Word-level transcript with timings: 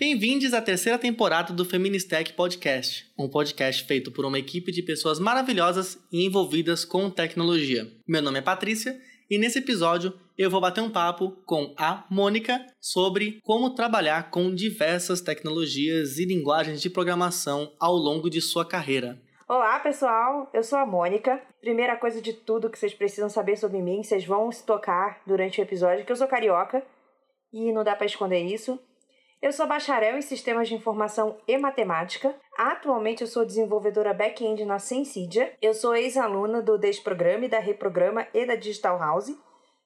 Bem-vindos 0.00 0.54
à 0.54 0.62
terceira 0.62 0.98
temporada 0.98 1.52
do 1.52 1.62
Feministech 1.62 2.32
Podcast, 2.32 3.12
um 3.18 3.28
podcast 3.28 3.84
feito 3.84 4.10
por 4.10 4.24
uma 4.24 4.38
equipe 4.38 4.72
de 4.72 4.82
pessoas 4.82 5.20
maravilhosas 5.20 6.02
e 6.10 6.24
envolvidas 6.24 6.86
com 6.86 7.10
tecnologia. 7.10 7.86
Meu 8.08 8.22
nome 8.22 8.38
é 8.38 8.42
Patrícia 8.42 8.98
e 9.28 9.36
nesse 9.36 9.58
episódio 9.58 10.18
eu 10.38 10.48
vou 10.48 10.58
bater 10.58 10.80
um 10.80 10.88
papo 10.88 11.32
com 11.44 11.74
a 11.76 12.06
Mônica 12.08 12.64
sobre 12.80 13.40
como 13.42 13.74
trabalhar 13.74 14.30
com 14.30 14.54
diversas 14.54 15.20
tecnologias 15.20 16.16
e 16.16 16.24
linguagens 16.24 16.80
de 16.80 16.88
programação 16.88 17.70
ao 17.78 17.92
longo 17.92 18.30
de 18.30 18.40
sua 18.40 18.66
carreira. 18.66 19.20
Olá, 19.46 19.78
pessoal. 19.80 20.48
Eu 20.54 20.62
sou 20.62 20.78
a 20.78 20.86
Mônica. 20.86 21.42
Primeira 21.60 21.94
coisa 21.94 22.22
de 22.22 22.32
tudo 22.32 22.70
que 22.70 22.78
vocês 22.78 22.94
precisam 22.94 23.28
saber 23.28 23.58
sobre 23.58 23.82
mim, 23.82 24.02
vocês 24.02 24.24
vão 24.24 24.50
se 24.50 24.64
tocar 24.64 25.20
durante 25.26 25.60
o 25.60 25.62
episódio, 25.62 26.06
que 26.06 26.12
eu 26.12 26.16
sou 26.16 26.26
carioca 26.26 26.82
e 27.52 27.70
não 27.70 27.84
dá 27.84 27.94
para 27.94 28.06
esconder 28.06 28.40
isso. 28.46 28.80
Eu 29.42 29.52
sou 29.52 29.66
bacharel 29.66 30.18
em 30.18 30.22
Sistemas 30.22 30.68
de 30.68 30.74
Informação 30.74 31.38
e 31.48 31.56
Matemática. 31.56 32.34
Atualmente 32.58 33.22
eu 33.22 33.26
sou 33.26 33.42
desenvolvedora 33.42 34.12
back-end 34.12 34.66
na 34.66 34.78
Sensidia. 34.78 35.50
Eu 35.62 35.72
sou 35.72 35.96
ex-aluna 35.96 36.60
do 36.60 36.76
Desprograma, 36.76 37.48
da 37.48 37.58
Reprograma 37.58 38.26
e 38.34 38.44
da 38.44 38.54
Digital 38.54 38.98
House, 38.98 39.34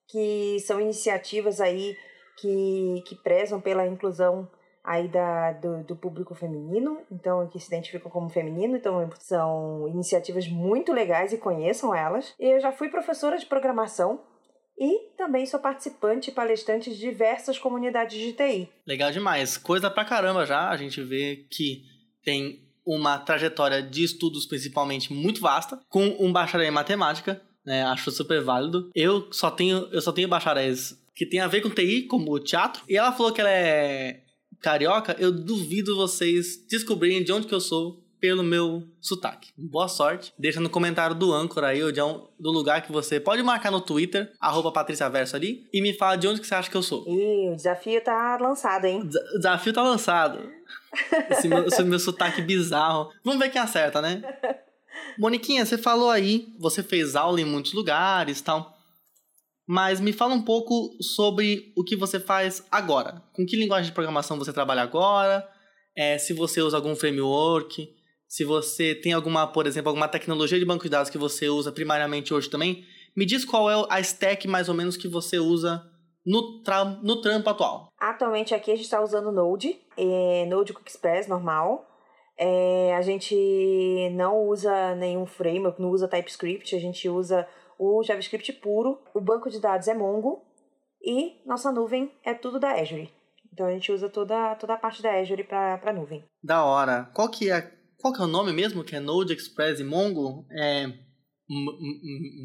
que 0.09 0.59
são 0.59 0.81
iniciativas 0.81 1.61
aí 1.61 1.95
que, 2.37 3.01
que 3.07 3.15
prezam 3.23 3.61
pela 3.61 3.87
inclusão 3.87 4.45
aí 4.83 5.07
da, 5.07 5.53
do, 5.53 5.85
do 5.85 5.95
público 5.95 6.35
feminino, 6.35 7.01
então 7.09 7.47
que 7.47 7.57
se 7.57 7.67
identificam 7.67 8.11
como 8.11 8.29
feminino, 8.29 8.75
então 8.75 9.09
são 9.19 9.87
iniciativas 9.87 10.49
muito 10.49 10.91
legais 10.91 11.31
e 11.31 11.37
conheçam 11.37 11.95
elas. 11.95 12.35
Eu 12.37 12.59
já 12.59 12.73
fui 12.73 12.89
professora 12.89 13.37
de 13.37 13.45
programação 13.45 14.19
e 14.77 15.11
também 15.17 15.45
sou 15.45 15.59
participante 15.59 16.29
e 16.29 16.33
palestrante 16.33 16.89
de 16.89 16.99
diversas 16.99 17.57
comunidades 17.57 18.17
de 18.17 18.33
TI. 18.33 18.69
Legal 18.85 19.11
demais. 19.11 19.57
Coisa 19.57 19.89
pra 19.89 20.05
caramba 20.05 20.45
já. 20.45 20.69
A 20.69 20.77
gente 20.77 21.01
vê 21.01 21.45
que 21.49 21.83
tem 22.23 22.63
uma 22.85 23.17
trajetória 23.17 23.81
de 23.81 24.03
estudos 24.03 24.45
principalmente 24.45 25.11
muito 25.11 25.41
vasta, 25.41 25.79
com 25.89 26.15
um 26.19 26.31
bacharel 26.31 26.67
em 26.67 26.71
matemática, 26.71 27.41
né? 27.65 27.83
Acho 27.83 28.11
super 28.11 28.41
válido. 28.41 28.89
Eu 28.93 29.31
só 29.31 29.49
tenho, 29.49 29.87
eu 29.91 30.01
só 30.01 30.11
tenho 30.11 30.27
bacharéis 30.27 31.01
que 31.15 31.25
tem 31.25 31.39
a 31.39 31.47
ver 31.47 31.61
com 31.61 31.69
TI, 31.69 32.03
como 32.03 32.39
teatro. 32.39 32.83
E 32.87 32.97
ela 32.97 33.11
falou 33.11 33.31
que 33.31 33.41
ela 33.41 33.49
é 33.49 34.21
carioca. 34.61 35.15
Eu 35.17 35.31
duvido 35.31 35.95
vocês 35.95 36.65
descobrirem 36.67 37.23
de 37.23 37.31
onde 37.31 37.47
que 37.47 37.53
eu 37.53 37.61
sou 37.61 38.04
pelo 38.25 38.41
meu 38.41 38.81
sotaque. 38.99 39.51
Boa 39.55 39.87
sorte. 39.87 40.33
Deixa 40.35 40.59
no 40.59 40.67
comentário 40.67 41.15
do 41.15 41.31
âncora 41.31 41.67
aí, 41.67 41.83
ou 41.83 41.91
de 41.91 42.01
um, 42.01 42.27
do 42.39 42.51
lugar 42.51 42.81
que 42.81 42.91
você 42.91 43.19
pode 43.19 43.43
marcar 43.43 43.69
no 43.69 43.79
Twitter, 43.79 44.31
arroba 44.41 44.71
Patrícia 44.71 45.07
Verso 45.07 45.35
ali, 45.35 45.69
e 45.71 45.79
me 45.79 45.93
fala 45.93 46.15
de 46.15 46.27
onde 46.27 46.41
que 46.41 46.47
você 46.47 46.55
acha 46.55 46.67
que 46.67 46.75
eu 46.75 46.81
sou. 46.81 47.05
Ih, 47.07 47.51
o 47.51 47.55
desafio 47.55 48.03
tá 48.03 48.35
lançado, 48.41 48.85
hein? 48.85 49.01
O 49.01 49.37
desafio 49.37 49.71
tá 49.71 49.83
lançado. 49.83 50.39
Esse 51.29 51.47
meu, 51.47 51.67
esse 51.67 51.83
meu 51.83 51.99
sotaque 51.99 52.41
bizarro. 52.41 53.11
Vamos 53.23 53.39
ver 53.39 53.51
quem 53.51 53.61
acerta, 53.61 54.01
né? 54.01 54.23
Moniquinha, 55.19 55.63
você 55.63 55.77
falou 55.77 56.09
aí, 56.09 56.47
você 56.59 56.81
fez 56.81 57.15
aula 57.15 57.39
em 57.39 57.45
muitos 57.45 57.73
lugares 57.73 58.41
tal. 58.41 58.75
Mas 59.67 60.01
me 60.01 60.11
fala 60.11 60.33
um 60.33 60.41
pouco 60.41 60.97
sobre 60.99 61.71
o 61.77 61.83
que 61.83 61.95
você 61.95 62.19
faz 62.19 62.65
agora. 62.71 63.21
Com 63.33 63.45
que 63.45 63.55
linguagem 63.55 63.85
de 63.85 63.93
programação 63.93 64.39
você 64.39 64.51
trabalha 64.51 64.81
agora? 64.81 65.47
É, 65.95 66.17
se 66.17 66.33
você 66.33 66.61
usa 66.61 66.75
algum 66.75 66.95
framework, 66.95 67.94
se 68.27 68.43
você 68.43 68.95
tem 68.95 69.13
alguma, 69.13 69.47
por 69.47 69.67
exemplo, 69.67 69.89
alguma 69.89 70.07
tecnologia 70.07 70.59
de 70.59 70.65
banco 70.65 70.83
de 70.83 70.89
dados 70.89 71.09
que 71.09 71.17
você 71.17 71.49
usa 71.49 71.71
primariamente 71.71 72.33
hoje 72.33 72.49
também, 72.49 72.83
me 73.15 73.25
diz 73.25 73.45
qual 73.45 73.69
é 73.69 73.87
a 73.89 73.99
stack 73.99 74.47
mais 74.47 74.67
ou 74.67 74.75
menos 74.75 74.97
que 74.97 75.07
você 75.07 75.39
usa 75.39 75.83
no, 76.25 76.61
tra 76.63 76.83
no 76.83 77.21
trampo 77.21 77.49
atual. 77.49 77.87
Atualmente 77.99 78.53
aqui 78.53 78.71
a 78.71 78.75
gente 78.75 78.85
está 78.85 79.01
usando 79.01 79.31
Node, 79.31 79.79
é, 79.97 80.45
Node 80.47 80.73
Express 80.85 81.27
normal. 81.27 81.87
É, 82.37 82.93
a 82.95 83.01
gente 83.01 84.09
não 84.13 84.47
usa 84.47 84.93
nenhum 84.95 85.25
framework, 85.25 85.81
não 85.81 85.89
usa 85.89 86.07
TypeScript, 86.07 86.75
a 86.75 86.79
gente 86.79 87.07
usa 87.07 87.47
o 87.79 88.03
JavaScript 88.03 88.51
puro. 88.53 88.99
O 89.13 89.21
banco 89.21 89.49
de 89.49 89.59
dados 89.59 89.87
é 89.87 89.93
Mongo 89.93 90.41
e 91.01 91.41
nossa 91.45 91.71
nuvem 91.71 92.11
é 92.23 92.33
tudo 92.33 92.59
da 92.59 92.73
Azure. 92.73 93.09
Então 93.53 93.67
a 93.67 93.71
gente 93.71 93.89
usa 93.89 94.09
toda, 94.09 94.53
toda 94.55 94.73
a 94.73 94.77
parte 94.77 95.01
da 95.01 95.17
Azure 95.17 95.45
para 95.45 95.79
a 95.81 95.93
nuvem. 95.93 96.25
Da 96.43 96.65
hora. 96.65 97.09
Qual 97.13 97.29
que 97.29 97.49
é 97.49 97.61
qual 98.05 98.13
que 98.13 98.21
é 98.21 98.23
o 98.23 98.27
nome 98.27 98.53
mesmo? 98.53 98.83
Que 98.83 98.95
é 98.95 98.99
Node, 98.99 99.33
Express 99.33 99.79
e 99.79 99.83
Mongo? 99.83 100.45
É. 100.51 100.85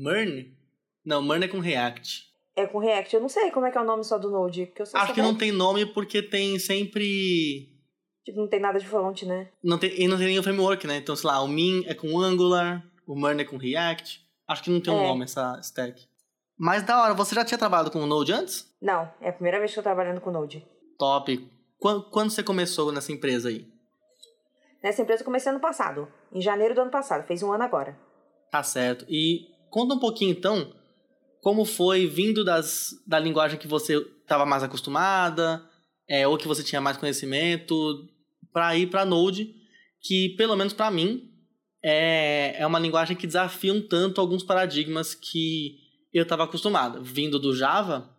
Mern? 0.03 0.57
Não, 1.05 1.21
Mern 1.23 1.45
é 1.45 1.49
com 1.49 1.59
React. 1.59 2.25
É 2.57 2.67
com 2.67 2.79
React. 2.79 3.15
Eu 3.15 3.21
não 3.21 3.29
sei 3.29 3.51
como 3.51 3.67
é 3.67 3.71
que 3.71 3.77
é 3.77 3.81
o 3.83 3.85
nome 3.85 4.03
só 4.03 4.17
do 4.17 4.31
Node. 4.31 4.73
Que 4.75 4.81
eu 4.81 4.87
Acho 4.95 5.13
que 5.13 5.21
não 5.21 5.37
tem 5.37 5.53
nome 5.53 5.85
porque 5.85 6.23
tem 6.23 6.59
sempre. 6.59 7.69
Tipo, 8.25 8.41
não 8.41 8.49
tem 8.49 8.59
nada 8.59 8.79
de 8.79 8.87
front, 8.87 9.25
né? 9.25 9.51
Não 9.63 9.77
tem, 9.77 10.01
e 10.01 10.09
não 10.09 10.17
tem 10.17 10.29
nenhum 10.29 10.43
framework, 10.43 10.87
né? 10.87 10.97
Então, 10.97 11.15
sei 11.15 11.29
lá, 11.29 11.43
o 11.43 11.49
Min 11.49 11.85
é 11.85 11.93
com 11.93 12.19
Angular, 12.19 12.83
o 13.07 13.15
Mern 13.15 13.43
é 13.43 13.45
com 13.45 13.59
React. 13.59 14.19
Acho 14.49 14.63
que 14.63 14.71
não 14.71 14.81
tem 14.81 14.95
um 14.95 15.01
é. 15.01 15.09
nome 15.09 15.25
essa 15.25 15.61
stack. 15.63 16.09
Mas 16.59 16.85
da 16.85 17.03
hora, 17.03 17.13
você 17.13 17.35
já 17.35 17.45
tinha 17.45 17.59
trabalhado 17.59 17.91
com 17.91 18.01
o 18.01 18.07
Node 18.07 18.33
antes? 18.33 18.67
Não, 18.81 19.13
é 19.21 19.29
a 19.29 19.33
primeira 19.33 19.59
vez 19.59 19.75
que 19.75 19.79
eu 19.79 19.83
tô 19.83 19.91
trabalhando 19.91 20.23
com 20.23 20.31
Node. 20.31 20.67
Top. 20.99 21.51
Quando, 21.79 22.05
quando 22.05 22.31
você 22.31 22.43
começou 22.43 22.91
nessa 22.91 23.13
empresa 23.13 23.51
aí? 23.51 23.69
Nessa 24.83 25.03
empresa 25.03 25.23
eu 25.23 25.27
comecei 25.27 25.51
ano 25.51 25.61
passado, 25.61 26.09
em 26.33 26.41
janeiro 26.41 26.75
do 26.75 26.81
ano 26.81 26.91
passado, 26.91 27.27
fez 27.27 27.43
um 27.43 27.53
ano 27.53 27.65
agora. 27.65 27.99
Tá 28.51 28.63
certo. 28.63 29.05
E 29.09 29.49
conta 29.69 29.95
um 29.95 29.99
pouquinho 29.99 30.31
então, 30.31 30.73
como 31.41 31.65
foi 31.65 32.07
vindo 32.07 32.45
das, 32.45 32.95
da 33.07 33.19
linguagem 33.19 33.59
que 33.59 33.69
você 33.69 33.97
estava 33.97 34.47
mais 34.47 34.63
acostumada, 34.63 35.63
é, 36.09 36.27
ou 36.27 36.37
que 36.39 36.49
você 36.49 36.63
tinha 36.63 36.81
mais 36.81 36.97
conhecimento, 36.97 38.09
para 38.53 38.77
ir 38.77 38.89
para 38.89 39.05
Node, 39.05 39.55
que 40.01 40.31
pelo 40.31 40.57
menos 40.57 40.73
para 40.73 40.91
mim 40.91 41.31
é, 41.85 42.61
é 42.61 42.67
uma 42.67 42.79
linguagem 42.79 43.17
que 43.17 43.27
desafia 43.27 43.73
um 43.73 43.87
tanto 43.87 44.21
alguns 44.21 44.43
paradigmas 44.43 45.15
que 45.15 45.79
eu 46.13 46.25
estava 46.25 46.45
acostumado. 46.45 47.03
Vindo 47.03 47.39
do 47.39 47.55
Java, 47.55 48.11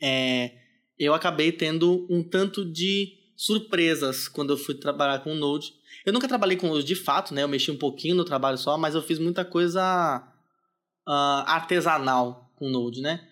é, 0.00 0.52
eu 0.98 1.14
acabei 1.14 1.52
tendo 1.52 2.06
um 2.10 2.22
tanto 2.22 2.64
de 2.64 3.17
surpresas 3.38 4.26
quando 4.26 4.52
eu 4.52 4.56
fui 4.56 4.74
trabalhar 4.74 5.20
com 5.20 5.32
Node. 5.32 5.72
Eu 6.04 6.12
nunca 6.12 6.26
trabalhei 6.26 6.56
com 6.56 6.66
Node 6.66 6.84
de 6.84 6.96
fato, 6.96 7.32
né? 7.32 7.44
Eu 7.44 7.48
mexi 7.48 7.70
um 7.70 7.78
pouquinho 7.78 8.16
no 8.16 8.24
trabalho 8.24 8.58
só, 8.58 8.76
mas 8.76 8.96
eu 8.96 9.02
fiz 9.02 9.20
muita 9.20 9.44
coisa 9.44 10.20
uh, 11.06 11.44
artesanal 11.46 12.50
com 12.56 12.68
Node, 12.68 13.00
né? 13.00 13.28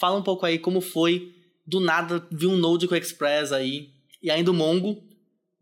Fala 0.00 0.18
um 0.18 0.22
pouco 0.22 0.44
aí 0.44 0.58
como 0.58 0.80
foi, 0.80 1.32
do 1.64 1.78
nada, 1.78 2.26
vi 2.32 2.48
um 2.48 2.56
Node 2.56 2.88
com 2.88 2.96
Express 2.96 3.52
aí, 3.52 3.90
e 4.20 4.32
ainda 4.32 4.50
o 4.50 4.54
Mongo, 4.54 5.00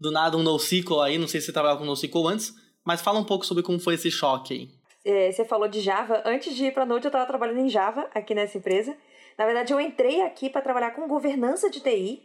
do 0.01 0.11
nada 0.11 0.39
um 0.39 0.43
NoSQL 0.43 1.03
aí, 1.03 1.19
não 1.19 1.29
sei 1.29 1.41
se 1.41 1.47
você 1.47 1.53
trabalhava 1.53 1.81
com 1.81 1.87
NoSQL 1.87 2.29
antes, 2.29 2.55
mas 2.83 3.03
fala 3.03 3.21
um 3.21 3.25
pouco 3.25 3.45
sobre 3.45 3.63
como 3.63 3.79
foi 3.79 3.95
esse 3.95 4.11
choque 4.11 4.55
aí. 4.55 4.71
É, 5.05 5.31
você 5.31 5.45
falou 5.45 5.69
de 5.69 5.81
Java. 5.81 6.23
Antes 6.25 6.57
de 6.57 6.65
ir 6.65 6.73
para 6.73 6.87
Node, 6.87 7.05
eu 7.05 7.11
estava 7.11 7.27
trabalhando 7.27 7.61
em 7.61 7.69
Java 7.69 8.09
aqui 8.15 8.35
nessa 8.35 8.57
empresa. 8.57 8.97
Na 9.37 9.45
verdade, 9.45 9.73
eu 9.73 9.81
entrei 9.81 10.23
aqui 10.23 10.49
para 10.49 10.63
trabalhar 10.63 10.93
com 10.93 11.07
governança 11.07 11.69
de 11.69 11.81
TI. 11.81 12.23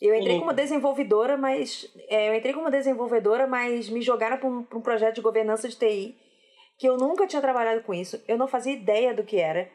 Eu 0.00 0.14
entrei 0.14 0.38
como 0.38 0.52
desenvolvedora, 0.52 1.36
mas 1.36 1.90
é, 2.08 2.28
eu 2.28 2.34
entrei 2.34 2.52
como 2.52 2.70
desenvolvedora, 2.70 3.46
mas 3.46 3.88
me 3.88 4.02
jogaram 4.02 4.36
para 4.36 4.48
um, 4.48 4.58
um, 4.58 4.80
projeto 4.80 5.16
de 5.16 5.20
governança 5.20 5.68
de 5.68 5.76
TI 5.76 6.16
que 6.76 6.88
eu 6.88 6.96
nunca 6.96 7.26
tinha 7.26 7.40
trabalhado 7.40 7.82
com 7.82 7.94
isso. 7.94 8.22
Eu 8.26 8.36
não 8.36 8.48
fazia 8.48 8.72
ideia 8.72 9.14
do 9.14 9.22
que 9.22 9.38
era. 9.38 9.70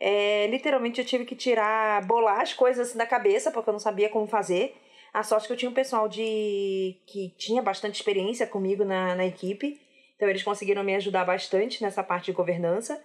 É, 0.00 0.46
literalmente 0.48 1.00
eu 1.00 1.06
tive 1.06 1.24
que 1.24 1.36
tirar, 1.36 2.04
bolar 2.06 2.40
as 2.40 2.52
coisas 2.52 2.88
assim 2.88 2.98
da 2.98 3.06
cabeça 3.06 3.50
porque 3.50 3.68
eu 3.68 3.72
não 3.72 3.78
sabia 3.78 4.08
como 4.08 4.26
fazer. 4.26 4.74
A 5.12 5.22
sorte 5.22 5.46
que 5.46 5.52
eu 5.52 5.56
tinha 5.56 5.70
um 5.70 5.74
pessoal 5.74 6.08
de 6.08 6.96
que 7.06 7.34
tinha 7.36 7.62
bastante 7.62 7.96
experiência 7.96 8.46
comigo 8.46 8.84
na, 8.84 9.14
na 9.14 9.26
equipe, 9.26 9.80
então 10.16 10.28
eles 10.28 10.42
conseguiram 10.42 10.84
me 10.84 10.94
ajudar 10.94 11.24
bastante 11.24 11.82
nessa 11.82 12.02
parte 12.02 12.26
de 12.26 12.32
governança. 12.32 13.02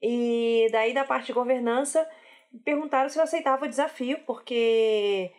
E 0.00 0.68
daí 0.72 0.92
da 0.92 1.04
parte 1.04 1.26
de 1.26 1.32
governança 1.32 2.08
perguntaram 2.64 3.08
se 3.08 3.18
eu 3.18 3.22
aceitava 3.22 3.64
o 3.64 3.68
desafio 3.68 4.18
porque 4.26 5.30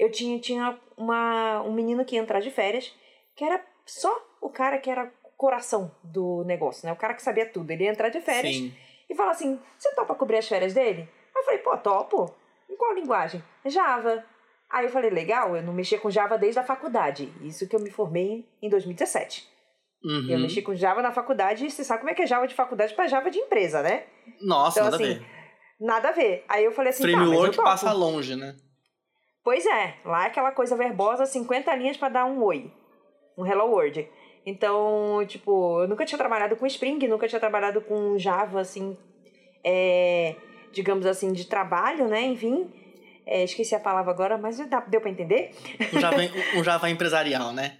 eu 0.00 0.10
tinha, 0.10 0.38
tinha 0.40 0.80
uma, 0.96 1.60
um 1.62 1.72
menino 1.74 2.06
que 2.06 2.16
ia 2.16 2.22
entrar 2.22 2.40
de 2.40 2.50
férias, 2.50 2.90
que 3.36 3.44
era 3.44 3.62
só 3.84 4.10
o 4.40 4.48
cara 4.48 4.78
que 4.78 4.90
era 4.90 5.12
coração 5.36 5.94
do 6.02 6.42
negócio, 6.44 6.86
né? 6.86 6.92
O 6.92 6.96
cara 6.96 7.12
que 7.12 7.22
sabia 7.22 7.44
tudo. 7.44 7.70
Ele 7.70 7.84
ia 7.84 7.90
entrar 7.90 8.08
de 8.08 8.18
férias 8.20 8.56
Sim. 8.56 8.74
e 9.10 9.14
falar 9.14 9.32
assim: 9.32 9.60
Você 9.76 9.94
topa 9.94 10.14
cobrir 10.14 10.38
as 10.38 10.48
férias 10.48 10.72
dele? 10.72 11.02
Aí 11.02 11.42
eu 11.42 11.44
falei: 11.44 11.58
Pô, 11.58 11.76
topo. 11.76 12.34
Em 12.68 12.76
qual 12.76 12.94
linguagem? 12.94 13.44
Java. 13.66 14.24
Aí 14.70 14.86
eu 14.86 14.90
falei: 14.90 15.10
Legal, 15.10 15.54
eu 15.54 15.62
não 15.62 15.74
mexia 15.74 15.98
com 15.98 16.10
Java 16.10 16.38
desde 16.38 16.58
a 16.58 16.64
faculdade. 16.64 17.30
Isso 17.42 17.68
que 17.68 17.76
eu 17.76 17.80
me 17.80 17.90
formei 17.90 18.48
em 18.62 18.70
2017. 18.70 19.46
Uhum. 20.02 20.30
Eu 20.30 20.38
mexi 20.38 20.62
com 20.62 20.74
Java 20.74 21.02
na 21.02 21.12
faculdade 21.12 21.66
e 21.66 21.70
você 21.70 21.84
sabe 21.84 22.00
como 22.00 22.10
é 22.10 22.14
que 22.14 22.22
é 22.22 22.26
Java 22.26 22.46
de 22.46 22.54
faculdade 22.54 22.94
para 22.94 23.06
Java 23.06 23.30
de 23.30 23.38
empresa, 23.38 23.82
né? 23.82 24.04
Nossa, 24.40 24.80
então, 24.80 24.90
nada 24.90 24.96
assim, 24.96 25.12
a 25.12 25.18
ver. 25.18 25.26
Nada 25.78 26.08
a 26.08 26.12
ver. 26.12 26.44
Aí 26.48 26.64
eu 26.64 26.72
falei 26.72 26.88
assim: 26.88 27.02
Framework 27.02 27.54
tá, 27.54 27.62
passa 27.62 27.92
longe, 27.92 28.34
né? 28.34 28.56
Pois 29.42 29.64
é, 29.66 29.94
lá 30.04 30.24
é 30.24 30.26
aquela 30.26 30.52
coisa 30.52 30.76
verbosa, 30.76 31.24
50 31.26 31.74
linhas 31.76 31.96
para 31.96 32.10
dar 32.10 32.24
um 32.26 32.42
oi, 32.42 32.70
um 33.38 33.46
hello 33.46 33.70
world. 33.70 34.06
Então, 34.44 35.24
tipo, 35.26 35.82
eu 35.82 35.88
nunca 35.88 36.04
tinha 36.04 36.18
trabalhado 36.18 36.56
com 36.56 36.66
Spring, 36.66 36.98
nunca 37.08 37.28
tinha 37.28 37.40
trabalhado 37.40 37.80
com 37.80 38.18
Java, 38.18 38.60
assim, 38.60 38.96
é, 39.64 40.34
digamos 40.72 41.06
assim, 41.06 41.32
de 41.32 41.46
trabalho, 41.46 42.08
né? 42.08 42.22
Enfim, 42.22 42.70
É, 43.26 43.44
esqueci 43.44 43.74
a 43.74 43.80
palavra 43.80 44.10
agora, 44.10 44.36
mas 44.36 44.58
deu 44.88 45.00
para 45.00 45.10
entender? 45.10 45.50
Um 45.94 46.00
Java, 46.00 46.16
um 46.56 46.64
Java 46.64 46.90
empresarial, 46.90 47.52
né? 47.52 47.78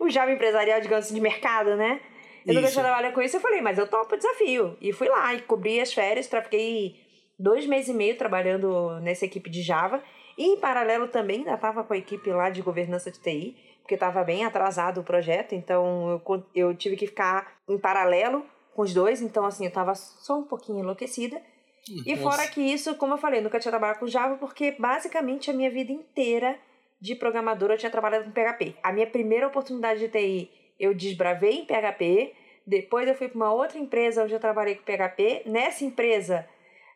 O 0.00 0.08
Java 0.08 0.32
empresarial, 0.32 0.80
digamos 0.80 1.04
assim, 1.04 1.14
de 1.14 1.20
mercado, 1.20 1.76
né? 1.76 2.00
Eu 2.46 2.54
nunca 2.54 2.68
tinha 2.68 2.82
trabalhado 2.82 3.14
com 3.14 3.20
isso, 3.20 3.36
eu 3.36 3.40
falei, 3.40 3.60
mas 3.60 3.78
eu 3.78 3.86
topo 3.86 4.14
o 4.14 4.18
desafio. 4.18 4.76
E 4.80 4.92
fui 4.92 5.08
lá 5.08 5.34
e 5.34 5.42
cobri 5.42 5.78
as 5.80 5.92
férias, 5.92 6.26
fiquei 6.26 6.96
dois 7.38 7.66
meses 7.66 7.90
e 7.90 7.94
meio 7.94 8.16
trabalhando 8.16 8.98
nessa 9.00 9.26
equipe 9.26 9.50
de 9.50 9.62
Java. 9.62 10.02
E 10.40 10.54
em 10.54 10.56
paralelo 10.56 11.06
também, 11.06 11.40
ainda 11.40 11.52
estava 11.52 11.84
com 11.84 11.92
a 11.92 11.98
equipe 11.98 12.30
lá 12.30 12.48
de 12.48 12.62
governança 12.62 13.10
de 13.10 13.20
TI, 13.20 13.54
porque 13.82 13.92
estava 13.92 14.24
bem 14.24 14.42
atrasado 14.42 15.02
o 15.02 15.04
projeto, 15.04 15.54
então 15.54 16.22
eu, 16.26 16.44
eu 16.54 16.74
tive 16.74 16.96
que 16.96 17.06
ficar 17.06 17.58
em 17.68 17.76
paralelo 17.76 18.42
com 18.74 18.80
os 18.80 18.94
dois, 18.94 19.20
então 19.20 19.44
assim, 19.44 19.64
eu 19.64 19.68
estava 19.68 19.94
só 19.94 20.38
um 20.38 20.44
pouquinho 20.44 20.78
enlouquecida. 20.78 21.42
Nossa. 21.90 22.10
E 22.10 22.16
fora 22.16 22.46
que 22.46 22.58
isso, 22.58 22.94
como 22.94 23.12
eu 23.12 23.18
falei, 23.18 23.42
nunca 23.42 23.60
tinha 23.60 23.70
trabalhado 23.70 23.98
com 23.98 24.06
Java, 24.06 24.38
porque 24.38 24.72
basicamente 24.78 25.50
a 25.50 25.52
minha 25.52 25.70
vida 25.70 25.92
inteira 25.92 26.58
de 26.98 27.14
programadora 27.14 27.74
eu 27.74 27.78
tinha 27.78 27.90
trabalhado 27.90 28.24
com 28.24 28.30
PHP. 28.30 28.76
A 28.82 28.92
minha 28.92 29.06
primeira 29.06 29.46
oportunidade 29.46 30.00
de 30.00 30.08
TI 30.08 30.50
eu 30.78 30.94
desbravei 30.94 31.58
em 31.58 31.66
PHP, 31.66 32.32
depois 32.66 33.06
eu 33.06 33.14
fui 33.14 33.28
para 33.28 33.36
uma 33.36 33.52
outra 33.52 33.78
empresa 33.78 34.24
onde 34.24 34.32
eu 34.32 34.40
trabalhei 34.40 34.74
com 34.74 34.84
PHP. 34.84 35.42
Nessa 35.44 35.84
empresa, 35.84 36.48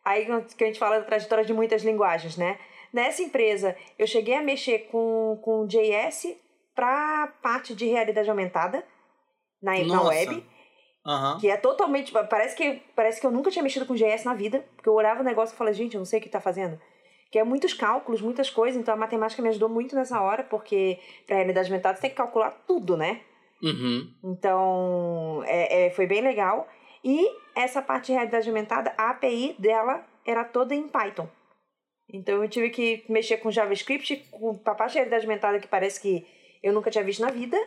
aí 0.03 0.25
que 0.57 0.63
a 0.63 0.67
gente 0.67 0.79
fala 0.79 0.97
da 0.97 1.05
trajetória 1.05 1.45
de 1.45 1.53
muitas 1.53 1.83
linguagens, 1.83 2.37
né? 2.37 2.57
Nessa 2.95 3.21
empresa, 3.21 3.75
eu 3.99 4.07
cheguei 4.07 4.35
a 4.35 4.41
mexer 4.41 4.87
com, 4.89 5.37
com 5.41 5.67
JS 5.67 6.33
para 6.73 7.27
parte 7.43 7.75
de 7.75 7.85
realidade 7.87 8.29
aumentada 8.29 8.85
na, 9.61 9.77
na 9.83 10.01
web. 10.03 10.35
Uhum. 11.05 11.37
Que 11.41 11.49
é 11.49 11.57
totalmente. 11.57 12.13
Parece 12.13 12.55
que, 12.55 12.81
parece 12.95 13.19
que 13.19 13.27
eu 13.27 13.31
nunca 13.31 13.51
tinha 13.51 13.61
mexido 13.61 13.85
com 13.85 13.95
JS 13.95 14.23
na 14.23 14.33
vida. 14.33 14.63
Porque 14.77 14.87
eu 14.87 14.93
olhava 14.93 15.19
o 15.19 15.25
negócio 15.25 15.53
e 15.53 15.57
falava, 15.57 15.75
gente, 15.75 15.95
eu 15.95 15.99
não 15.99 16.05
sei 16.05 16.21
o 16.21 16.23
que 16.23 16.29
tá 16.29 16.39
fazendo. 16.39 16.79
Que 17.29 17.37
é 17.37 17.43
muitos 17.43 17.73
cálculos, 17.73 18.21
muitas 18.21 18.49
coisas. 18.49 18.79
Então 18.79 18.93
a 18.93 18.97
matemática 18.97 19.41
me 19.41 19.49
ajudou 19.49 19.67
muito 19.67 19.93
nessa 19.93 20.21
hora, 20.21 20.45
porque 20.45 20.97
para 21.27 21.35
realidade 21.35 21.67
aumentada 21.67 21.97
você 21.97 22.03
tem 22.03 22.11
que 22.11 22.15
calcular 22.15 22.51
tudo, 22.65 22.95
né? 22.95 23.19
Uhum. 23.61 24.09
Então 24.23 25.43
é, 25.45 25.87
é, 25.87 25.89
foi 25.89 26.07
bem 26.07 26.21
legal. 26.21 26.65
E 27.03 27.29
essa 27.53 27.81
parte 27.81 28.05
de 28.05 28.13
realidade 28.13 28.47
aumentada, 28.47 28.93
a 28.97 29.09
API 29.09 29.53
dela 29.59 30.01
era 30.25 30.45
toda 30.45 30.73
em 30.73 30.87
Python. 30.87 31.27
Então 32.11 32.41
eu 32.43 32.49
tive 32.49 32.69
que 32.69 33.03
mexer 33.09 33.37
com 33.37 33.51
JavaScript, 33.51 34.17
com 34.31 34.59
a 34.65 34.75
parte 34.75 34.91
de 34.91 34.97
realidade 34.99 35.25
aumentada 35.25 35.59
que 35.59 35.67
parece 35.67 35.99
que 35.99 36.25
eu 36.61 36.73
nunca 36.73 36.89
tinha 36.91 37.03
visto 37.03 37.21
na 37.21 37.31
vida, 37.31 37.57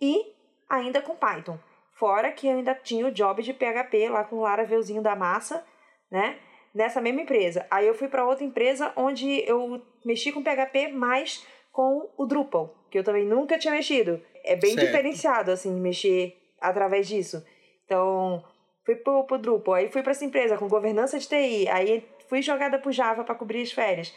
e 0.00 0.32
ainda 0.68 1.00
com 1.00 1.16
Python. 1.16 1.58
Fora 1.92 2.32
que 2.32 2.46
eu 2.46 2.56
ainda 2.56 2.74
tinha 2.74 3.06
o 3.06 3.12
job 3.12 3.42
de 3.42 3.52
PHP 3.52 4.08
lá 4.08 4.24
com 4.24 4.36
o 4.36 4.42
Laravelzinho 4.42 5.02
da 5.02 5.14
massa, 5.14 5.64
né? 6.10 6.38
Nessa 6.74 7.00
mesma 7.00 7.22
empresa. 7.22 7.66
Aí 7.70 7.86
eu 7.86 7.94
fui 7.94 8.08
para 8.08 8.26
outra 8.26 8.44
empresa 8.44 8.92
onde 8.96 9.48
eu 9.48 9.80
mexi 10.04 10.32
com 10.32 10.42
PHP 10.42 10.88
mais 10.88 11.46
com 11.72 12.10
o 12.16 12.26
Drupal, 12.26 12.74
que 12.90 12.98
eu 12.98 13.04
também 13.04 13.24
nunca 13.24 13.58
tinha 13.58 13.72
mexido. 13.72 14.20
É 14.44 14.56
bem 14.56 14.74
certo. 14.74 14.86
diferenciado, 14.86 15.50
assim, 15.50 15.72
mexer 15.80 16.36
através 16.60 17.06
disso. 17.06 17.44
Então, 17.84 18.44
fui 18.84 18.96
pro, 18.96 19.24
pro 19.24 19.38
Drupal, 19.38 19.74
aí 19.74 19.88
fui 19.88 20.02
para 20.02 20.12
essa 20.12 20.24
empresa 20.24 20.56
com 20.56 20.68
governança 20.68 21.18
de 21.18 21.28
TI, 21.28 21.68
aí 21.68 22.04
fui 22.34 22.42
jogada 22.42 22.80
pro 22.80 22.90
Java 22.90 23.22
para 23.22 23.36
cobrir 23.36 23.62
as 23.62 23.70
férias. 23.70 24.12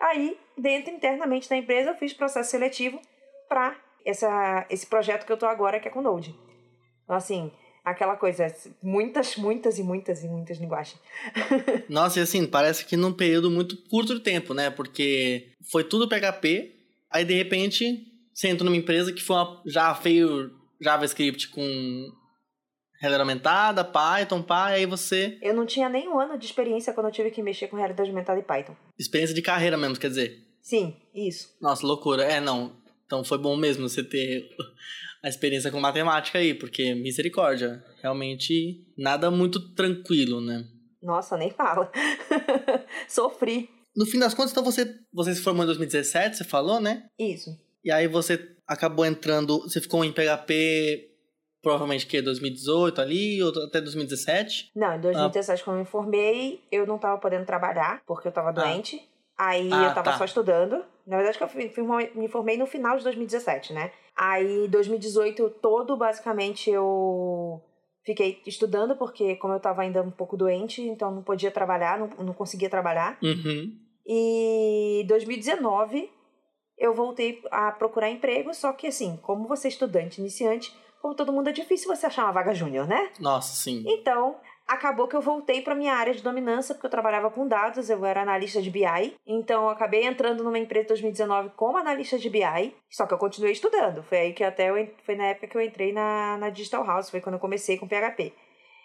Aí, 0.00 0.38
dentro 0.56 0.90
internamente 0.90 1.50
da 1.50 1.56
empresa, 1.56 1.90
eu 1.90 1.96
fiz 1.96 2.14
processo 2.14 2.50
seletivo 2.50 2.98
para 3.46 3.76
esse 4.70 4.86
projeto 4.86 5.26
que 5.26 5.32
eu 5.32 5.36
tô 5.36 5.44
agora, 5.44 5.78
que 5.78 5.86
é 5.86 5.90
com 5.90 6.00
Node. 6.00 6.34
Então, 7.04 7.14
assim, 7.14 7.52
aquela 7.84 8.16
coisa, 8.16 8.46
muitas, 8.82 9.36
muitas 9.36 9.78
e 9.78 9.82
muitas 9.82 10.24
e 10.24 10.28
muitas 10.28 10.56
linguagens. 10.56 10.98
Nossa, 11.90 12.20
e 12.20 12.22
assim, 12.22 12.46
parece 12.46 12.86
que 12.86 12.96
num 12.96 13.12
período 13.12 13.50
muito 13.50 13.76
curto 13.90 14.14
de 14.14 14.20
tempo, 14.20 14.54
né? 14.54 14.70
Porque 14.70 15.48
foi 15.70 15.84
tudo 15.84 16.08
PHP, 16.08 16.74
aí 17.10 17.24
de 17.26 17.34
repente 17.34 18.06
você 18.32 18.48
entra 18.48 18.64
numa 18.64 18.76
empresa 18.76 19.12
que 19.12 19.22
foi 19.22 19.36
uma, 19.36 19.62
já 19.66 19.92
veio 19.92 20.52
JavaScript 20.80 21.48
com 21.48 22.12
realidade 23.00 23.22
aumentada, 23.22 23.84
Python, 23.84 24.42
pá, 24.42 24.66
aí 24.66 24.86
você... 24.86 25.38
Eu 25.40 25.54
não 25.54 25.64
tinha 25.64 25.88
nem 25.88 26.08
um 26.08 26.18
ano 26.18 26.38
de 26.38 26.46
experiência 26.46 26.92
quando 26.92 27.06
eu 27.06 27.12
tive 27.12 27.30
que 27.30 27.42
mexer 27.42 27.68
com 27.68 27.76
realidade 27.76 28.10
aumentada 28.10 28.38
e 28.38 28.42
Python. 28.42 28.76
Experiência 28.98 29.34
de 29.34 29.42
carreira 29.42 29.76
mesmo, 29.76 29.98
quer 29.98 30.08
dizer? 30.08 30.44
Sim, 30.60 30.96
isso. 31.14 31.56
Nossa, 31.60 31.86
loucura. 31.86 32.24
É, 32.24 32.40
não. 32.40 32.76
Então 33.06 33.24
foi 33.24 33.38
bom 33.38 33.56
mesmo 33.56 33.88
você 33.88 34.02
ter 34.02 34.48
a 35.22 35.28
experiência 35.28 35.70
com 35.70 35.80
matemática 35.80 36.38
aí, 36.38 36.52
porque 36.52 36.94
misericórdia, 36.94 37.82
realmente 38.02 38.84
nada 38.96 39.30
muito 39.30 39.74
tranquilo, 39.74 40.40
né? 40.40 40.64
Nossa, 41.02 41.36
nem 41.36 41.50
fala. 41.50 41.90
Sofri. 43.08 43.70
No 43.96 44.04
fim 44.06 44.18
das 44.18 44.34
contas, 44.34 44.52
então 44.52 44.64
você, 44.64 44.94
você 45.12 45.34
se 45.34 45.40
formou 45.40 45.62
em 45.62 45.66
2017, 45.66 46.36
você 46.36 46.44
falou, 46.44 46.80
né? 46.80 47.04
Isso. 47.18 47.50
E 47.84 47.90
aí 47.90 48.06
você 48.06 48.54
acabou 48.66 49.06
entrando, 49.06 49.60
você 49.62 49.80
ficou 49.80 50.04
em 50.04 50.12
PHP 50.12 51.08
provavelmente 51.62 52.06
que 52.06 52.22
2018 52.22 53.00
ali, 53.00 53.42
ou 53.42 53.50
até 53.64 53.80
2017? 53.80 54.72
Não, 54.74 54.96
em 54.96 55.00
2017 55.00 55.60
ah. 55.60 55.64
quando 55.64 55.76
eu 55.76 55.80
me 55.80 55.86
formei, 55.86 56.60
eu 56.70 56.86
não 56.86 56.98
tava 56.98 57.18
podendo 57.20 57.44
trabalhar, 57.44 58.02
porque 58.06 58.28
eu 58.28 58.32
tava 58.32 58.50
ah. 58.50 58.52
doente. 58.52 58.96
Ah. 59.36 59.50
Aí 59.50 59.72
ah, 59.72 59.84
eu 59.84 59.94
tava 59.94 60.10
tá. 60.10 60.18
só 60.18 60.24
estudando. 60.24 60.84
Na 61.06 61.16
verdade, 61.16 61.38
eu 61.40 61.48
fui, 61.48 61.68
fui, 61.68 62.10
me 62.14 62.28
formei 62.28 62.56
no 62.56 62.66
final 62.66 62.96
de 62.98 63.04
2017, 63.04 63.72
né? 63.72 63.92
Aí, 64.16 64.66
2018 64.68 65.48
todo, 65.62 65.96
basicamente, 65.96 66.68
eu 66.68 67.62
fiquei 68.04 68.42
estudando, 68.46 68.96
porque 68.96 69.36
como 69.36 69.54
eu 69.54 69.60
tava 69.60 69.82
ainda 69.82 70.02
um 70.02 70.10
pouco 70.10 70.36
doente, 70.36 70.82
então 70.82 71.14
não 71.14 71.22
podia 71.22 71.50
trabalhar, 71.50 71.98
não, 71.98 72.08
não 72.24 72.34
conseguia 72.34 72.68
trabalhar. 72.68 73.16
Uhum. 73.22 73.72
E 74.06 75.04
2019 75.06 76.10
eu 76.78 76.94
voltei 76.94 77.42
a 77.50 77.70
procurar 77.72 78.08
emprego, 78.08 78.54
só 78.54 78.72
que 78.72 78.86
assim, 78.86 79.18
como 79.22 79.46
você 79.46 79.68
é 79.68 79.70
estudante 79.70 80.20
iniciante, 80.20 80.74
como 81.00 81.14
todo 81.14 81.32
mundo 81.32 81.48
é 81.48 81.52
difícil 81.52 81.94
você 81.94 82.06
achar 82.06 82.24
uma 82.24 82.32
vaga 82.32 82.54
júnior, 82.54 82.86
né? 82.86 83.10
Nossa, 83.20 83.54
sim. 83.54 83.84
Então, 83.86 84.36
acabou 84.66 85.08
que 85.08 85.16
eu 85.16 85.20
voltei 85.20 85.62
para 85.62 85.74
minha 85.74 85.94
área 85.94 86.12
de 86.12 86.22
dominância, 86.22 86.74
porque 86.74 86.86
eu 86.86 86.90
trabalhava 86.90 87.30
com 87.30 87.48
dados, 87.48 87.88
eu 87.88 88.04
era 88.04 88.22
analista 88.22 88.60
de 88.60 88.70
BI. 88.70 89.14
Então, 89.26 89.64
eu 89.64 89.70
acabei 89.70 90.04
entrando 90.04 90.44
numa 90.44 90.58
empresa 90.58 90.84
em 90.84 90.88
2019 90.88 91.50
como 91.56 91.78
analista 91.78 92.18
de 92.18 92.28
BI, 92.28 92.74
só 92.90 93.06
que 93.06 93.14
eu 93.14 93.18
continuei 93.18 93.52
estudando. 93.52 94.02
Foi 94.02 94.18
aí 94.18 94.32
que 94.32 94.44
até 94.44 94.70
eu, 94.70 94.88
foi 95.04 95.14
na 95.14 95.26
época 95.26 95.46
que 95.46 95.56
eu 95.56 95.62
entrei 95.62 95.92
na, 95.92 96.36
na 96.36 96.50
Digital 96.50 96.84
House, 96.84 97.10
foi 97.10 97.20
quando 97.20 97.36
eu 97.36 97.40
comecei 97.40 97.78
com 97.78 97.88
PHP. 97.88 98.32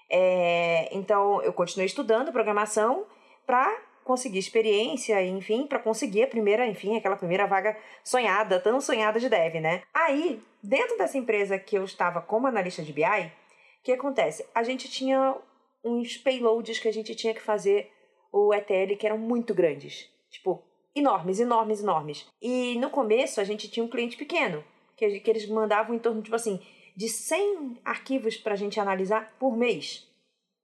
É, 0.09 0.89
então, 0.95 1.41
eu 1.41 1.51
continuei 1.51 1.87
estudando 1.87 2.31
programação 2.31 3.05
para 3.45 3.69
conseguir 4.03 4.39
experiência, 4.39 5.23
enfim, 5.25 5.65
para 5.65 5.79
conseguir 5.79 6.23
a 6.23 6.27
primeira, 6.27 6.67
enfim, 6.67 6.97
aquela 6.97 7.15
primeira 7.15 7.47
vaga 7.47 7.77
sonhada, 8.03 8.59
tão 8.59 8.79
sonhada 8.79 9.19
de 9.19 9.29
dev, 9.29 9.55
né? 9.55 9.83
Aí, 9.93 10.41
dentro 10.61 10.97
dessa 10.97 11.17
empresa 11.17 11.57
que 11.57 11.77
eu 11.77 11.83
estava 11.83 12.21
como 12.21 12.47
analista 12.47 12.83
de 12.83 12.93
BI, 12.93 13.03
o 13.03 13.83
que 13.83 13.91
acontece? 13.91 14.45
A 14.53 14.63
gente 14.63 14.89
tinha 14.89 15.35
uns 15.83 16.17
payloads 16.17 16.79
que 16.79 16.87
a 16.87 16.93
gente 16.93 17.15
tinha 17.15 17.33
que 17.33 17.41
fazer 17.41 17.91
o 18.31 18.53
ETL 18.53 18.95
que 18.97 19.05
eram 19.05 19.17
muito 19.17 19.53
grandes. 19.53 20.09
Tipo, 20.29 20.63
enormes, 20.95 21.39
enormes, 21.39 21.81
enormes. 21.81 22.27
E 22.41 22.77
no 22.79 22.89
começo 22.89 23.39
a 23.39 23.43
gente 23.43 23.69
tinha 23.69 23.83
um 23.83 23.89
cliente 23.89 24.17
pequeno, 24.17 24.63
que, 24.95 25.19
que 25.19 25.29
eles 25.29 25.47
mandavam 25.47 25.95
em 25.95 25.99
torno, 25.99 26.21
tipo 26.21 26.35
assim, 26.35 26.59
de 26.95 27.09
100 27.09 27.79
arquivos 27.83 28.37
para 28.37 28.53
a 28.53 28.57
gente 28.57 28.79
analisar 28.79 29.35
por 29.39 29.57
mês. 29.57 30.07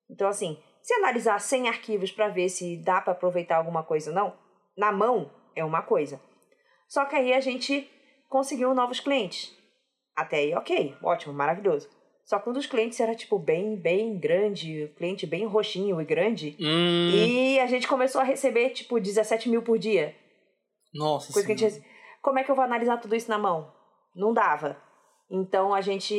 Então, 0.10 0.28
assim, 0.28 0.58
se 0.90 0.96
analisar 0.96 1.40
100 1.40 1.68
arquivos 1.68 2.12
para 2.12 2.30
ver 2.30 2.50
se 2.50 2.76
dá 2.78 3.00
para 3.00 3.14
aproveitar 3.14 3.58
alguma 3.58 3.84
coisa 3.84 4.10
ou 4.10 4.16
não, 4.16 4.34
na 4.76 4.92
mão 4.92 5.32
é 5.56 5.64
uma 5.64 5.84
coisa. 5.84 6.20
Só 6.88 7.06
que 7.06 7.16
aí 7.16 7.32
a 7.32 7.40
gente 7.40 7.88
conseguiu 8.28 8.74
novos 8.74 9.00
clientes. 9.00 9.56
Até 10.16 10.38
aí, 10.38 10.56
ok, 10.56 10.96
ótimo, 11.04 11.32
maravilhoso. 11.32 11.88
Só 12.26 12.40
que 12.40 12.50
um 12.50 12.54
dos 12.54 12.66
clientes 12.66 13.00
era, 13.00 13.14
tipo, 13.14 13.38
bem, 13.38 13.76
bem 13.76 14.18
grande, 14.18 14.92
cliente 14.98 15.28
bem 15.28 15.46
roxinho 15.46 16.02
e 16.02 16.06
grande. 16.06 16.58
Hum. 16.60 17.12
E 17.12 17.60
a 17.60 17.68
gente 17.68 17.88
começou 17.88 18.22
a 18.22 18.24
receber, 18.24 18.72
tipo, 18.72 19.00
17 19.00 19.48
mil 19.48 19.62
por 19.62 19.78
dia. 19.78 20.16
Nossa 20.92 21.32
Coisa 21.32 21.48
gente... 21.56 21.86
Como 22.20 22.40
é 22.40 22.44
que 22.44 22.50
eu 22.50 22.56
vou 22.56 22.66
analisar 22.66 22.98
tudo 22.98 23.16
isso 23.16 23.30
na 23.30 23.38
mão? 23.38 23.72
Não 24.16 24.34
dava. 24.34 24.76
Então 25.30 25.72
a 25.72 25.82
gente. 25.82 26.16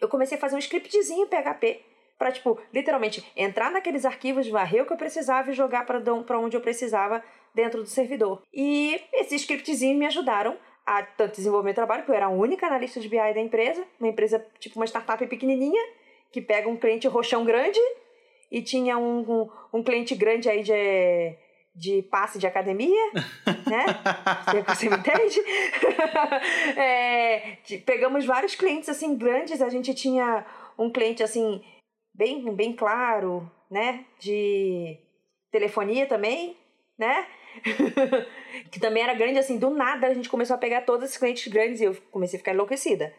Eu 0.00 0.08
comecei 0.08 0.36
a 0.36 0.40
fazer 0.40 0.56
um 0.56 0.58
scriptzinho 0.58 1.24
em 1.24 1.28
PHP 1.28 1.87
para 2.18 2.32
tipo, 2.32 2.58
literalmente 2.74 3.24
entrar 3.36 3.70
naqueles 3.70 4.04
arquivos, 4.04 4.48
varrer 4.48 4.82
o 4.82 4.86
que 4.86 4.92
eu 4.92 4.96
precisava 4.96 5.50
e 5.50 5.54
jogar 5.54 5.86
para 5.86 6.38
onde 6.38 6.56
eu 6.56 6.60
precisava 6.60 7.22
dentro 7.54 7.82
do 7.82 7.88
servidor. 7.88 8.42
E 8.52 9.00
esses 9.12 9.42
scriptzinhos 9.42 9.98
me 9.98 10.06
ajudaram 10.06 10.56
a 10.84 11.02
tanto 11.02 11.36
desenvolver 11.36 11.74
trabalho, 11.74 12.02
porque 12.02 12.12
eu 12.12 12.16
era 12.16 12.26
a 12.26 12.30
única 12.30 12.66
analista 12.66 12.98
de 12.98 13.08
BI 13.08 13.16
da 13.16 13.40
empresa, 13.40 13.84
uma 14.00 14.08
empresa 14.08 14.44
tipo 14.58 14.76
uma 14.76 14.86
startup 14.86 15.24
pequenininha, 15.26 15.82
que 16.32 16.40
pega 16.40 16.68
um 16.68 16.76
cliente 16.76 17.06
roxão 17.06 17.44
grande 17.44 17.80
e 18.50 18.62
tinha 18.62 18.96
um, 18.98 19.20
um, 19.20 19.50
um 19.72 19.82
cliente 19.82 20.14
grande 20.14 20.48
aí 20.48 20.62
de, 20.62 21.36
de 21.74 22.02
passe 22.02 22.38
de 22.38 22.46
academia, 22.46 23.12
né? 23.68 23.84
Você 24.66 24.88
me 24.88 24.96
entende? 24.96 25.40
é, 26.76 27.58
pegamos 27.84 28.24
vários 28.24 28.54
clientes 28.54 28.88
assim 28.88 29.14
grandes, 29.14 29.60
a 29.60 29.68
gente 29.68 29.94
tinha 29.94 30.44
um 30.78 30.90
cliente 30.90 31.22
assim 31.22 31.62
bem, 32.18 32.52
bem 32.52 32.72
claro, 32.74 33.50
né? 33.70 34.04
De 34.18 34.98
telefonia 35.52 36.06
também, 36.06 36.56
né? 36.98 37.26
que 38.70 38.80
também 38.80 39.04
era 39.04 39.14
grande, 39.14 39.38
assim, 39.38 39.56
do 39.56 39.70
nada 39.70 40.08
a 40.08 40.14
gente 40.14 40.28
começou 40.28 40.54
a 40.54 40.58
pegar 40.58 40.82
todos 40.82 41.04
esses 41.04 41.16
clientes 41.16 41.50
grandes 41.50 41.80
e 41.80 41.84
eu 41.84 41.96
comecei 42.10 42.36
a 42.36 42.40
ficar 42.40 42.52
enlouquecida. 42.52 43.14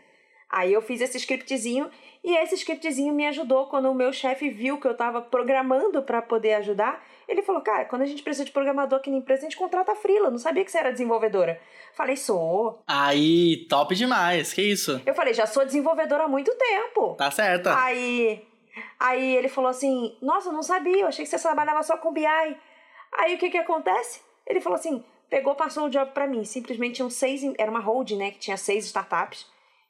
Aí 0.51 0.73
eu 0.73 0.81
fiz 0.81 0.99
esse 0.99 1.17
scriptzinho 1.17 1.89
e 2.23 2.35
esse 2.35 2.55
scriptzinho 2.55 3.13
me 3.13 3.25
ajudou 3.27 3.67
quando 3.67 3.89
o 3.89 3.93
meu 3.93 4.11
chefe 4.11 4.49
viu 4.49 4.79
que 4.79 4.87
eu 4.87 4.93
estava 4.93 5.21
programando 5.21 6.01
para 6.01 6.23
poder 6.23 6.55
ajudar. 6.55 7.05
Ele 7.27 7.43
falou: 7.43 7.61
Cara, 7.61 7.85
quando 7.85 8.01
a 8.01 8.05
gente 8.05 8.23
precisa 8.23 8.45
de 8.45 8.51
programador 8.51 8.97
aqui 8.97 9.11
na 9.11 9.17
empresa, 9.17 9.41
a 9.41 9.43
gente 9.43 9.57
contrata 9.57 9.91
a 9.91 9.95
Frila. 9.95 10.31
Não 10.31 10.39
sabia 10.39 10.65
que 10.65 10.71
você 10.71 10.79
era 10.79 10.91
desenvolvedora. 10.91 11.61
Falei: 11.93 12.17
Sou. 12.17 12.81
Aí, 12.87 13.67
top 13.69 13.93
demais. 13.93 14.51
Que 14.51 14.63
isso? 14.63 14.99
Eu 15.05 15.13
falei: 15.13 15.35
Já 15.35 15.45
sou 15.45 15.63
desenvolvedora 15.63 16.23
há 16.23 16.27
muito 16.27 16.51
tempo. 16.55 17.13
Tá 17.13 17.29
certa. 17.29 17.79
Aí, 17.79 18.43
aí 18.99 19.35
ele 19.35 19.47
falou 19.49 19.69
assim: 19.69 20.15
Nossa, 20.21 20.49
eu 20.49 20.53
não 20.53 20.63
sabia. 20.63 21.01
Eu 21.01 21.07
achei 21.07 21.25
que 21.25 21.31
você 21.31 21.39
trabalhava 21.39 21.81
só 21.83 21.97
com 21.97 22.11
BI. 22.13 22.25
Aí 23.17 23.35
o 23.35 23.37
que 23.37 23.49
que 23.49 23.57
acontece? 23.57 24.21
Ele 24.47 24.61
falou 24.61 24.77
assim: 24.77 25.03
Pegou, 25.29 25.55
passou 25.55 25.85
o 25.85 25.89
job 25.89 26.11
para 26.11 26.27
mim. 26.27 26.43
Simplesmente 26.43 26.95
tinham 26.95 27.09
seis. 27.09 27.41
Era 27.57 27.69
uma 27.71 27.79
hold, 27.79 28.11
né? 28.11 28.31
Que 28.31 28.39
tinha 28.39 28.57
seis 28.57 28.85
startups. 28.85 29.45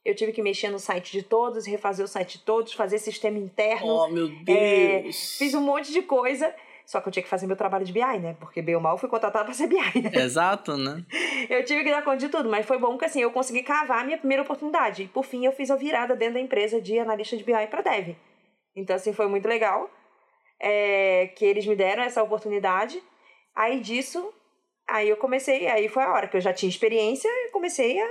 Eu 0.06 0.16
tive 0.16 0.32
que 0.32 0.42
mexer 0.42 0.70
no 0.70 0.80
site 0.80 1.12
de 1.12 1.24
todos, 1.24 1.66
refazer 1.68 2.04
o 2.04 2.08
site 2.08 2.38
de 2.38 2.44
todos, 2.46 2.74
fazer 2.74 3.00
sistema 3.00 3.38
interno. 3.38 3.88
Oh, 3.88 4.08
meu 4.08 4.32
É, 4.48 5.02
Deus. 5.02 5.38
fiz 5.38 5.54
um 5.54 5.62
monte 5.62 5.92
de 5.92 6.02
coisa. 6.02 6.54
Só 6.86 7.00
que 7.00 7.08
eu 7.08 7.12
tinha 7.12 7.22
que 7.22 7.30
fazer 7.30 7.46
meu 7.46 7.56
trabalho 7.56 7.86
de 7.86 7.94
BI, 7.94 8.00
né? 8.20 8.36
Porque 8.40 8.64
bem 8.64 8.74
ou 8.74 8.82
mal 8.82 8.98
fui 8.98 9.08
contratada 9.08 9.46
pra 9.46 9.54
ser 9.54 9.68
BI, 9.68 9.78
né? 10.02 10.10
Exato, 10.14 10.76
né? 10.76 11.06
Eu 11.48 11.64
tive 11.64 11.84
que 11.84 11.92
dar 11.92 12.02
conta 12.04 12.18
de 12.18 12.30
tudo, 12.30 12.50
mas 12.50 12.66
foi 12.66 12.80
bom 12.80 12.98
que 12.98 13.06
assim, 13.06 13.22
eu 13.22 13.32
consegui 13.32 13.62
cavar 13.64 14.02
a 14.02 14.04
minha 14.04 14.18
primeira 14.18 14.42
oportunidade. 14.44 15.04
E 15.04 15.08
por 15.08 15.24
fim, 15.24 15.46
eu 15.46 15.52
fiz 15.52 15.70
a 15.72 15.76
virada 15.76 16.16
dentro 16.16 16.34
da 16.36 16.40
empresa 16.40 16.82
de 16.82 16.98
analista 17.00 17.38
de 17.38 17.44
BI 17.44 17.68
para 17.70 17.82
dev. 17.82 18.16
Então, 18.76 18.96
assim, 18.96 19.14
foi 19.14 19.28
muito 19.28 19.48
legal 19.48 19.90
é, 20.60 21.28
que 21.36 21.46
eles 21.46 21.66
me 21.66 21.76
deram 21.76 22.04
essa 22.04 22.22
oportunidade. 22.22 23.02
Aí 23.56 23.80
disso, 23.80 24.34
aí 24.88 25.10
eu 25.10 25.18
comecei, 25.18 25.68
aí 25.68 25.88
foi 25.88 26.04
a 26.04 26.12
hora 26.12 26.28
que 26.28 26.38
eu 26.38 26.42
já 26.42 26.54
tinha 26.54 26.70
experiência 26.70 27.28
e 27.28 27.52
comecei 27.52 28.00
a, 28.02 28.10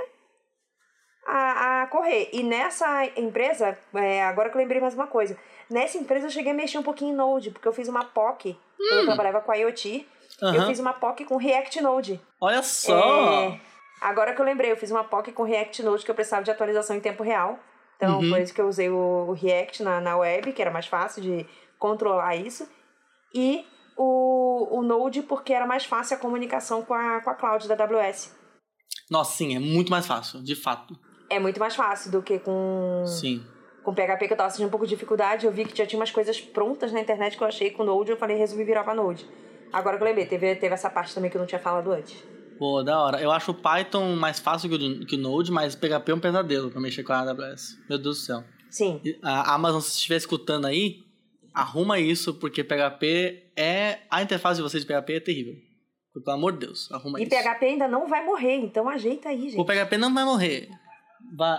a, 1.27 1.83
a 1.83 1.87
correr. 1.88 2.31
E 2.33 2.43
nessa 2.43 3.07
empresa, 3.17 3.79
é, 3.95 4.23
agora 4.23 4.50
que 4.50 4.57
eu 4.57 4.61
lembrei 4.61 4.81
mais 4.81 4.95
uma 4.95 5.07
coisa, 5.07 5.38
nessa 5.71 5.99
empresa 5.99 6.27
eu 6.27 6.31
cheguei 6.31 6.53
a 6.53 6.55
mexer 6.55 6.79
um 6.79 6.83
pouquinho 6.83 7.12
em 7.12 7.17
Node, 7.17 7.50
porque 7.50 7.69
eu 7.69 7.73
fiz 7.73 7.88
uma 7.88 8.05
POC, 8.05 8.59
quando 8.77 9.00
eu 9.00 9.07
trabalhava 9.07 9.41
com 9.41 9.53
a 9.53 9.57
IoT, 9.57 10.07
eu 10.41 10.49
Aham. 10.49 10.67
fiz 10.67 10.79
uma 10.79 10.93
POC 10.93 11.25
com 11.25 11.37
React 11.37 11.81
Node. 11.83 12.21
Olha 12.41 12.62
só. 12.62 13.50
É, 13.50 13.61
agora 14.00 14.35
que 14.35 14.41
eu 14.41 14.45
lembrei, 14.45 14.71
eu 14.71 14.77
fiz 14.77 14.91
uma 14.91 15.05
POC 15.05 15.33
com 15.33 15.43
React 15.43 15.83
Node 15.83 16.05
que 16.05 16.11
eu 16.11 16.15
precisava 16.15 16.45
de 16.45 16.50
atualização 16.50 16.97
em 16.97 17.00
tempo 17.00 17.23
real. 17.23 17.59
Então, 17.99 18.21
Uhum. 18.21 18.31
por 18.31 18.40
isso 18.40 18.55
que 18.55 18.61
eu 18.61 18.69
usei 18.69 18.88
o, 18.88 19.33
React 19.33 19.83
na, 19.83 20.00
na 20.00 20.17
web, 20.17 20.52
que 20.52 20.62
era 20.62 20.71
mais 20.71 20.87
fácil 20.87 21.21
de 21.21 21.45
controlar 21.81 22.37
isso. 22.37 22.67
E 23.35 23.67
o, 23.97 24.78
o 24.78 24.83
Node, 24.83 25.23
porque 25.23 25.52
era 25.52 25.67
mais 25.67 25.85
fácil 25.85 26.17
a 26.17 26.21
comunicação 26.21 26.83
com 26.83 26.95
a, 26.95 27.21
com 27.21 27.31
a 27.31 27.35
cloud 27.35 27.67
da 27.67 27.75
AWS. 27.75 28.33
Nossa, 29.11 29.37
sim, 29.37 29.57
é 29.57 29.59
muito 29.59 29.90
mais 29.90 30.07
fácil, 30.07 30.40
de 30.43 30.55
fato. 30.55 30.97
É 31.28 31.40
muito 31.40 31.59
mais 31.59 31.75
fácil 31.75 32.11
do 32.12 32.23
que 32.23 32.38
com, 32.38 33.02
Sim. 33.05 33.45
com 33.83 33.93
PHP, 33.93 34.28
que 34.28 34.33
eu 34.33 34.37
tava 34.37 34.50
sentindo 34.50 34.69
um 34.69 34.71
pouco 34.71 34.87
de 34.87 34.95
dificuldade. 34.95 35.45
Eu 35.45 35.52
vi 35.52 35.64
que 35.64 35.76
já 35.76 35.85
tinha 35.85 35.99
umas 35.99 36.12
coisas 36.12 36.40
prontas 36.40 36.93
na 36.93 37.00
internet 37.00 37.37
que 37.37 37.43
eu 37.43 37.49
achei 37.49 37.71
com 37.73 37.83
Node. 37.85 38.12
Eu 38.12 38.17
falei, 38.17 38.37
resolvi 38.37 38.62
virar 38.64 38.85
pra 38.85 38.95
Node. 38.95 39.28
Agora 39.73 39.97
que 39.97 40.02
eu 40.05 40.07
lembrei, 40.07 40.25
teve, 40.26 40.55
teve 40.57 40.73
essa 40.75 40.88
parte 40.88 41.12
também 41.14 41.31
que 41.31 41.37
eu 41.37 41.40
não 41.40 41.47
tinha 41.47 41.59
falado 41.59 41.90
antes. 41.90 42.23
Pô, 42.59 42.83
da 42.83 43.00
hora. 43.00 43.21
Eu 43.21 43.31
acho 43.31 43.53
o 43.53 43.55
Python 43.55 44.17
mais 44.17 44.38
fácil 44.38 44.69
que 44.69 44.75
o, 44.75 45.07
que 45.07 45.17
o 45.17 45.19
Node, 45.19 45.50
mas 45.53 45.75
PHP 45.75 46.11
é 46.11 46.15
um 46.15 46.21
pesadelo 46.21 46.71
pra 46.71 46.81
mexer 46.81 47.03
com 47.03 47.12
a 47.12 47.21
AWS. 47.21 47.79
Meu 47.88 47.99
Deus 47.99 48.19
do 48.19 48.23
céu. 48.25 48.45
Sim. 48.69 49.00
E 49.05 49.19
A 49.23 49.55
Amazon, 49.55 49.81
se 49.81 49.93
estiver 49.97 50.17
escutando 50.17 50.67
aí, 50.67 50.99
arruma 51.55 51.99
isso, 51.99 52.35
porque 52.35 52.65
PHP 52.65 53.50
é. 53.57 53.99
A 54.11 54.23
interface 54.23 54.57
de 54.57 54.62
vocês 54.62 54.85
de 54.85 54.88
PHP 54.93 55.12
é 55.15 55.21
terrível. 55.21 55.55
Pelo 56.25 56.37
amor 56.37 56.53
de 56.53 56.67
Deus, 56.67 56.91
arruma 56.91 57.21
E 57.21 57.25
isso. 57.25 57.31
PHP 57.31 57.65
ainda 57.65 57.87
não 57.87 58.09
vai 58.09 58.25
morrer, 58.25 58.57
então 58.57 58.88
ajeita 58.88 59.29
aí, 59.29 59.47
O 59.47 59.50
gente. 59.50 59.65
PHP 59.65 59.97
não 59.99 60.12
vai 60.12 60.25
morrer. 60.25 60.69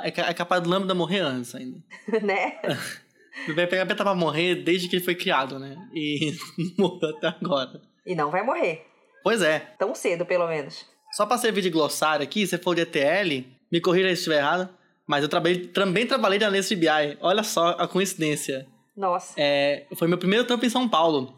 É 0.04 0.08
é 0.08 0.34
capaz 0.34 0.62
do 0.62 0.70
Lambda 0.70 0.94
morrer 0.94 1.20
antes 1.20 1.56
ainda. 1.56 1.78
né? 2.22 2.60
O 3.48 3.54
PHP 3.54 3.96
tá 3.96 4.04
pra 4.04 4.14
morrer 4.14 4.56
desde 4.56 4.90
que 4.90 4.98
ele 4.98 5.06
foi 5.06 5.16
criado, 5.16 5.60
né? 5.60 5.78
E 5.94 6.34
não 6.78 6.90
morreu 6.90 7.16
até 7.16 7.28
agora. 7.28 7.82
E 8.06 8.14
não 8.14 8.30
vai 8.30 8.44
morrer. 8.44 8.86
Pois 9.24 9.42
é. 9.42 9.60
Tão 9.78 9.94
cedo, 9.94 10.26
pelo 10.26 10.48
menos. 10.48 10.86
Só 11.12 11.26
pra 11.26 11.38
servir 11.38 11.62
de 11.62 11.70
glossário 11.70 12.24
aqui, 12.24 12.46
você 12.46 12.58
falou 12.58 12.76
de 12.76 12.82
ETL, 12.82 13.48
me 13.72 13.82
corrija 13.82 14.08
se 14.10 14.14
estiver 14.14 14.38
errado, 14.38 14.70
mas 15.08 15.24
eu 15.24 15.30
trabalhei, 15.30 15.68
também 15.68 16.06
trabalhei 16.06 16.38
analista 16.44 16.76
de 16.76 16.82
BI. 16.82 17.18
Olha 17.20 17.44
só 17.44 17.70
a 17.70 17.88
coincidência. 17.88 18.68
Nossa. 18.96 19.34
É, 19.38 19.88
foi 19.96 20.08
meu 20.08 20.18
primeiro 20.18 20.46
trampo 20.46 20.66
em 20.66 20.70
São 20.70 20.88
Paulo. 20.88 21.34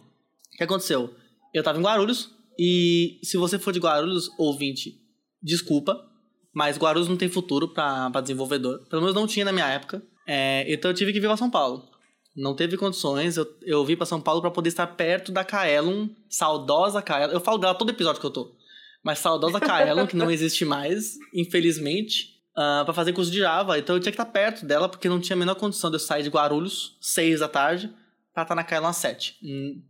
O 0.53 0.57
que 0.57 0.63
aconteceu? 0.63 1.13
Eu 1.53 1.63
tava 1.63 1.79
em 1.79 1.81
Guarulhos 1.81 2.35
e 2.59 3.19
se 3.23 3.37
você 3.37 3.57
for 3.57 3.71
de 3.71 3.79
Guarulhos, 3.79 4.29
ouvinte, 4.37 4.99
desculpa, 5.41 6.05
mas 6.53 6.77
Guarulhos 6.77 7.07
não 7.07 7.17
tem 7.17 7.29
futuro 7.29 7.69
pra, 7.69 8.09
pra 8.09 8.21
desenvolvedor. 8.21 8.85
Pelo 8.89 9.01
menos 9.01 9.15
não 9.15 9.25
tinha 9.25 9.45
na 9.45 9.51
minha 9.51 9.67
época. 9.67 10.01
É, 10.27 10.65
então 10.71 10.91
eu 10.91 10.95
tive 10.95 11.13
que 11.13 11.19
vir 11.19 11.27
pra 11.27 11.37
São 11.37 11.49
Paulo. 11.49 11.87
Não 12.35 12.55
teve 12.55 12.77
condições, 12.77 13.35
eu, 13.35 13.45
eu 13.61 13.83
vim 13.85 13.97
pra 13.97 14.05
São 14.05 14.21
Paulo 14.21 14.41
pra 14.41 14.51
poder 14.51 14.69
estar 14.69 14.87
perto 14.87 15.31
da 15.31 15.43
Kaelon, 15.43 16.07
saudosa 16.29 17.01
Kaelon. 17.01 17.33
Eu 17.33 17.41
falo 17.41 17.57
dela 17.57 17.75
todo 17.75 17.89
episódio 17.89 18.21
que 18.21 18.25
eu 18.25 18.31
tô. 18.31 18.55
Mas 19.03 19.19
saudosa 19.19 19.59
Kaelon, 19.59 20.07
que 20.07 20.15
não 20.15 20.29
existe 20.31 20.63
mais, 20.63 21.17
infelizmente, 21.33 22.41
ah, 22.55 22.83
pra 22.85 22.93
fazer 22.93 23.13
curso 23.13 23.31
de 23.31 23.39
Java. 23.39 23.77
Então 23.77 23.95
eu 23.95 23.99
tinha 23.99 24.11
que 24.11 24.21
estar 24.21 24.31
perto 24.31 24.65
dela, 24.65 24.87
porque 24.87 25.09
não 25.09 25.19
tinha 25.19 25.35
a 25.35 25.39
menor 25.39 25.55
condição 25.55 25.89
de 25.89 25.95
eu 25.95 25.99
sair 25.99 26.23
de 26.23 26.29
Guarulhos, 26.29 26.97
6 27.01 27.41
da 27.41 27.47
tarde, 27.47 27.93
pra 28.33 28.43
estar 28.43 28.55
na 28.55 28.63
Kaelon 28.63 28.87
às 28.87 28.97
7. 28.97 29.37
Hum, 29.43 29.81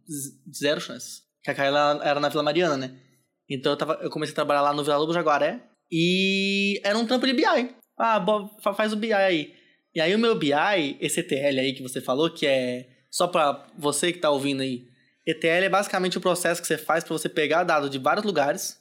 Zero 0.52 0.82
chance. 0.82 1.22
Porque 1.38 1.52
a 1.52 1.56
Kaelon 1.56 2.02
era 2.02 2.20
na 2.20 2.30
Vila 2.30 2.44
Mariana, 2.44 2.78
né? 2.78 2.98
Então 3.50 3.74
eu, 3.74 3.78
tava, 3.78 4.00
eu 4.02 4.10
comecei 4.10 4.32
a 4.32 4.36
trabalhar 4.36 4.62
lá 4.62 4.74
no 4.74 4.84
Vila 4.84 4.98
Lobo 4.98 5.14
Jaguaré. 5.14 5.62
E 5.92 6.80
era 6.84 6.98
um 6.98 7.06
trampo 7.06 7.28
de 7.28 7.34
BI. 7.34 7.44
Ah, 8.00 8.24
faz 8.76 8.94
o 8.94 8.96
BI 8.96 9.12
aí. 9.12 9.54
E 9.94 10.00
aí 10.02 10.14
o 10.16 10.20
meu 10.20 10.36
BI, 10.36 10.98
esse 11.00 11.20
ETL 11.20 11.60
aí 11.60 11.74
que 11.74 11.82
você 11.84 12.00
falou, 12.02 12.30
que 12.30 12.46
é 12.48 12.88
só 13.10 13.28
pra 13.28 13.68
você 13.78 14.12
que 14.14 14.20
tá 14.20 14.30
ouvindo 14.30 14.62
aí. 14.62 14.86
ETL 15.26 15.66
é 15.66 15.70
basicamente 15.70 16.18
o 16.18 16.22
processo 16.22 16.62
que 16.62 16.68
você 16.68 16.78
faz 16.78 17.04
pra 17.04 17.14
você 17.18 17.28
pegar 17.30 17.64
dado 17.64 17.90
de 17.90 17.98
vários 18.00 18.26
lugares. 18.26 18.80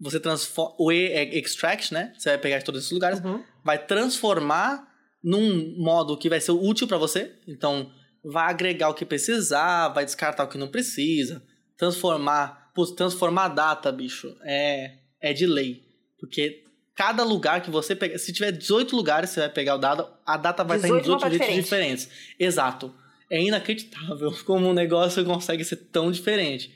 Você 0.00 0.20
transforma. 0.20 0.74
O 0.78 0.92
E 0.92 1.06
é 1.12 1.38
extract, 1.38 1.94
né? 1.94 2.12
Você 2.18 2.28
vai 2.30 2.38
pegar 2.38 2.58
de 2.58 2.64
todos 2.64 2.80
esses 2.80 2.92
lugares 2.92 3.20
Uhum. 3.20 3.42
vai 3.64 3.78
transformar 3.84 4.86
num 5.22 5.74
modo 5.78 6.16
que 6.18 6.28
vai 6.28 6.40
ser 6.40 6.52
útil 6.52 6.86
para 6.86 6.98
você. 6.98 7.32
Então, 7.48 7.90
vai 8.22 8.50
agregar 8.50 8.88
o 8.90 8.94
que 8.94 9.04
precisar, 9.06 9.88
vai 9.88 10.04
descartar 10.04 10.44
o 10.44 10.48
que 10.48 10.58
não 10.58 10.68
precisa, 10.68 11.42
transformar, 11.78 12.70
putz, 12.74 12.92
transformar 12.92 13.48
data, 13.48 13.90
bicho, 13.92 14.36
é 14.42 14.98
é 15.20 15.32
de 15.32 15.46
lei, 15.46 15.82
porque 16.20 16.62
cada 16.96 17.22
lugar 17.22 17.60
que 17.60 17.70
você 17.70 17.94
pegar, 17.94 18.18
se 18.18 18.32
tiver 18.32 18.50
18 18.50 18.96
lugares, 18.96 19.30
você 19.30 19.40
vai 19.40 19.50
pegar 19.50 19.74
o 19.74 19.78
dado, 19.78 20.08
a 20.24 20.36
data 20.38 20.64
vai 20.64 20.78
estar 20.78 20.88
em 20.88 20.92
18 20.92 21.02
18 21.02 21.20
mapas 21.20 21.38
jeitos 21.38 21.64
diferentes. 21.64 22.04
diferentes. 22.04 22.34
Exato. 22.40 22.94
É 23.30 23.40
inacreditável 23.40 24.32
como 24.46 24.68
um 24.68 24.72
negócio 24.72 25.24
consegue 25.24 25.62
ser 25.62 25.76
tão 25.76 26.10
diferente. 26.10 26.74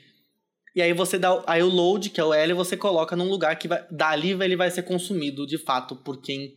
E 0.75 0.81
aí 0.81 0.93
você 0.93 1.17
dá. 1.17 1.43
Aí 1.47 1.61
o 1.61 1.67
load, 1.67 2.09
que 2.11 2.21
é 2.21 2.23
o 2.23 2.33
L, 2.33 2.53
você 2.53 2.77
coloca 2.77 3.15
num 3.15 3.27
lugar 3.27 3.57
que 3.57 3.67
vai. 3.67 3.85
Dali 3.91 4.31
ele 4.31 4.55
vai 4.55 4.69
ser 4.69 4.83
consumido, 4.83 5.45
de 5.45 5.57
fato, 5.57 5.95
por 5.95 6.21
quem. 6.21 6.55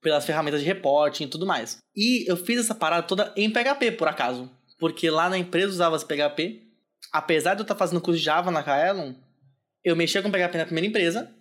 Pelas 0.00 0.24
ferramentas 0.24 0.60
de 0.60 0.66
reporting 0.66 1.24
e 1.24 1.28
tudo 1.28 1.44
mais. 1.44 1.78
E 1.96 2.30
eu 2.30 2.36
fiz 2.36 2.60
essa 2.60 2.74
parada 2.74 3.02
toda 3.02 3.32
em 3.36 3.50
PHP, 3.50 3.92
por 3.92 4.06
acaso. 4.06 4.48
Porque 4.78 5.10
lá 5.10 5.28
na 5.28 5.36
empresa 5.36 5.72
usava 5.72 5.98
PHP. 5.98 6.62
Apesar 7.12 7.54
de 7.54 7.60
eu 7.60 7.64
estar 7.64 7.74
fazendo 7.74 8.00
curso 8.00 8.18
de 8.18 8.24
Java 8.24 8.52
na 8.52 8.62
Kaelon, 8.62 9.14
eu 9.82 9.96
mexia 9.96 10.22
com 10.22 10.30
PHP 10.30 10.56
na 10.56 10.66
primeira 10.66 10.86
empresa. 10.86 11.34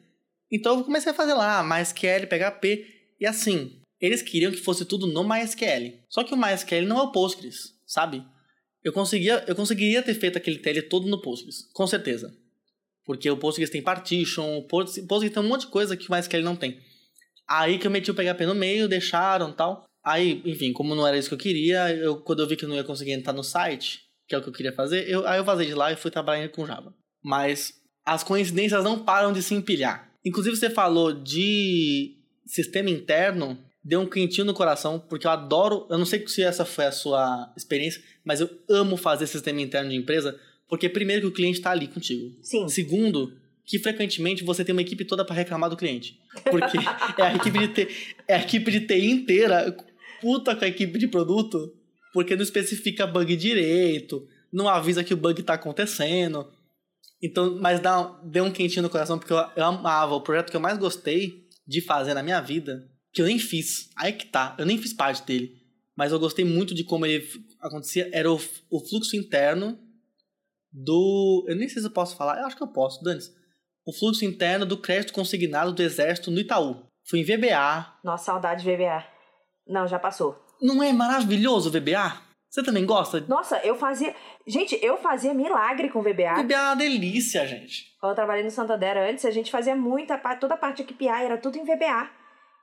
Então 0.51 0.77
eu 0.77 0.84
comecei 0.84 1.12
a 1.12 1.16
fazer 1.16 1.34
lá, 1.34 1.63
MySQL, 1.63 2.27
PHP. 2.27 2.86
E 3.20 3.25
assim, 3.25 3.82
eles 4.00 4.22
queriam 4.22 4.51
que 4.51 4.58
fosse 4.58 4.86
tudo 4.86 5.08
no 5.08 5.27
MySQL. 5.27 6.00
Só 6.10 6.24
que 6.24 6.34
o 6.34 6.38
MySQL 6.38 6.86
não 6.86 7.00
é 7.00 7.01
o 7.04 7.12
Postgres, 7.12 7.74
sabe? 7.86 8.24
Eu 8.84 8.94
conseguia, 8.94 9.44
eu 9.48 9.56
conseguiria 9.56 10.01
ter 10.04 10.13
feito 10.13 10.38
aquele 10.38 10.60
TL 10.60 10.84
todo 10.89 11.08
no 11.08 11.22
Postgres, 11.22 11.70
com 11.74 11.86
certeza. 11.88 12.34
Porque 13.06 13.30
o 13.30 13.38
Postgres 13.38 13.70
tem 13.70 13.82
partition, 13.82 14.58
o 14.58 14.68
Post- 14.68 15.01
Postgres 15.08 15.34
tem 15.34 15.44
um 15.44 15.48
monte 15.48 15.62
de 15.62 15.68
coisa 15.68 15.98
que 15.98 16.08
o 16.10 16.12
MySQL 16.13 16.44
não 16.44 16.56
tem. 16.56 16.80
Aí 17.50 17.80
que 17.80 17.88
eu 17.88 17.92
meti 17.92 18.12
o 18.12 18.13
PHP 18.13 18.46
no 18.46 18.56
meio, 18.56 18.88
deixaram 18.88 19.51
tal. 19.51 19.86
Aí, 20.04 20.42
enfim, 20.46 20.72
como 20.72 20.96
não 20.96 21.06
era 21.08 21.18
isso 21.18 21.27
que 21.30 21.34
eu 21.36 21.39
queria, 21.39 21.94
eu, 21.96 22.22
quando 22.22 22.42
eu 22.42 22.48
vi 22.48 22.56
que 22.56 22.63
eu 22.63 22.70
não 22.70 22.75
ia 22.75 22.84
conseguir 22.84 23.12
entrar 23.12 23.34
no 23.34 23.44
site, 23.44 24.01
que 24.27 24.36
é 24.36 24.38
o 24.38 24.42
que 24.42 24.50
eu 24.50 24.54
queria 24.54 24.72
fazer, 24.74 25.10
eu, 25.10 25.25
aí 25.27 25.38
eu 25.38 25.44
vazei 25.44 25.68
de 25.68 25.74
lá 25.74 25.92
e 25.92 25.96
fui 25.98 26.12
trabalhar 26.12 26.48
com 26.50 26.66
Java. 26.66 26.94
Mas 27.24 27.74
as 28.06 28.24
coincidências 28.24 28.84
não 28.84 29.04
param 29.04 29.34
de 29.34 29.42
se 29.42 29.54
empilhar. 29.54 30.10
Inclusive, 30.27 30.57
você 30.57 30.69
falou 30.69 31.13
de 31.13 32.17
sistema 32.46 32.89
interno, 32.89 33.57
deu 33.81 34.01
um 34.01 34.05
quentinho 34.05 34.46
no 34.46 34.53
coração, 34.53 35.00
porque 35.00 35.25
eu 35.25 35.31
adoro. 35.31 35.88
Eu 35.89 35.98
não 35.98 36.05
sei 36.05 36.27
se 36.27 36.43
essa 36.43 36.65
foi 36.65 36.86
a 36.86 36.91
sua 36.91 37.51
experiência, 37.55 38.01
mas 38.25 38.41
eu 38.41 38.50
amo 38.69 38.98
fazer 38.98 39.25
sistema 39.25 39.62
interno 39.62 39.89
de 39.89 39.96
empresa, 39.96 40.38
porque 40.67 40.89
primeiro 40.89 41.22
que 41.22 41.27
o 41.27 41.31
cliente 41.31 41.60
está 41.60 41.72
ali 41.72 41.88
contigo. 41.88 42.36
Sim. 42.41 42.67
Segundo, 42.67 43.38
que 43.65 43.79
frequentemente 43.79 44.43
você 44.43 44.65
tem 44.65 44.74
uma 44.74 44.81
equipe 44.81 45.05
toda 45.05 45.24
para 45.24 45.34
reclamar 45.34 45.69
do 45.69 45.77
cliente. 45.77 46.19
Porque 46.43 46.77
é 47.17 47.24
a 47.24 47.36
equipe 47.36 47.60
de 47.60 47.67
TI, 47.69 47.88
é 48.27 48.36
a 48.36 48.41
equipe 48.41 48.69
de 48.69 48.81
TI 48.81 49.10
inteira 49.10 49.74
puta 50.19 50.55
com 50.57 50.65
a 50.65 50.67
equipe 50.67 51.00
de 51.00 51.07
produto, 51.07 51.74
porque 52.13 52.36
não 52.36 52.43
especifica 52.43 53.07
bug 53.07 53.34
direito, 53.38 54.27
não 54.51 54.67
avisa 54.67 55.05
que 55.05 55.13
o 55.13 55.17
bug 55.17 55.41
tá 55.43 55.53
acontecendo. 55.53 56.51
Então, 57.21 57.57
mas 57.59 57.79
dá, 57.79 58.03
deu 58.24 58.45
um 58.45 58.51
quentinho 58.51 58.83
no 58.83 58.89
coração, 58.89 59.17
porque 59.17 59.33
eu, 59.33 59.38
eu 59.55 59.65
amava. 59.65 60.15
O 60.15 60.21
projeto 60.21 60.51
que 60.51 60.55
eu 60.55 60.62
mais 60.62 60.77
gostei 60.77 61.47
de 61.65 61.81
fazer 61.81 62.13
na 62.13 62.24
minha 62.24 62.39
vida, 62.39 62.88
que 63.12 63.21
eu 63.21 63.25
nem 63.25 63.39
fiz. 63.39 63.89
Aí 63.97 64.13
que 64.13 64.27
tá, 64.27 64.55
eu 64.57 64.65
nem 64.65 64.77
fiz 64.77 64.93
parte 64.93 65.25
dele. 65.25 65.55
Mas 65.95 66.12
eu 66.12 66.19
gostei 66.19 66.45
muito 66.45 66.75
de 66.75 66.83
como 66.83 67.05
ele 67.05 67.27
acontecia. 67.59 68.09
Era 68.13 68.31
o, 68.31 68.39
o 68.69 68.79
fluxo 68.79 69.15
interno 69.15 69.79
do. 70.71 71.45
Eu 71.47 71.55
nem 71.55 71.67
sei 71.67 71.81
se 71.81 71.88
eu 71.88 71.91
posso 71.91 72.15
falar, 72.15 72.39
eu 72.39 72.45
acho 72.45 72.55
que 72.55 72.63
eu 72.63 72.67
posso, 72.67 73.03
Danis. 73.03 73.36
O 73.83 73.91
fluxo 73.91 74.24
interno 74.24 74.65
do 74.65 74.77
crédito 74.77 75.13
consignado 75.13 75.74
do 75.74 75.81
Exército 75.81 76.29
no 76.29 76.39
Itaú. 76.39 76.83
Fui 77.09 77.21
em 77.21 77.24
VBA. 77.24 78.00
Nossa, 78.03 78.25
saudade 78.25 78.63
de 78.63 78.71
VBA. 78.71 79.03
Não, 79.65 79.88
já 79.88 79.97
passou. 79.97 80.38
Não 80.62 80.83
é 80.83 80.91
maravilhoso 80.91 81.69
o 81.69 81.71
VBA? 81.71 82.26
Você 82.50 82.63
também 82.63 82.86
gosta? 82.86 83.24
Nossa, 83.27 83.58
eu 83.58 83.75
fazia. 83.75 84.16
Gente, 84.46 84.80
eu 84.82 84.98
fazia 84.98 85.34
milagre 85.34 85.89
com 85.89 86.01
VBA. 86.01 86.44
VBA 86.44 86.54
é 86.54 86.62
uma 86.62 86.75
delícia, 86.75 87.46
gente. 87.46 87.94
Quando 88.00 88.12
eu 88.12 88.16
trabalhei 88.16 88.44
no 88.44 88.51
Santander 88.51 88.98
antes, 88.98 89.25
a 89.25 89.32
gente 89.32 89.51
fazia 89.51 89.75
muita 89.75 90.18
parte, 90.18 90.39
toda 90.39 90.54
a 90.54 90.58
parte 90.58 90.84
de 90.84 90.94
KPI 90.94 91.08
era 91.08 91.38
tudo 91.38 91.58
em 91.58 91.63
VBA. 91.63 92.10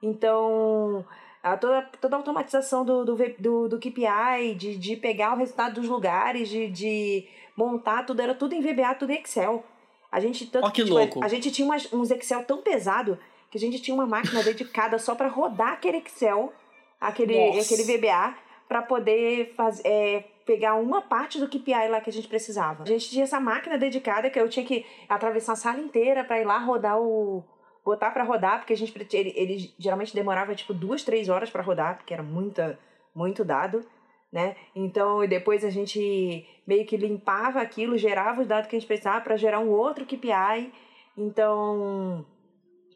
Então, 0.02 1.04
a, 1.42 1.56
toda, 1.56 1.82
toda 2.00 2.16
a 2.16 2.18
automatização 2.18 2.84
do, 2.84 3.04
do, 3.04 3.16
do, 3.38 3.68
do 3.68 3.78
KPI, 3.78 4.54
de, 4.56 4.76
de 4.76 4.96
pegar 4.96 5.34
o 5.34 5.38
resultado 5.38 5.74
dos 5.80 5.88
lugares, 5.88 6.48
de, 6.48 6.68
de 6.68 7.28
montar 7.56 8.04
tudo, 8.04 8.20
era 8.20 8.34
tudo 8.34 8.54
em 8.54 8.62
VBA, 8.62 8.94
tudo 8.94 9.10
em 9.10 9.20
Excel. 9.20 9.64
A 10.10 10.20
gente, 10.20 10.46
tanto, 10.46 10.66
oh, 10.66 10.70
que 10.70 10.82
tipo, 10.82 10.94
louco. 10.94 11.22
A 11.22 11.28
gente 11.28 11.50
tinha 11.50 11.66
umas, 11.66 11.92
uns 11.92 12.10
Excel 12.10 12.44
tão 12.44 12.62
pesado 12.62 13.18
que 13.50 13.58
a 13.58 13.60
gente 13.60 13.80
tinha 13.80 13.94
uma 13.94 14.06
máquina 14.06 14.42
dedicada 14.42 14.98
só 14.98 15.14
para 15.14 15.28
rodar 15.28 15.72
aquele 15.72 15.98
Excel, 15.98 16.52
aquele, 17.00 17.38
aquele 17.58 17.82
VBA, 17.82 18.34
para 18.68 18.82
poder 18.82 19.54
faz, 19.54 19.80
é, 19.84 20.24
pegar 20.46 20.74
uma 20.74 21.02
parte 21.02 21.38
do 21.38 21.48
KPI 21.48 21.88
lá 21.88 22.00
que 22.00 22.10
a 22.10 22.12
gente 22.12 22.28
precisava. 22.28 22.82
A 22.82 22.86
gente 22.86 23.10
tinha 23.10 23.24
essa 23.24 23.40
máquina 23.40 23.78
dedicada 23.78 24.30
que 24.30 24.38
eu 24.38 24.48
tinha 24.48 24.64
que 24.64 24.84
atravessar 25.08 25.52
a 25.52 25.56
sala 25.56 25.80
inteira 25.80 26.24
para 26.24 26.40
ir 26.40 26.44
lá 26.44 26.58
rodar 26.58 26.98
o. 27.00 27.44
botar 27.84 28.10
para 28.10 28.24
rodar, 28.24 28.58
porque 28.58 28.72
a 28.72 28.76
gente 28.76 28.92
ele, 29.16 29.32
ele 29.36 29.74
geralmente 29.78 30.14
demorava 30.14 30.54
tipo 30.54 30.72
duas, 30.74 31.02
três 31.02 31.28
horas 31.28 31.50
para 31.50 31.62
rodar, 31.62 31.96
porque 31.96 32.12
era 32.12 32.22
muita, 32.22 32.78
muito 33.14 33.44
dado. 33.44 33.84
Né? 34.32 34.56
Então, 34.74 35.22
e 35.22 35.28
depois 35.28 35.64
a 35.64 35.70
gente 35.70 36.44
meio 36.66 36.84
que 36.84 36.96
limpava 36.96 37.60
aquilo, 37.60 37.96
gerava 37.96 38.40
os 38.40 38.48
dados 38.48 38.68
que 38.68 38.74
a 38.74 38.78
gente 38.78 38.88
precisava 38.88 39.20
para 39.20 39.36
gerar 39.36 39.60
um 39.60 39.70
outro 39.70 40.04
KPI. 40.04 40.72
Então, 41.16 42.26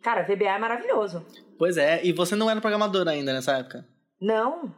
cara, 0.03 0.25
VBA 0.25 0.49
é 0.49 0.59
maravilhoso. 0.59 1.25
Pois 1.57 1.77
é, 1.77 2.05
e 2.05 2.13
você 2.13 2.35
não 2.35 2.51
era 2.51 2.61
programador 2.61 3.07
ainda 3.07 3.33
nessa 3.33 3.57
época? 3.57 3.87
Não. 4.21 4.75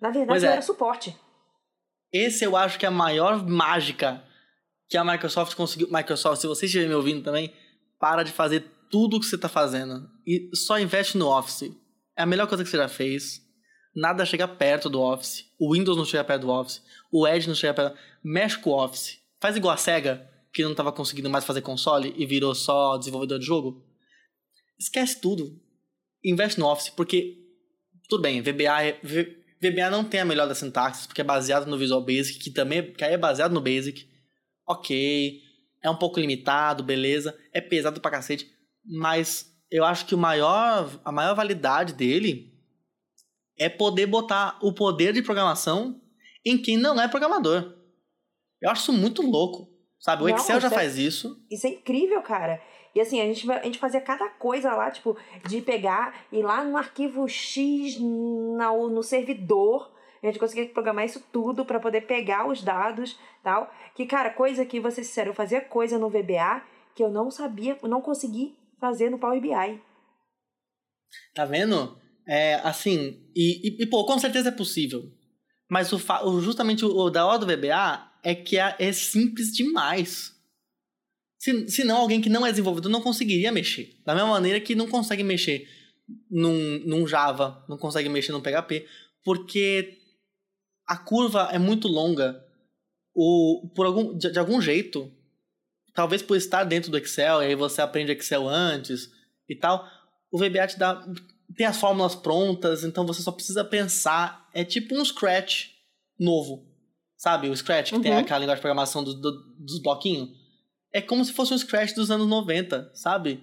Na 0.00 0.10
verdade, 0.10 0.44
eu 0.44 0.50
é. 0.50 0.52
era 0.52 0.62
suporte. 0.62 1.16
Esse 2.12 2.44
eu 2.44 2.56
acho 2.56 2.78
que 2.78 2.86
é 2.86 2.88
a 2.88 2.92
maior 2.92 3.46
mágica 3.46 4.22
que 4.88 4.96
a 4.96 5.04
Microsoft 5.04 5.54
conseguiu. 5.54 5.88
Microsoft, 5.90 6.40
se 6.40 6.46
você 6.46 6.66
estiver 6.66 6.86
me 6.86 6.94
ouvindo 6.94 7.22
também, 7.22 7.52
para 7.98 8.22
de 8.22 8.32
fazer 8.32 8.64
tudo 8.90 9.16
o 9.16 9.20
que 9.20 9.26
você 9.26 9.34
está 9.34 9.48
fazendo 9.48 10.08
e 10.26 10.50
só 10.54 10.78
investe 10.78 11.18
no 11.18 11.28
Office. 11.28 11.72
É 12.16 12.22
a 12.22 12.26
melhor 12.26 12.46
coisa 12.46 12.62
que 12.62 12.70
você 12.70 12.76
já 12.76 12.88
fez 12.88 13.44
nada 13.94 14.26
chega 14.26 14.48
perto 14.48 14.90
do 14.90 15.00
Office. 15.00 15.46
O 15.58 15.72
Windows 15.72 15.96
não 15.96 16.04
chega 16.04 16.24
perto 16.24 16.42
do 16.42 16.50
Office. 16.50 16.82
O 17.12 17.26
Edge 17.26 17.46
não 17.48 17.54
chega 17.54 17.74
perto. 17.74 17.96
Mexe 18.22 18.58
com 18.58 18.70
o 18.70 18.84
Office. 18.84 19.18
Faz 19.40 19.56
igual 19.56 19.74
a 19.74 19.76
SEGA, 19.76 20.28
que 20.52 20.62
não 20.62 20.72
estava 20.72 20.92
conseguindo 20.92 21.30
mais 21.30 21.44
fazer 21.44 21.60
console 21.60 22.12
e 22.16 22.26
virou 22.26 22.54
só 22.54 22.96
desenvolvedor 22.96 23.38
de 23.38 23.46
jogo. 23.46 23.84
Esquece 24.78 25.20
tudo. 25.20 25.60
Investe 26.24 26.58
no 26.58 26.66
Office, 26.66 26.90
porque. 26.90 27.40
Tudo 28.08 28.22
bem, 28.22 28.42
VBA, 28.42 28.84
é, 28.84 29.00
VBA 29.70 29.90
não 29.90 30.04
tem 30.04 30.20
a 30.20 30.24
melhor 30.24 30.46
das 30.46 30.58
sintaxes, 30.58 31.06
porque 31.06 31.20
é 31.20 31.24
baseado 31.24 31.66
no 31.66 31.78
Visual 31.78 32.04
Basic, 32.04 32.38
que 32.38 32.50
também 32.50 32.78
é, 32.78 32.82
que 32.82 33.04
é 33.04 33.16
baseado 33.16 33.52
no 33.52 33.60
Basic. 33.60 34.08
Ok. 34.66 35.40
É 35.82 35.90
um 35.90 35.96
pouco 35.96 36.18
limitado, 36.18 36.82
beleza. 36.82 37.36
É 37.52 37.60
pesado 37.60 38.00
pra 38.00 38.10
cacete. 38.10 38.50
Mas 38.84 39.52
eu 39.70 39.84
acho 39.84 40.06
que 40.06 40.14
o 40.14 40.18
maior, 40.18 40.90
a 41.04 41.12
maior 41.12 41.34
validade 41.34 41.92
dele 41.92 42.52
é 43.58 43.68
poder 43.68 44.06
botar 44.06 44.58
o 44.62 44.72
poder 44.72 45.12
de 45.12 45.22
programação 45.22 46.00
em 46.44 46.58
quem 46.58 46.76
não 46.76 47.00
é 47.00 47.08
programador. 47.08 47.74
Eu 48.60 48.70
acho 48.70 48.82
isso 48.82 48.92
muito 48.92 49.22
louco, 49.22 49.68
sabe? 49.98 50.22
O 50.22 50.28
não, 50.28 50.36
Excel 50.36 50.60
já 50.60 50.68
é, 50.68 50.70
faz 50.70 50.98
isso. 50.98 51.36
Isso 51.50 51.66
é 51.66 51.70
incrível, 51.70 52.22
cara. 52.22 52.60
E 52.94 53.00
assim, 53.00 53.20
a 53.20 53.24
gente, 53.24 53.50
a 53.50 53.62
gente 53.62 53.78
fazia 53.78 54.00
cada 54.00 54.28
coisa 54.28 54.72
lá, 54.74 54.90
tipo, 54.90 55.16
de 55.48 55.60
pegar 55.60 56.26
e 56.30 56.40
lá 56.40 56.62
no 56.62 56.76
arquivo 56.76 57.26
X 57.28 57.98
na, 58.56 58.72
no 58.72 59.02
servidor, 59.02 59.92
a 60.22 60.26
gente 60.26 60.38
conseguia 60.38 60.66
programar 60.68 61.04
isso 61.04 61.22
tudo 61.32 61.64
para 61.64 61.80
poder 61.80 62.02
pegar 62.02 62.48
os 62.48 62.62
dados 62.62 63.18
tal. 63.42 63.70
Que, 63.94 64.06
cara, 64.06 64.30
coisa 64.30 64.64
que, 64.64 64.80
vou 64.80 64.90
ser 64.90 65.04
sincero, 65.04 65.30
eu 65.30 65.34
fazia 65.34 65.60
coisa 65.60 65.98
no 65.98 66.08
VBA 66.08 66.62
que 66.94 67.02
eu 67.02 67.10
não 67.10 67.30
sabia, 67.30 67.76
não 67.82 68.00
consegui 68.00 68.56
fazer 68.80 69.10
no 69.10 69.18
Power 69.18 69.40
BI. 69.40 69.80
Tá 71.34 71.44
vendo? 71.44 71.98
É, 72.26 72.54
assim, 72.56 73.20
e, 73.34 73.68
e, 73.68 73.82
e, 73.82 73.86
pô, 73.86 74.06
com 74.06 74.18
certeza 74.18 74.48
é 74.48 74.52
possível. 74.52 75.02
Mas 75.68 75.92
o, 75.92 75.96
o 76.26 76.40
justamente 76.40 76.84
o, 76.84 76.96
o, 76.96 77.10
da 77.10 77.26
hora 77.26 77.38
do 77.38 77.46
VBA 77.46 78.12
é 78.22 78.34
que 78.34 78.58
é, 78.58 78.76
é 78.78 78.92
simples 78.92 79.52
demais. 79.52 80.33
Se, 81.68 81.84
não, 81.84 81.98
alguém 81.98 82.20
que 82.20 82.30
não 82.30 82.46
é 82.46 82.50
desenvolvedor 82.50 82.90
não 82.90 83.02
conseguiria 83.02 83.52
mexer. 83.52 84.00
Da 84.04 84.14
mesma 84.14 84.30
maneira 84.30 84.60
que 84.60 84.74
não 84.74 84.88
consegue 84.88 85.22
mexer 85.22 85.68
num, 86.30 86.80
num 86.86 87.06
Java, 87.06 87.64
não 87.68 87.76
consegue 87.76 88.08
mexer 88.08 88.32
num 88.32 88.40
PHP, 88.40 88.86
porque 89.22 89.98
a 90.86 90.96
curva 90.96 91.50
é 91.52 91.58
muito 91.58 91.86
longa. 91.88 92.42
O, 93.14 93.70
por 93.74 93.86
algum, 93.86 94.16
de, 94.16 94.30
de 94.30 94.38
algum 94.38 94.60
jeito, 94.60 95.12
talvez 95.94 96.22
por 96.22 96.36
estar 96.36 96.64
dentro 96.64 96.90
do 96.90 96.98
Excel, 96.98 97.42
e 97.42 97.46
aí 97.46 97.54
você 97.54 97.82
aprende 97.82 98.12
Excel 98.12 98.48
antes 98.48 99.10
e 99.48 99.54
tal, 99.54 99.86
o 100.32 100.38
VBA 100.38 100.66
te 100.66 100.78
dá 100.78 101.06
tem 101.56 101.66
as 101.66 101.76
fórmulas 101.76 102.14
prontas, 102.14 102.84
então 102.84 103.06
você 103.06 103.22
só 103.22 103.30
precisa 103.30 103.64
pensar. 103.64 104.48
É 104.52 104.64
tipo 104.64 104.94
um 104.98 105.04
Scratch 105.04 105.68
novo. 106.18 106.66
Sabe? 107.16 107.48
O 107.48 107.56
Scratch, 107.56 107.90
que 107.90 107.96
uhum. 107.96 108.02
tem 108.02 108.12
aquela 108.12 108.40
linguagem 108.40 108.58
de 108.58 108.62
programação 108.62 109.04
do, 109.04 109.14
do, 109.14 109.32
dos 109.58 109.80
bloquinhos. 109.80 110.30
É 110.94 111.02
como 111.02 111.24
se 111.24 111.32
fosse 111.32 111.52
um 111.52 111.58
Scratch 111.58 111.92
dos 111.92 112.08
anos 112.08 112.28
90, 112.28 112.92
sabe? 112.94 113.42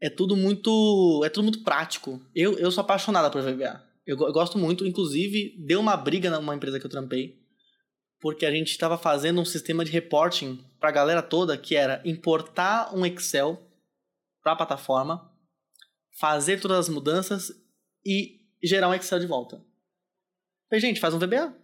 É 0.00 0.08
tudo 0.08 0.34
muito. 0.34 1.22
É 1.22 1.28
tudo 1.28 1.44
muito 1.44 1.62
prático. 1.62 2.22
Eu, 2.34 2.58
eu 2.58 2.70
sou 2.70 2.80
apaixonada 2.80 3.30
por 3.30 3.42
VBA. 3.42 3.84
Eu, 4.06 4.16
eu 4.18 4.32
gosto 4.32 4.56
muito, 4.56 4.86
inclusive, 4.86 5.54
deu 5.58 5.78
uma 5.78 5.94
briga 5.94 6.30
numa 6.30 6.54
empresa 6.54 6.80
que 6.80 6.86
eu 6.86 6.90
trampei. 6.90 7.38
Porque 8.18 8.46
a 8.46 8.50
gente 8.50 8.70
estava 8.70 8.96
fazendo 8.96 9.42
um 9.42 9.44
sistema 9.44 9.84
de 9.84 9.90
reporting 9.90 10.64
para 10.80 10.88
a 10.88 10.92
galera 10.92 11.22
toda 11.22 11.58
que 11.58 11.76
era 11.76 12.00
importar 12.02 12.96
um 12.96 13.04
Excel 13.04 13.60
para 14.42 14.52
a 14.52 14.56
plataforma 14.56 15.30
fazer 16.18 16.60
todas 16.60 16.78
as 16.78 16.88
mudanças 16.88 17.52
e 18.04 18.40
gerar 18.64 18.88
um 18.88 18.94
Excel 18.94 19.20
de 19.20 19.26
volta. 19.26 19.62
Mas, 20.72 20.80
gente, 20.80 20.98
faz 20.98 21.12
um 21.12 21.18
VBA. 21.18 21.54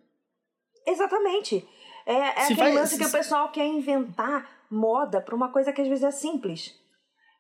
Exatamente. 0.87 1.67
É, 2.07 2.13
é 2.13 2.29
aquele 2.29 2.57
faz... 2.57 2.75
lance 2.75 2.99
que 2.99 3.07
o 3.07 3.11
pessoal 3.11 3.51
quer 3.51 3.67
inventar 3.67 4.54
moda 4.71 5.21
para 5.21 5.35
uma 5.35 5.51
coisa 5.51 5.73
que 5.73 5.81
às 5.81 5.89
vezes 5.89 6.05
é 6.05 6.11
simples. 6.11 6.75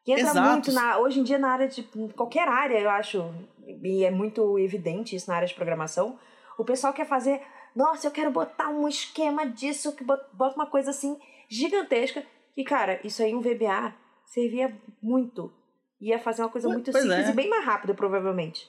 Que 0.04 0.12
entra 0.12 0.30
Exato. 0.30 0.50
muito 0.50 0.72
na, 0.72 0.98
hoje 0.98 1.20
em 1.20 1.22
dia 1.22 1.38
na 1.38 1.50
área 1.50 1.68
de 1.68 1.82
qualquer 2.14 2.46
área, 2.46 2.78
eu 2.78 2.90
acho, 2.90 3.34
e 3.82 4.04
é 4.04 4.10
muito 4.10 4.58
evidente 4.58 5.16
isso 5.16 5.30
na 5.30 5.37
área 5.37 5.48
de 5.48 5.54
programação. 5.54 6.18
O 6.58 6.64
pessoal 6.64 6.92
quer 6.92 7.06
fazer, 7.06 7.40
nossa, 7.74 8.06
eu 8.06 8.10
quero 8.10 8.30
botar 8.30 8.68
um 8.68 8.87
esquema 8.87 9.46
disso, 9.46 9.96
que 9.96 10.04
bota 10.04 10.54
uma 10.54 10.66
coisa 10.66 10.90
assim 10.90 11.18
gigantesca. 11.48 12.22
E 12.56 12.62
cara, 12.64 13.00
isso 13.02 13.22
aí 13.22 13.34
um 13.34 13.40
VBA 13.40 13.94
servia 14.26 14.76
muito 15.02 15.52
ia 16.00 16.18
fazer 16.18 16.42
uma 16.42 16.50
coisa 16.50 16.68
muito 16.68 16.90
pois 16.92 17.02
simples 17.02 17.26
é. 17.26 17.30
e 17.30 17.34
bem 17.34 17.48
mais 17.48 17.64
rápida, 17.64 17.94
provavelmente. 17.94 18.68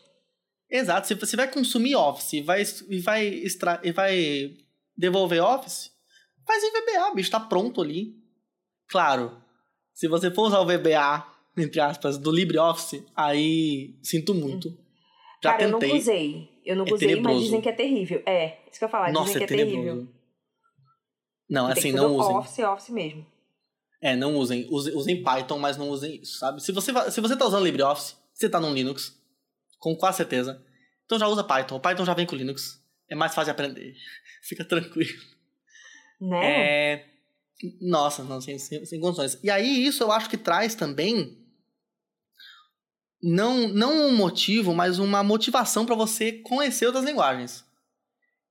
Exato. 0.70 1.08
Se 1.08 1.14
você 1.14 1.36
vai 1.36 1.52
consumir 1.52 1.96
Office 1.96 2.44
vai, 2.44 2.64
e 2.90 3.00
vai, 3.00 3.28
extra, 3.28 3.80
e 3.84 3.92
vai 3.92 4.56
devolver 4.98 5.44
Office, 5.44 5.92
faz 6.46 6.64
em 6.64 6.72
VBA, 6.72 7.14
bicho, 7.14 7.32
tá 7.32 7.40
pronto 7.40 7.82
ali. 7.82 8.16
Claro, 8.90 9.38
se 9.94 10.08
você 10.08 10.30
for 10.32 10.48
usar 10.48 10.60
o 10.60 10.66
VBA, 10.66 11.26
entre 11.58 11.80
aspas, 11.80 12.18
do 12.18 12.32
LibreOffice, 12.32 13.06
aí 13.16 13.96
sinto 14.04 14.34
muito. 14.34 14.70
Já 15.44 15.54
Cara, 15.54 15.72
tentei. 15.72 15.90
eu 15.90 15.94
não 15.94 16.00
usei. 16.00 16.50
Eu 16.66 16.76
não 16.76 16.86
é 16.86 16.94
usei, 16.94 17.22
mas 17.22 17.40
dizem 17.42 17.62
que 17.62 17.70
é 17.70 17.72
terrível. 17.72 18.22
É, 18.26 18.58
isso 18.70 18.80
que 18.80 18.84
eu 18.84 18.88
ia 18.88 18.92
falar, 18.92 19.12
Nossa, 19.12 19.28
dizem 19.34 19.44
é 19.44 19.48
que 19.48 19.54
é, 19.54 19.58
tenebroso. 19.58 19.84
terrível. 19.84 20.16
Não, 21.50 21.68
assim, 21.68 21.92
não 21.92 22.16
usem. 22.16 22.36
Office, 22.36 22.60
Office 22.60 22.90
mesmo. 22.90 23.26
É, 24.02 24.16
não 24.16 24.36
usem. 24.36 24.68
Usem 24.70 25.24
Python, 25.24 25.60
mas 25.60 25.78
não 25.78 25.90
usem 25.90 26.22
isso, 26.22 26.40
sabe? 26.40 26.62
Se 26.62 26.72
você, 26.72 26.92
se 27.12 27.22
você 27.22 27.38
tá 27.38 27.46
usando 27.46 27.64
LibreOffice, 27.64 28.16
você 28.34 28.50
tá 28.50 28.60
no 28.60 28.74
Linux, 28.74 29.16
com 29.80 29.96
quase 29.96 30.18
certeza, 30.18 30.64
então 31.06 31.20
já 31.20 31.28
usa 31.28 31.44
Python. 31.44 31.76
O 31.76 31.80
Python 31.80 32.04
já 32.04 32.14
vem 32.14 32.26
com 32.26 32.36
Linux. 32.36 32.84
É 33.08 33.16
mais 33.16 33.34
fácil 33.34 33.46
de 33.46 33.52
aprender. 33.52 33.96
Fica 34.42 34.66
tranquilo. 34.66 35.22
Né? 36.20 36.94
É... 36.94 37.15
Nossa, 37.82 38.24
não, 38.24 38.42
sem, 38.42 38.60
sem, 38.60 38.86
sem 38.86 39.00
condições. 39.00 39.40
E 39.44 39.50
aí, 39.50 39.86
isso 39.86 40.04
eu 40.04 40.12
acho 40.12 40.30
que 40.30 40.38
traz 40.38 40.76
também 40.76 41.38
não, 43.22 43.68
não 43.70 44.08
um 44.08 44.16
motivo, 44.16 44.74
mas 44.74 45.00
uma 45.00 45.24
motivação 45.24 45.86
para 45.86 45.96
você 45.96 46.34
conhecer 46.34 46.86
outras 46.86 47.06
linguagens. 47.06 47.66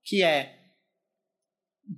Que 0.05 0.23
é 0.23 0.59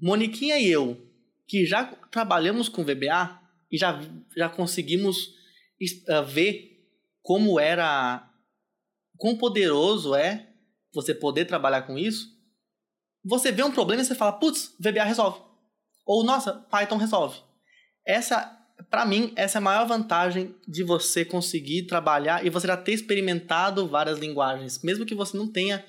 Moniquinha 0.01 0.59
e 0.59 0.69
eu 0.69 1.03
que 1.47 1.65
já 1.65 1.85
trabalhamos 2.11 2.69
com 2.69 2.85
VBA 2.85 3.41
e 3.71 3.79
já, 3.79 4.01
já 4.37 4.49
conseguimos 4.49 5.29
uh, 6.09 6.25
ver 6.27 6.77
como 7.23 7.59
era, 7.59 8.29
quão 9.17 9.37
poderoso 9.37 10.15
é 10.15 10.53
você 10.93 11.15
poder 11.15 11.45
trabalhar 11.45 11.83
com 11.83 11.97
isso, 11.97 12.35
você 13.25 13.53
vê 13.53 13.63
um 13.63 13.73
problema 13.73 14.03
e 14.03 14.05
você 14.05 14.15
fala, 14.15 14.33
putz, 14.33 14.75
VBA 14.79 15.05
resolve. 15.05 15.46
Ou, 16.07 16.25
nossa, 16.25 16.55
Python 16.71 16.97
resolve. 16.97 17.41
Essa, 18.07 18.57
para 18.89 19.05
mim, 19.05 19.33
essa 19.35 19.59
é 19.59 19.61
a 19.61 19.63
maior 19.63 19.87
vantagem 19.87 20.55
de 20.67 20.85
você 20.85 21.25
conseguir 21.25 21.87
trabalhar 21.87 22.47
e 22.47 22.51
você 22.51 22.69
já 22.69 22.77
ter 22.77 22.93
experimentado 22.93 23.89
várias 23.89 24.19
linguagens. 24.19 24.81
Mesmo 24.83 25.05
que 25.05 25.15
você 25.15 25.37
não 25.37 25.51
tenha 25.51 25.85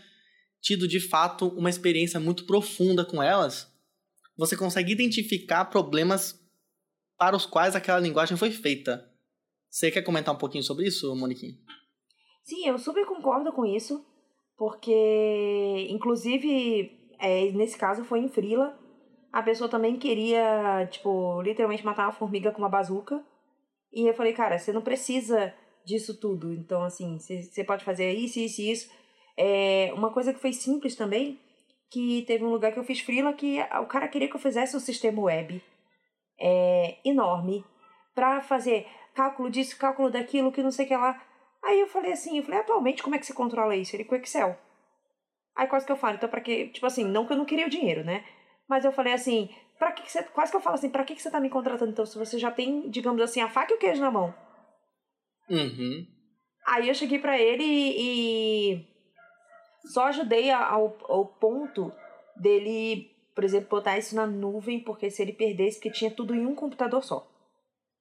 tido, 0.60 0.88
de 0.88 0.99
fato, 0.99 1.49
uma 1.49 1.69
experiência 1.69 2.19
muito 2.19 2.45
profunda 2.45 3.06
com 3.06 3.21
elas, 3.21 3.71
você 4.36 4.58
consegue 4.58 4.91
identificar 4.91 5.65
problemas 5.65 6.36
para 7.17 7.36
os 7.36 7.45
quais 7.45 7.75
aquela 7.75 7.99
linguagem 7.99 8.36
foi 8.36 8.51
feita. 8.51 9.08
Você 9.69 9.91
quer 9.91 10.01
comentar 10.01 10.34
um 10.34 10.38
pouquinho 10.38 10.63
sobre 10.63 10.88
isso, 10.88 11.15
Moniquinha? 11.15 11.53
Sim, 12.43 12.67
eu 12.67 12.77
super 12.80 13.06
concordo 13.06 13.51
com 13.51 13.65
isso, 13.65 14.03
porque, 14.58 15.88
inclusive, 15.89 16.91
é, 17.19 17.51
nesse 17.51 17.77
caso 17.77 18.03
foi 18.03 18.19
em 18.19 18.30
Frila, 18.30 18.77
a 19.38 19.43
pessoa 19.43 19.69
também 19.69 19.97
queria, 19.97 20.88
tipo, 20.89 21.39
literalmente 21.43 21.86
matar 21.86 22.08
uma 22.08 22.12
formiga 22.12 22.52
com 22.52 22.58
uma 22.58 22.67
bazuca. 22.67 23.23
E 23.93 24.08
eu 24.08 24.13
falei, 24.15 24.34
cara, 24.34 24.58
você 24.58 24.73
não 24.73 24.82
precisa 24.82 25.54
disso 25.86 26.19
tudo. 26.19 26.52
Então, 26.52 26.82
assim, 26.82 27.19
você 27.19 27.63
pode 27.63 27.86
fazer 27.86 28.12
isso, 28.13 28.39
isso 28.39 28.62
e 28.62 28.71
isso. 28.71 28.91
É, 29.38 29.91
uma 29.93 30.12
coisa 30.12 30.34
que 30.34 30.39
foi 30.39 30.54
simples 30.54 30.95
também, 30.95 31.39
que 31.91 32.23
teve 32.23 32.43
um 32.43 32.50
lugar 32.50 32.71
que 32.71 32.80
eu 32.80 32.84
fiz 32.84 33.00
frila 33.00 33.32
que 33.32 33.60
o 33.80 33.86
cara 33.86 34.08
queria 34.08 34.28
que 34.28 34.36
eu 34.36 34.39
fizesse 34.39 34.76
um 34.76 34.80
sistema 34.80 35.21
web 35.21 35.62
é, 36.41 36.97
enorme 37.06 37.63
para 38.15 38.41
fazer 38.41 38.88
cálculo 39.13 39.52
disso, 39.52 39.78
cálculo 39.78 40.10
daquilo, 40.10 40.52
que 40.52 40.63
não 40.63 40.71
sei 40.71 40.86
o 40.86 40.88
que 40.88 40.97
lá. 40.97 41.23
Aí 41.63 41.80
eu 41.80 41.88
falei 41.88 42.12
assim, 42.12 42.39
eu 42.39 42.43
falei, 42.43 42.62
atualmente 42.62 43.04
como 43.04 43.13
é 43.13 43.19
que 43.19 43.26
você 43.28 43.36
controla 43.36 43.76
isso? 43.76 43.95
Ele 43.95 44.04
com 44.04 44.15
Excel. 44.15 44.58
Aí 45.56 45.67
quase 45.67 45.86
que 45.86 45.91
eu 45.91 45.95
falo, 45.95 46.15
então 46.15 46.28
pra 46.28 46.41
que, 46.41 46.69
tipo 46.69 46.88
assim, 46.88 47.04
não 47.04 47.28
que 47.28 47.34
eu 47.34 47.38
não 47.38 47.45
queria 47.45 47.67
o 47.67 47.69
dinheiro, 47.69 48.04
né? 48.04 48.26
Mas 48.67 48.84
eu 48.84 48.91
falei 48.91 49.13
assim, 49.13 49.49
pra 49.80 49.91
que, 49.91 50.03
que 50.03 50.12
você, 50.12 50.23
quase 50.23 50.51
que 50.51 50.58
eu 50.58 50.62
falo 50.62 50.75
assim, 50.75 50.89
pra 50.89 51.03
que, 51.03 51.15
que 51.15 51.21
você 51.21 51.32
tá 51.32 51.39
me 51.39 51.49
contratando 51.49 51.91
então, 51.91 52.06
se 52.06 52.17
você 52.17 52.38
já 52.38 52.51
tem, 52.51 52.89
digamos 52.89 53.21
assim, 53.21 53.41
a 53.41 53.49
faca 53.49 53.73
e 53.73 53.75
o 53.75 53.80
queijo 53.80 54.01
na 54.01 54.12
mão? 54.12 54.34
Uhum. 55.49 56.06
Aí 56.67 56.89
eu 56.89 56.93
cheguei 56.93 57.19
para 57.19 57.39
ele 57.39 57.63
e, 57.63 58.73
e, 58.73 58.88
só 59.93 60.08
ajudei 60.08 60.51
ao, 60.51 60.97
ao 61.08 61.25
ponto 61.25 61.91
dele, 62.36 63.10
por 63.34 63.43
exemplo, 63.43 63.69
botar 63.69 63.97
isso 63.97 64.15
na 64.15 64.27
nuvem, 64.27 64.84
porque 64.84 65.10
se 65.10 65.21
ele 65.21 65.32
perdesse, 65.32 65.77
porque 65.77 65.91
tinha 65.91 66.12
tudo 66.12 66.36
em 66.36 66.45
um 66.45 66.56
computador 66.56 67.03
só. 67.03 67.25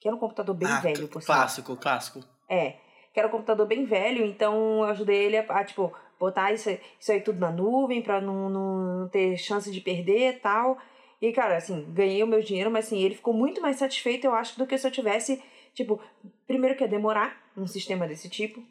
Que 0.00 0.08
era 0.08 0.16
um 0.16 0.20
computador 0.20 0.54
bem 0.54 0.68
ah, 0.68 0.80
velho, 0.80 1.08
por 1.08 1.24
Clássico, 1.24 1.76
clássico. 1.76 2.20
É, 2.50 2.72
que 3.14 3.20
era 3.20 3.28
um 3.28 3.30
computador 3.30 3.66
bem 3.66 3.84
velho, 3.84 4.24
então 4.26 4.80
eu 4.80 4.84
ajudei 4.84 5.24
ele 5.24 5.38
a, 5.38 5.42
a 5.42 5.64
tipo, 5.64 5.92
botar 6.18 6.52
isso, 6.52 6.70
isso 6.98 7.12
aí 7.12 7.20
tudo 7.20 7.38
na 7.38 7.50
nuvem 7.50 8.02
pra 8.02 8.20
não, 8.20 8.48
não 8.48 9.08
ter 9.08 9.36
chance 9.36 9.70
de 9.70 9.80
perder 9.80 10.34
e 10.34 10.38
tal. 10.38 10.78
E, 11.20 11.32
cara, 11.32 11.56
assim, 11.56 11.84
ganhei 11.92 12.22
o 12.22 12.26
meu 12.26 12.42
dinheiro, 12.42 12.70
mas 12.70 12.86
assim, 12.86 13.02
ele 13.02 13.14
ficou 13.14 13.32
muito 13.32 13.60
mais 13.60 13.76
satisfeito, 13.76 14.26
eu 14.26 14.34
acho, 14.34 14.58
do 14.58 14.66
que 14.66 14.76
se 14.76 14.86
eu 14.86 14.90
tivesse, 14.90 15.42
tipo, 15.74 16.00
primeiro 16.46 16.76
que 16.76 16.84
ia 16.84 16.88
demorar 16.88 17.40
um 17.56 17.66
sistema 17.66 18.06
desse 18.06 18.28
tipo, 18.28 18.62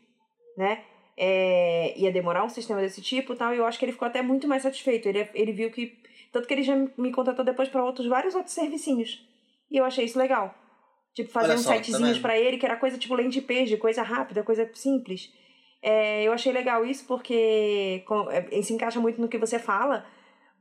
né? 0.58 0.84
É, 1.18 1.98
ia 1.98 2.12
demorar 2.12 2.44
um 2.44 2.50
sistema 2.50 2.82
desse 2.82 3.02
tipo 3.02 3.34
e 3.34 3.36
tal, 3.36 3.54
e 3.54 3.58
eu 3.58 3.66
acho 3.66 3.80
que 3.80 3.86
ele 3.86 3.94
ficou 3.94 4.08
até 4.08 4.22
muito 4.22 4.48
mais 4.48 4.64
satisfeito. 4.64 5.08
Ele, 5.08 5.28
ele 5.34 5.52
viu 5.54 5.72
que. 5.72 5.98
Tanto 6.32 6.48
que 6.48 6.54
ele 6.54 6.64
já 6.64 6.76
me 6.98 7.12
contratou 7.12 7.46
depois 7.46 7.70
para 7.70 7.84
outros, 7.84 8.08
vários 8.08 8.36
outros 8.36 8.54
servicinhos. 8.54 9.26
E 9.72 9.78
eu 9.78 9.86
achei 9.86 10.04
isso 10.04 10.20
legal. 10.20 10.54
Tipo, 11.14 11.32
fazer 11.32 11.52
Olha 11.52 11.56
uns 11.56 11.64
só, 11.64 11.74
sitezinhos 11.74 12.18
tá 12.18 12.22
para 12.22 12.38
ele, 12.38 12.58
que 12.58 12.66
era 12.66 12.76
coisa 12.76 12.98
tipo 12.98 13.16
landing 13.16 13.42
page, 13.42 13.78
coisa 13.78 14.04
rápida, 14.04 14.44
coisa 14.44 14.70
simples. 14.74 15.32
É, 15.88 16.24
eu 16.24 16.34
achei 16.34 16.52
legal 16.52 16.84
isso 16.84 17.06
porque 17.06 18.04
é, 18.32 18.62
se 18.64 18.74
encaixa 18.74 19.00
muito 19.00 19.22
no 19.22 19.28
que 19.28 19.38
você 19.38 19.60
fala, 19.60 20.04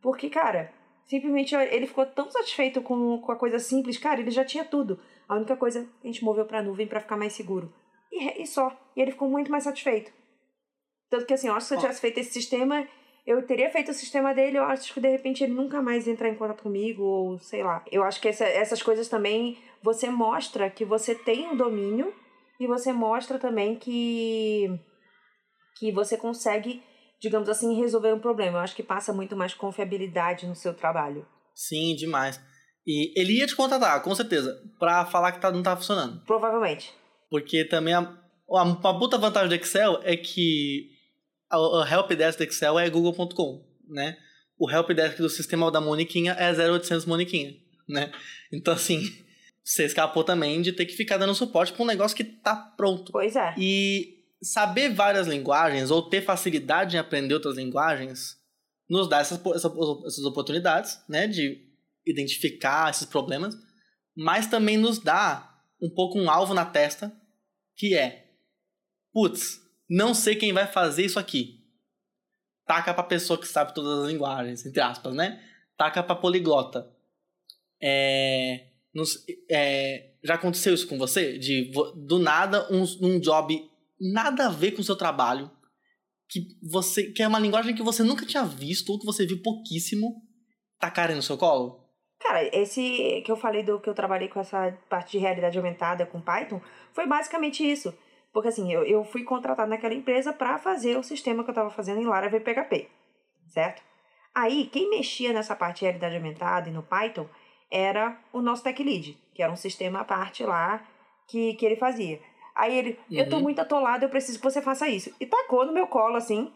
porque, 0.02 0.28
cara, 0.28 0.70
simplesmente 1.06 1.54
ele 1.54 1.86
ficou 1.86 2.04
tão 2.04 2.30
satisfeito 2.30 2.82
com, 2.82 3.18
com 3.22 3.32
a 3.32 3.36
coisa 3.36 3.58
simples, 3.58 3.96
cara, 3.96 4.20
ele 4.20 4.30
já 4.30 4.44
tinha 4.44 4.66
tudo. 4.66 5.00
A 5.26 5.36
única 5.36 5.56
coisa 5.56 5.88
a 6.02 6.06
gente 6.06 6.22
moveu 6.22 6.44
pra 6.44 6.62
nuvem 6.62 6.86
para 6.86 7.00
ficar 7.00 7.16
mais 7.16 7.32
seguro. 7.32 7.72
E, 8.12 8.42
e 8.42 8.46
só. 8.46 8.70
E 8.94 9.00
ele 9.00 9.12
ficou 9.12 9.26
muito 9.26 9.50
mais 9.50 9.64
satisfeito. 9.64 10.12
Tanto 11.08 11.24
que 11.24 11.32
assim, 11.32 11.48
eu 11.48 11.54
acho 11.54 11.64
que 11.64 11.68
se 11.68 11.74
eu 11.74 11.80
tivesse 11.80 12.02
feito 12.02 12.20
esse 12.20 12.30
sistema, 12.30 12.86
eu 13.26 13.46
teria 13.46 13.70
feito 13.70 13.92
o 13.92 13.94
sistema 13.94 14.34
dele, 14.34 14.58
eu 14.58 14.64
acho 14.64 14.92
que 14.92 15.00
de 15.00 15.08
repente 15.08 15.42
ele 15.42 15.54
nunca 15.54 15.80
mais 15.80 16.06
entrar 16.06 16.28
em 16.28 16.34
contato 16.34 16.64
comigo, 16.64 17.02
ou 17.02 17.38
sei 17.38 17.62
lá. 17.62 17.82
Eu 17.90 18.04
acho 18.04 18.20
que 18.20 18.28
essa, 18.28 18.44
essas 18.44 18.82
coisas 18.82 19.08
também 19.08 19.56
você 19.82 20.10
mostra 20.10 20.68
que 20.68 20.84
você 20.84 21.14
tem 21.14 21.48
um 21.48 21.56
domínio 21.56 22.12
e 22.60 22.66
você 22.66 22.92
mostra 22.92 23.38
também 23.38 23.74
que 23.74 24.78
que 25.76 25.92
você 25.92 26.16
consegue, 26.16 26.82
digamos 27.20 27.48
assim, 27.48 27.74
resolver 27.80 28.12
um 28.12 28.20
problema. 28.20 28.58
Eu 28.58 28.62
acho 28.62 28.76
que 28.76 28.82
passa 28.82 29.12
muito 29.12 29.36
mais 29.36 29.54
confiabilidade 29.54 30.46
no 30.46 30.54
seu 30.54 30.74
trabalho. 30.74 31.26
Sim, 31.54 31.94
demais. 31.94 32.40
E 32.86 33.18
ele 33.18 33.38
ia 33.38 33.46
te 33.46 33.56
contratar, 33.56 34.02
com 34.02 34.14
certeza, 34.14 34.60
para 34.78 35.06
falar 35.06 35.32
que 35.32 35.40
tá, 35.40 35.50
não 35.50 35.62
tá 35.62 35.76
funcionando. 35.76 36.22
Provavelmente. 36.26 36.92
Porque 37.30 37.64
também 37.64 37.94
a, 37.94 38.00
a, 38.00 38.62
a 38.62 38.98
puta 38.98 39.16
vantagem 39.16 39.48
do 39.48 39.54
Excel 39.54 40.00
é 40.02 40.16
que 40.16 40.90
a 41.50 41.88
helpdesk 41.90 42.38
do 42.38 42.44
Excel 42.44 42.78
é 42.78 42.90
google.com, 42.90 43.64
né? 43.88 44.16
O 44.58 44.70
helpdesk 44.70 45.18
do 45.18 45.28
sistema 45.28 45.70
da 45.70 45.80
Moniquinha 45.80 46.32
é 46.32 46.52
0800 46.52 47.06
Moniquinha, 47.06 47.54
né? 47.88 48.12
Então, 48.52 48.74
assim, 48.74 49.00
você 49.64 49.84
escapou 49.84 50.22
também 50.22 50.60
de 50.60 50.72
ter 50.72 50.84
que 50.84 50.94
ficar 50.94 51.16
dando 51.16 51.34
suporte 51.34 51.72
para 51.72 51.82
um 51.82 51.86
negócio 51.86 52.16
que 52.16 52.24
tá 52.24 52.54
pronto. 52.54 53.12
Pois 53.12 53.34
é. 53.34 53.54
E 53.56 54.13
saber 54.44 54.90
várias 54.90 55.26
linguagens 55.26 55.90
ou 55.90 56.08
ter 56.08 56.22
facilidade 56.22 56.96
em 56.96 56.98
aprender 56.98 57.34
outras 57.34 57.56
linguagens 57.56 58.36
nos 58.88 59.08
dá 59.08 59.18
essas, 59.18 59.40
essas 60.04 60.24
oportunidades, 60.24 61.00
né, 61.08 61.26
de 61.26 61.66
identificar 62.06 62.90
esses 62.90 63.06
problemas, 63.06 63.56
mas 64.14 64.46
também 64.46 64.76
nos 64.76 64.98
dá 64.98 65.58
um 65.80 65.88
pouco 65.88 66.18
um 66.18 66.30
alvo 66.30 66.52
na 66.52 66.66
testa, 66.66 67.12
que 67.76 67.96
é, 67.96 68.26
putz, 69.12 69.60
não 69.88 70.14
sei 70.14 70.36
quem 70.36 70.52
vai 70.52 70.66
fazer 70.66 71.04
isso 71.04 71.18
aqui. 71.18 71.62
Taca 72.66 72.94
pra 72.94 73.02
pessoa 73.02 73.38
que 73.38 73.46
sabe 73.46 73.74
todas 73.74 74.04
as 74.04 74.10
linguagens, 74.10 74.64
entre 74.64 74.80
aspas, 74.80 75.14
né? 75.14 75.42
Taca 75.76 76.02
pra 76.02 76.14
poliglota. 76.14 76.90
É, 77.82 78.68
nos, 78.94 79.24
é, 79.50 80.14
já 80.22 80.34
aconteceu 80.34 80.72
isso 80.72 80.86
com 80.86 80.96
você? 80.96 81.36
De 81.36 81.70
do 81.96 82.18
nada 82.18 82.66
um, 82.72 82.84
um 83.02 83.20
job 83.20 83.70
nada 84.12 84.46
a 84.46 84.50
ver 84.50 84.72
com 84.72 84.80
o 84.80 84.84
seu 84.84 84.96
trabalho, 84.96 85.50
que 86.28 86.40
você 86.62 87.12
que 87.12 87.22
é 87.22 87.28
uma 87.28 87.38
linguagem 87.38 87.74
que 87.74 87.82
você 87.82 88.02
nunca 88.02 88.26
tinha 88.26 88.44
visto 88.44 88.90
ou 88.90 88.98
que 88.98 89.06
você 89.06 89.26
viu 89.26 89.40
pouquíssimo, 89.42 90.22
tacarem 90.78 91.16
no 91.16 91.22
seu 91.22 91.38
colo? 91.38 91.84
Cara, 92.20 92.42
esse 92.56 93.22
que 93.24 93.30
eu 93.30 93.36
falei 93.36 93.62
do 93.62 93.80
que 93.80 93.88
eu 93.88 93.94
trabalhei 93.94 94.28
com 94.28 94.40
essa 94.40 94.76
parte 94.88 95.12
de 95.12 95.18
realidade 95.18 95.58
aumentada 95.58 96.06
com 96.06 96.20
Python, 96.20 96.60
foi 96.92 97.06
basicamente 97.06 97.62
isso. 97.70 97.94
Porque 98.32 98.48
assim, 98.48 98.72
eu, 98.72 98.82
eu 98.84 99.04
fui 99.04 99.22
contratado 99.22 99.70
naquela 99.70 99.94
empresa 99.94 100.32
para 100.32 100.58
fazer 100.58 100.96
o 100.96 101.02
sistema 101.02 101.44
que 101.44 101.50
eu 101.50 101.52
estava 101.52 101.70
fazendo 101.70 102.00
em 102.00 102.06
Laravel 102.06 102.40
PHP, 102.40 102.88
certo? 103.46 103.82
Aí, 104.34 104.66
quem 104.66 104.90
mexia 104.90 105.32
nessa 105.32 105.54
parte 105.54 105.78
de 105.78 105.84
realidade 105.84 106.16
aumentada 106.16 106.68
e 106.68 106.72
no 106.72 106.82
Python 106.82 107.28
era 107.70 108.18
o 108.32 108.42
nosso 108.42 108.64
Tech 108.64 108.82
Lead, 108.82 109.16
que 109.32 109.42
era 109.42 109.52
um 109.52 109.56
sistema 109.56 110.00
à 110.00 110.04
parte 110.04 110.42
lá 110.42 110.84
que, 111.28 111.54
que 111.54 111.64
ele 111.64 111.76
fazia. 111.76 112.20
Aí 112.54 112.76
ele, 112.76 112.98
uhum. 113.10 113.18
eu 113.18 113.28
tô 113.28 113.36
uhum. 113.36 113.42
muito 113.42 113.60
atolado, 113.60 114.04
eu 114.04 114.08
preciso 114.08 114.38
que 114.38 114.44
você 114.44 114.62
faça 114.62 114.88
isso. 114.88 115.12
E 115.20 115.26
tacou 115.26 115.66
no 115.66 115.72
meu 115.72 115.86
colo, 115.86 116.16
assim. 116.16 116.52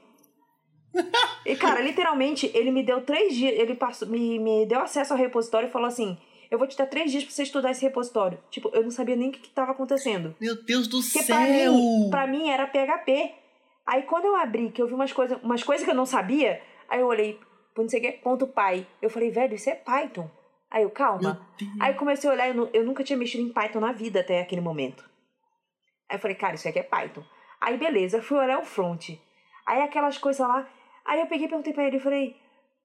e, 1.44 1.56
cara, 1.56 1.80
literalmente, 1.80 2.50
ele 2.54 2.70
me 2.70 2.82
deu 2.82 3.02
três 3.02 3.34
dias, 3.34 3.52
ele 3.58 3.74
passou, 3.74 4.08
me, 4.08 4.38
me 4.38 4.66
deu 4.66 4.80
acesso 4.80 5.12
ao 5.12 5.18
repositório 5.18 5.68
e 5.68 5.72
falou 5.72 5.88
assim: 5.88 6.16
eu 6.50 6.58
vou 6.58 6.66
te 6.66 6.76
dar 6.76 6.86
três 6.86 7.10
dias 7.10 7.24
pra 7.24 7.32
você 7.32 7.42
estudar 7.42 7.70
esse 7.70 7.82
repositório. 7.82 8.38
Tipo, 8.50 8.70
eu 8.72 8.82
não 8.82 8.90
sabia 8.90 9.16
nem 9.16 9.28
o 9.28 9.32
que, 9.32 9.40
que 9.40 9.50
tava 9.50 9.72
acontecendo. 9.72 10.34
Meu 10.40 10.62
Deus 10.64 10.88
do 10.88 11.00
Porque 11.00 11.22
céu! 11.22 11.36
Pra 11.36 11.46
mim, 11.46 12.10
pra 12.10 12.26
mim 12.26 12.48
era 12.48 12.66
PHP. 12.66 13.34
Aí 13.86 14.02
quando 14.02 14.26
eu 14.26 14.36
abri, 14.36 14.70
que 14.70 14.80
eu 14.80 14.86
vi 14.86 14.94
umas 14.94 15.12
coisas 15.12 15.38
umas 15.42 15.62
coisas 15.62 15.84
que 15.84 15.90
eu 15.90 15.96
não 15.96 16.06
sabia, 16.06 16.60
aí 16.88 17.00
eu 17.00 17.06
olhei, 17.06 17.38
não 17.76 17.88
sei 17.88 18.00
o 18.00 18.02
que, 18.02 18.12
ponto 18.12 18.46
pai. 18.46 18.86
Eu 19.00 19.10
falei, 19.10 19.30
velho, 19.30 19.54
isso 19.54 19.68
é 19.68 19.74
Python. 19.74 20.30
Aí 20.70 20.82
eu, 20.82 20.90
calma. 20.90 21.46
Aí 21.80 21.94
comecei 21.94 22.28
a 22.28 22.32
olhar, 22.32 22.54
eu, 22.54 22.68
eu 22.72 22.84
nunca 22.84 23.02
tinha 23.02 23.16
mexido 23.16 23.42
em 23.42 23.52
Python 23.52 23.80
na 23.80 23.92
vida 23.92 24.20
até 24.20 24.40
aquele 24.40 24.60
momento. 24.60 25.08
Aí 26.08 26.16
eu 26.16 26.20
falei, 26.20 26.36
cara, 26.36 26.54
isso 26.54 26.68
aqui 26.68 26.78
é 26.78 26.82
Python. 26.82 27.22
Aí 27.60 27.76
beleza, 27.76 28.22
fui 28.22 28.38
olhar 28.38 28.58
o 28.58 28.64
front. 28.64 29.10
Aí 29.66 29.82
aquelas 29.82 30.16
coisas 30.16 30.46
lá. 30.46 30.68
Aí 31.04 31.20
eu 31.20 31.26
peguei 31.26 31.46
e 31.46 31.48
perguntei 31.48 31.72
pra 31.72 31.84
ele, 31.84 31.98
falei, 31.98 32.36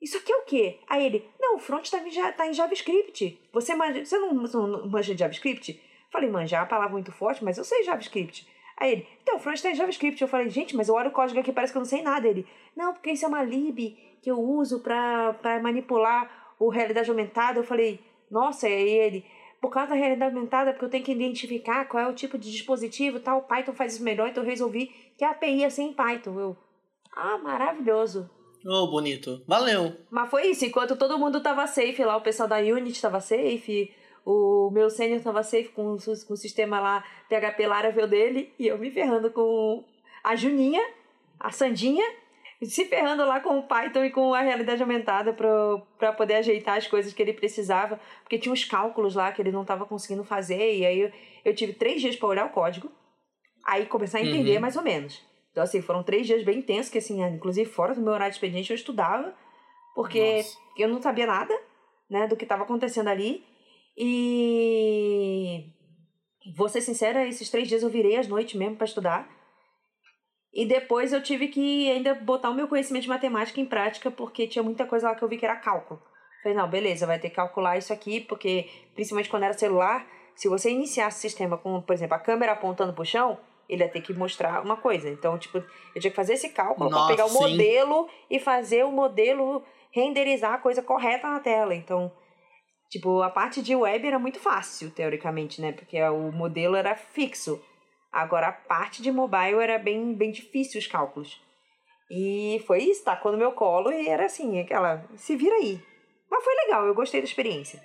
isso 0.02 0.18
aqui 0.18 0.34
é 0.34 0.36
o 0.36 0.44
quê? 0.44 0.80
Aí 0.90 1.06
ele, 1.06 1.30
não, 1.40 1.56
o 1.56 1.60
front 1.60 1.90
tá 1.90 1.98
em, 2.00 2.32
tá 2.34 2.48
em 2.48 2.54
JavaScript. 2.54 3.40
Você, 3.54 3.74
manja, 3.74 4.04
você 4.04 4.18
não, 4.18 4.34
não 4.34 4.90
manja 4.90 5.14
de 5.14 5.20
JavaScript? 5.20 5.82
Falei, 6.12 6.30
manja, 6.30 6.58
é 6.58 6.60
uma 6.60 6.66
palavra 6.66 6.92
muito 6.92 7.12
forte, 7.12 7.44
mas 7.44 7.58
eu 7.58 7.64
sei 7.64 7.84
JavaScript. 7.84 8.48
Aí 8.78 8.92
ele, 8.92 9.08
então, 9.22 9.38
o 9.38 9.40
front 9.40 9.62
tá 9.62 9.70
em 9.70 9.76
JavaScript. 9.76 10.22
Eu 10.22 10.28
falei, 10.28 10.50
gente, 10.50 10.76
mas 10.76 10.90
eu 10.90 10.96
olho 10.96 11.10
o 11.10 11.14
código 11.14 11.40
aqui 11.40 11.52
parece 11.52 11.72
que 11.72 11.78
eu 11.78 11.82
não 11.82 11.88
sei 11.88 12.02
nada. 12.02 12.28
Ele, 12.28 12.46
não, 12.76 12.94
porque 12.94 13.12
isso 13.12 13.24
é 13.24 13.28
uma 13.28 13.44
lib 13.44 13.98
que 14.22 14.30
eu 14.30 14.40
uso 14.40 14.82
pra, 14.82 15.34
pra 15.36 15.62
manipular 15.62 16.56
o 16.60 16.70
realidade 16.70 17.10
aumentada. 17.10 17.60
Eu 17.60 17.64
falei, 17.64 18.00
Nossa, 18.30 18.68
e 18.68 18.74
ele, 18.74 19.26
por 19.64 19.70
causa 19.70 19.92
da 19.92 19.96
realidade 19.96 20.36
aumentada, 20.36 20.74
porque 20.74 20.84
eu 20.84 20.90
tenho 20.90 21.06
que 21.06 21.14
identificar 21.14 21.86
qual 21.86 22.04
é 22.04 22.10
o 22.10 22.14
tipo 22.14 22.38
de 22.38 22.52
dispositivo 22.52 23.22
tal, 23.22 23.38
o 23.38 23.44
Python 23.44 23.72
faz 23.72 23.94
isso 23.94 24.04
melhor, 24.04 24.28
então 24.28 24.44
eu 24.44 24.50
resolvi 24.50 24.88
que 25.18 25.24
a 25.24 25.30
API 25.30 25.60
ia 25.60 25.70
ser 25.70 25.84
em 25.84 25.94
Python. 25.94 26.38
Eu, 26.38 26.58
ah, 27.16 27.38
maravilhoso. 27.38 28.30
Ô, 28.66 28.84
oh, 28.84 28.88
bonito. 28.88 29.42
Valeu. 29.48 29.94
Mas 30.12 30.30
foi 30.30 30.48
isso, 30.48 30.66
enquanto 30.66 30.98
todo 30.98 31.18
mundo 31.18 31.40
tava 31.40 31.66
safe 31.66 32.04
lá, 32.04 32.18
o 32.18 32.22
pessoal 32.22 32.50
da 32.50 32.58
Unity 32.58 33.02
tava 33.02 33.22
safe, 33.22 33.90
o 34.26 34.70
meu 34.70 34.90
sênior 34.90 35.22
tava 35.22 35.42
safe 35.44 35.70
com, 35.70 35.96
com 35.96 36.34
o 36.34 36.38
sistema 36.38 36.82
lá 36.82 37.02
PHP 37.30 37.66
Laravel 37.66 38.08
dele, 38.10 38.52
e 38.60 38.68
eu 38.68 38.78
me 38.78 38.92
ferrando 38.92 39.32
com 39.32 39.82
a 40.22 40.36
Juninha, 40.36 40.86
a 41.40 41.52
Sandinha, 41.52 42.04
se 42.66 42.86
ferrando 42.86 43.26
lá 43.26 43.40
com 43.40 43.60
o 43.60 43.64
Python 43.64 44.04
e 44.06 44.12
com 44.12 44.34
a 44.34 44.42
realidade 44.42 44.82
aumentada 44.82 45.34
para 45.34 46.14
poder 46.14 46.36
ajeitar 46.36 46.78
as 46.78 46.88
coisas 46.88 47.14
que 47.14 47.22
ele 47.22 47.34
precisava, 47.34 48.00
porque 48.22 48.38
tinha 48.38 48.54
uns 48.54 48.66
cálculos 48.66 49.16
lá 49.16 49.32
que 49.32 49.42
ele 49.42 49.52
não 49.52 49.62
estava 49.62 49.86
conseguindo 49.86 50.24
fazer, 50.24 50.78
e 50.78 50.86
aí 50.86 51.00
eu, 51.00 51.12
eu 51.46 51.56
tive 51.56 51.74
três 51.74 52.02
dias 52.02 52.16
para 52.16 52.28
olhar 52.28 52.46
o 52.46 52.50
código, 52.50 52.92
aí 53.66 53.86
começar 53.86 54.20
a 54.20 54.22
entender 54.22 54.56
uhum. 54.56 54.62
mais 54.62 54.76
ou 54.76 54.84
menos. 54.84 55.22
Então, 55.52 55.64
assim, 55.64 55.82
foram 55.82 56.04
três 56.04 56.26
dias 56.26 56.44
bem 56.44 56.60
intensos, 56.60 56.92
que, 56.92 56.98
assim, 56.98 57.24
inclusive 57.24 57.70
fora 57.70 57.94
do 57.94 58.02
meu 58.02 58.12
horário 58.12 58.32
de 58.32 58.38
expediente 58.38 58.72
eu 58.72 58.76
estudava, 58.76 59.34
porque 59.96 60.38
Nossa. 60.38 60.58
eu 60.78 60.90
não 60.90 61.02
sabia 61.02 61.28
nada, 61.28 61.54
né, 62.10 62.28
do 62.28 62.36
que 62.36 62.44
estava 62.44 62.64
acontecendo 62.64 63.08
ali. 63.08 63.44
E. 63.96 65.72
Vou 66.56 66.68
ser 66.68 66.82
sincera, 66.82 67.28
esses 67.28 67.50
três 67.50 67.68
dias 67.68 67.84
eu 67.84 67.90
virei 67.90 68.18
às 68.18 68.28
noites 68.28 68.56
mesmo 68.56 68.76
para 68.76 68.86
estudar. 68.86 69.30
E 70.54 70.66
depois 70.66 71.12
eu 71.12 71.22
tive 71.22 71.48
que 71.48 71.90
ainda 71.90 72.14
botar 72.14 72.50
o 72.50 72.54
meu 72.54 72.68
conhecimento 72.68 73.04
de 73.04 73.10
matemática 73.10 73.60
em 73.60 73.66
prática, 73.66 74.12
porque 74.12 74.48
tinha 74.48 74.62
muita 74.62 74.86
coisa 74.86 75.10
lá 75.10 75.16
que 75.16 75.24
eu 75.24 75.28
vi 75.28 75.38
que 75.38 75.46
era 75.46 75.56
cálculo. 75.56 76.00
Falei, 76.44 76.58
não, 76.58 76.70
beleza, 76.70 77.08
vai 77.08 77.18
ter 77.18 77.30
que 77.30 77.36
calcular 77.36 77.78
isso 77.78 77.92
aqui, 77.92 78.20
porque 78.20 78.70
principalmente 78.94 79.30
quando 79.30 79.44
era 79.44 79.54
celular, 79.54 80.06
se 80.36 80.48
você 80.48 80.70
iniciasse 80.70 81.18
o 81.18 81.22
sistema 81.22 81.58
com, 81.58 81.82
por 81.82 81.94
exemplo, 81.94 82.16
a 82.16 82.20
câmera 82.20 82.52
apontando 82.52 82.94
pro 82.94 83.06
chão, 83.06 83.38
ele 83.68 83.84
ia 83.84 83.90
ter 83.90 84.02
que 84.02 84.14
mostrar 84.14 84.62
uma 84.62 84.78
coisa. 84.78 85.10
Então, 85.10 85.38
tipo, 85.40 85.58
eu 85.58 86.02
tinha 86.02 86.12
que 86.12 86.16
fazer 86.16 86.34
esse 86.34 86.50
cálculo 86.50 86.90
para 86.90 87.08
pegar 87.08 87.26
o 87.26 87.30
sim. 87.30 87.40
modelo 87.40 88.10
e 88.30 88.40
fazer 88.40 88.84
o 88.84 88.92
modelo 88.92 89.64
renderizar 89.92 90.54
a 90.54 90.58
coisa 90.58 90.82
correta 90.82 91.30
na 91.30 91.40
tela. 91.40 91.74
Então, 91.74 92.12
tipo, 92.90 93.22
a 93.22 93.30
parte 93.30 93.62
de 93.62 93.76
web 93.76 94.06
era 94.06 94.20
muito 94.20 94.40
fácil, 94.40 94.92
teoricamente, 94.92 95.62
né? 95.62 95.72
Porque 95.72 96.02
o 96.04 96.32
modelo 96.32 96.76
era 96.76 96.96
fixo. 96.96 97.64
Agora, 98.14 98.50
a 98.50 98.52
parte 98.52 99.02
de 99.02 99.12
mobile 99.12 99.56
era 99.56 99.80
bem, 99.80 100.14
bem 100.14 100.32
difícil 100.32 100.80
os 100.80 100.86
cálculos. 100.86 101.42
E 102.12 102.64
foi 102.68 102.84
isso, 102.84 103.04
tacou 103.04 103.32
no 103.32 103.38
meu 103.40 103.54
colo 103.54 103.92
e 103.92 104.08
era 104.08 104.28
assim, 104.28 104.60
aquela, 104.60 105.04
se 105.18 105.36
vira 105.36 105.56
aí. 105.56 105.82
Mas 106.30 106.44
foi 106.44 106.54
legal, 106.54 106.86
eu 106.86 106.94
gostei 106.94 107.20
da 107.20 107.26
experiência. 107.26 107.84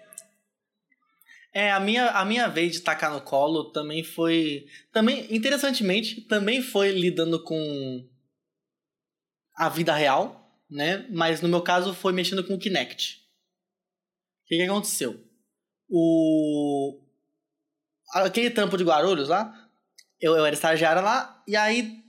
É, 1.54 1.72
a 1.72 1.80
minha, 1.80 2.10
a 2.10 2.26
minha 2.26 2.46
vez 2.46 2.72
de 2.72 2.80
tacar 2.82 3.10
no 3.10 3.22
colo 3.22 3.72
também 3.72 4.04
foi. 4.04 4.66
Também, 4.92 5.26
interessantemente, 5.34 6.20
também 6.20 6.60
foi 6.60 6.92
lidando 6.92 7.42
com 7.42 8.06
a 9.56 9.70
vida 9.70 9.94
real, 9.94 10.62
né? 10.70 11.06
Mas 11.10 11.40
no 11.40 11.48
meu 11.48 11.62
caso 11.62 11.94
foi 11.94 12.12
mexendo 12.12 12.46
com 12.46 12.54
o 12.54 12.58
Kinect. 12.58 13.16
O 14.44 14.48
que, 14.48 14.56
que 14.56 14.62
aconteceu? 14.62 15.18
O. 15.88 17.00
Aquele 18.12 18.50
tampo 18.50 18.76
de 18.76 18.84
Guarulhos 18.84 19.28
lá, 19.28 19.67
eu, 20.20 20.36
eu 20.36 20.44
era 20.44 20.54
estagiário 20.54 21.02
lá, 21.02 21.42
e 21.46 21.56
aí 21.56 22.02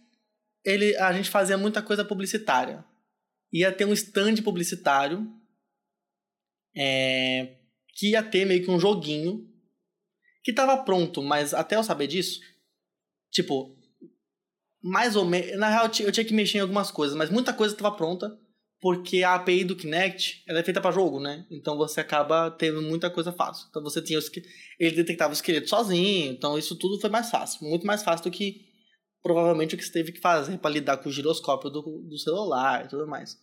ele, 0.63 0.95
a 0.97 1.13
gente 1.13 1.29
fazia 1.29 1.57
muita 1.57 1.81
coisa 1.81 2.03
publicitária. 2.03 2.83
Ia 3.51 3.71
ter 3.71 3.85
um 3.85 3.93
stand 3.93 4.35
publicitário 4.43 5.27
é, 6.75 7.57
que 7.95 8.11
ia 8.11 8.21
ter 8.21 8.45
meio 8.45 8.63
que 8.63 8.71
um 8.71 8.79
joguinho 8.79 9.47
que 10.43 10.53
tava 10.53 10.83
pronto, 10.83 11.21
mas 11.21 11.53
até 11.53 11.75
eu 11.75 11.83
saber 11.83 12.07
disso, 12.07 12.39
tipo, 13.31 13.77
mais 14.81 15.15
ou 15.15 15.25
menos. 15.25 15.57
Na 15.57 15.69
real, 15.69 15.85
eu 15.99 16.11
tinha 16.11 16.25
que 16.25 16.33
mexer 16.33 16.59
em 16.59 16.61
algumas 16.61 16.91
coisas, 16.91 17.15
mas 17.15 17.29
muita 17.29 17.53
coisa 17.53 17.75
tava 17.75 17.95
pronta, 17.95 18.39
porque 18.81 19.23
a 19.23 19.35
API 19.35 19.63
do 19.63 19.75
Kinect 19.75 20.43
ela 20.47 20.59
é 20.59 20.63
feita 20.63 20.79
para 20.79 20.91
jogo, 20.91 21.19
né? 21.19 21.45
Então 21.51 21.77
você 21.77 21.99
acaba 21.99 22.49
tendo 22.49 22.81
muita 22.81 23.09
coisa 23.09 23.31
fácil. 23.31 23.67
Então 23.69 23.83
você 23.83 24.01
tinha 24.01 24.17
os, 24.17 24.31
ele 24.79 24.95
detectava 24.95 25.31
o 25.31 25.33
esqueleto 25.33 25.69
sozinho, 25.69 26.31
então 26.31 26.57
isso 26.57 26.77
tudo 26.77 26.99
foi 26.99 27.09
mais 27.09 27.29
fácil, 27.29 27.67
muito 27.67 27.85
mais 27.85 28.03
fácil 28.03 28.29
do 28.29 28.31
que 28.31 28.69
provavelmente 29.21 29.75
o 29.75 29.77
que 29.77 29.83
você 29.83 29.91
teve 29.91 30.13
que 30.13 30.21
fazer 30.21 30.57
para 30.57 30.71
lidar 30.71 30.97
com 30.97 31.09
o 31.09 31.11
giroscópio 31.11 31.69
do, 31.69 31.81
do 31.81 32.17
celular 32.17 32.85
e 32.85 32.87
tudo 32.87 33.05
mais. 33.05 33.37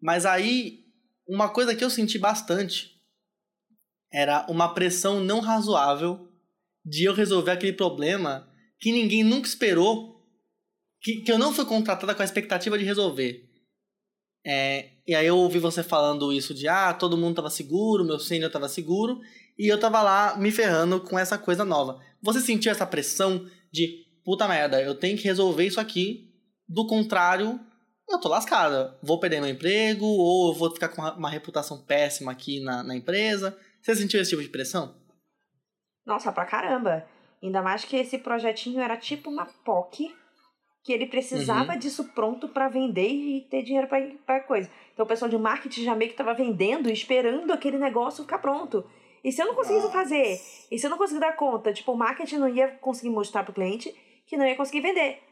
Mas 0.00 0.26
aí, 0.26 0.84
uma 1.26 1.48
coisa 1.48 1.74
que 1.74 1.82
eu 1.82 1.88
senti 1.88 2.18
bastante 2.18 2.90
era 4.12 4.46
uma 4.50 4.74
pressão 4.74 5.18
não 5.18 5.40
razoável 5.40 6.28
de 6.84 7.04
eu 7.04 7.14
resolver 7.14 7.52
aquele 7.52 7.72
problema 7.72 8.48
que 8.78 8.92
ninguém 8.92 9.24
nunca 9.24 9.48
esperou, 9.48 10.22
que, 11.00 11.22
que 11.22 11.32
eu 11.32 11.38
não 11.38 11.54
fui 11.54 11.64
contratada 11.64 12.14
com 12.14 12.20
a 12.20 12.24
expectativa 12.24 12.78
de 12.78 12.84
resolver. 12.84 13.43
É, 14.46 14.90
e 15.06 15.14
aí 15.14 15.26
eu 15.26 15.36
ouvi 15.36 15.58
você 15.58 15.82
falando 15.82 16.32
isso 16.32 16.52
de 16.52 16.68
ah, 16.68 16.92
todo 16.92 17.16
mundo 17.16 17.36
tava 17.36 17.50
seguro, 17.50 18.04
meu 18.04 18.18
sênior 18.18 18.50
tava 18.50 18.68
seguro, 18.68 19.20
e 19.58 19.66
eu 19.66 19.78
tava 19.78 20.02
lá 20.02 20.36
me 20.36 20.50
ferrando 20.50 21.00
com 21.00 21.18
essa 21.18 21.38
coisa 21.38 21.64
nova. 21.64 22.00
Você 22.22 22.40
sentiu 22.40 22.70
essa 22.70 22.86
pressão 22.86 23.46
de 23.72 24.04
puta 24.24 24.46
merda, 24.48 24.82
eu 24.82 24.94
tenho 24.94 25.16
que 25.16 25.24
resolver 25.24 25.66
isso 25.66 25.80
aqui, 25.80 26.30
do 26.68 26.86
contrário, 26.86 27.60
eu 28.08 28.20
tô 28.20 28.28
lascada. 28.28 28.98
Vou 29.02 29.18
perder 29.18 29.40
meu 29.40 29.50
emprego, 29.50 30.04
ou 30.04 30.48
eu 30.48 30.58
vou 30.58 30.70
ficar 30.70 30.88
com 30.88 31.02
uma 31.02 31.30
reputação 31.30 31.82
péssima 31.82 32.32
aqui 32.32 32.60
na, 32.60 32.82
na 32.82 32.96
empresa. 32.96 33.56
Você 33.80 33.94
sentiu 33.94 34.20
esse 34.20 34.30
tipo 34.30 34.42
de 34.42 34.48
pressão? 34.48 34.94
Nossa, 36.06 36.32
pra 36.32 36.44
caramba. 36.44 37.06
Ainda 37.42 37.62
mais 37.62 37.84
que 37.84 37.96
esse 37.96 38.18
projetinho 38.18 38.80
era 38.80 38.96
tipo 38.96 39.30
uma 39.30 39.46
POC, 39.46 40.14
que 40.84 40.92
ele 40.92 41.06
precisava 41.06 41.72
uhum. 41.72 41.78
disso 41.78 42.04
pronto 42.14 42.46
para 42.46 42.68
vender 42.68 43.08
e 43.08 43.40
ter 43.50 43.62
dinheiro 43.62 43.88
para 44.26 44.40
coisa. 44.40 44.70
Então 44.92 45.04
o 45.04 45.08
pessoal 45.08 45.30
de 45.30 45.38
marketing 45.38 45.82
já 45.82 45.94
meio 45.94 46.10
que 46.10 46.16
tava 46.16 46.34
vendendo, 46.34 46.90
esperando 46.90 47.50
aquele 47.50 47.78
negócio 47.78 48.22
ficar 48.22 48.38
pronto. 48.38 48.84
E 49.24 49.32
se 49.32 49.40
eu 49.40 49.46
não 49.46 49.54
conseguisse 49.54 49.86
Nossa. 49.86 49.98
fazer, 49.98 50.38
e 50.70 50.78
se 50.78 50.84
eu 50.84 50.90
não 50.90 50.98
conseguisse 50.98 51.26
dar 51.26 51.34
conta, 51.34 51.72
tipo, 51.72 51.90
o 51.90 51.96
marketing 51.96 52.36
não 52.36 52.48
ia 52.48 52.68
conseguir 52.68 53.08
mostrar 53.08 53.42
pro 53.42 53.54
cliente 53.54 53.94
que 54.26 54.36
não 54.36 54.46
ia 54.46 54.54
conseguir 54.54 54.82
vender. 54.82 55.22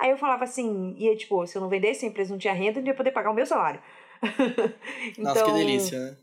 Aí 0.00 0.10
eu 0.10 0.16
falava 0.16 0.44
assim, 0.44 0.94
ia 0.96 1.14
tipo, 1.14 1.46
se 1.46 1.56
eu 1.56 1.60
não 1.60 1.68
vendesse, 1.68 2.06
a 2.06 2.08
empresa 2.08 2.32
não 2.32 2.38
tinha 2.38 2.54
renda, 2.54 2.80
não 2.80 2.88
ia 2.88 2.94
poder 2.94 3.12
pagar 3.12 3.30
o 3.30 3.34
meu 3.34 3.44
salário. 3.44 3.82
então, 4.22 5.22
Nossa, 5.22 5.44
que 5.44 5.52
delícia, 5.52 6.00
né? 6.00 6.16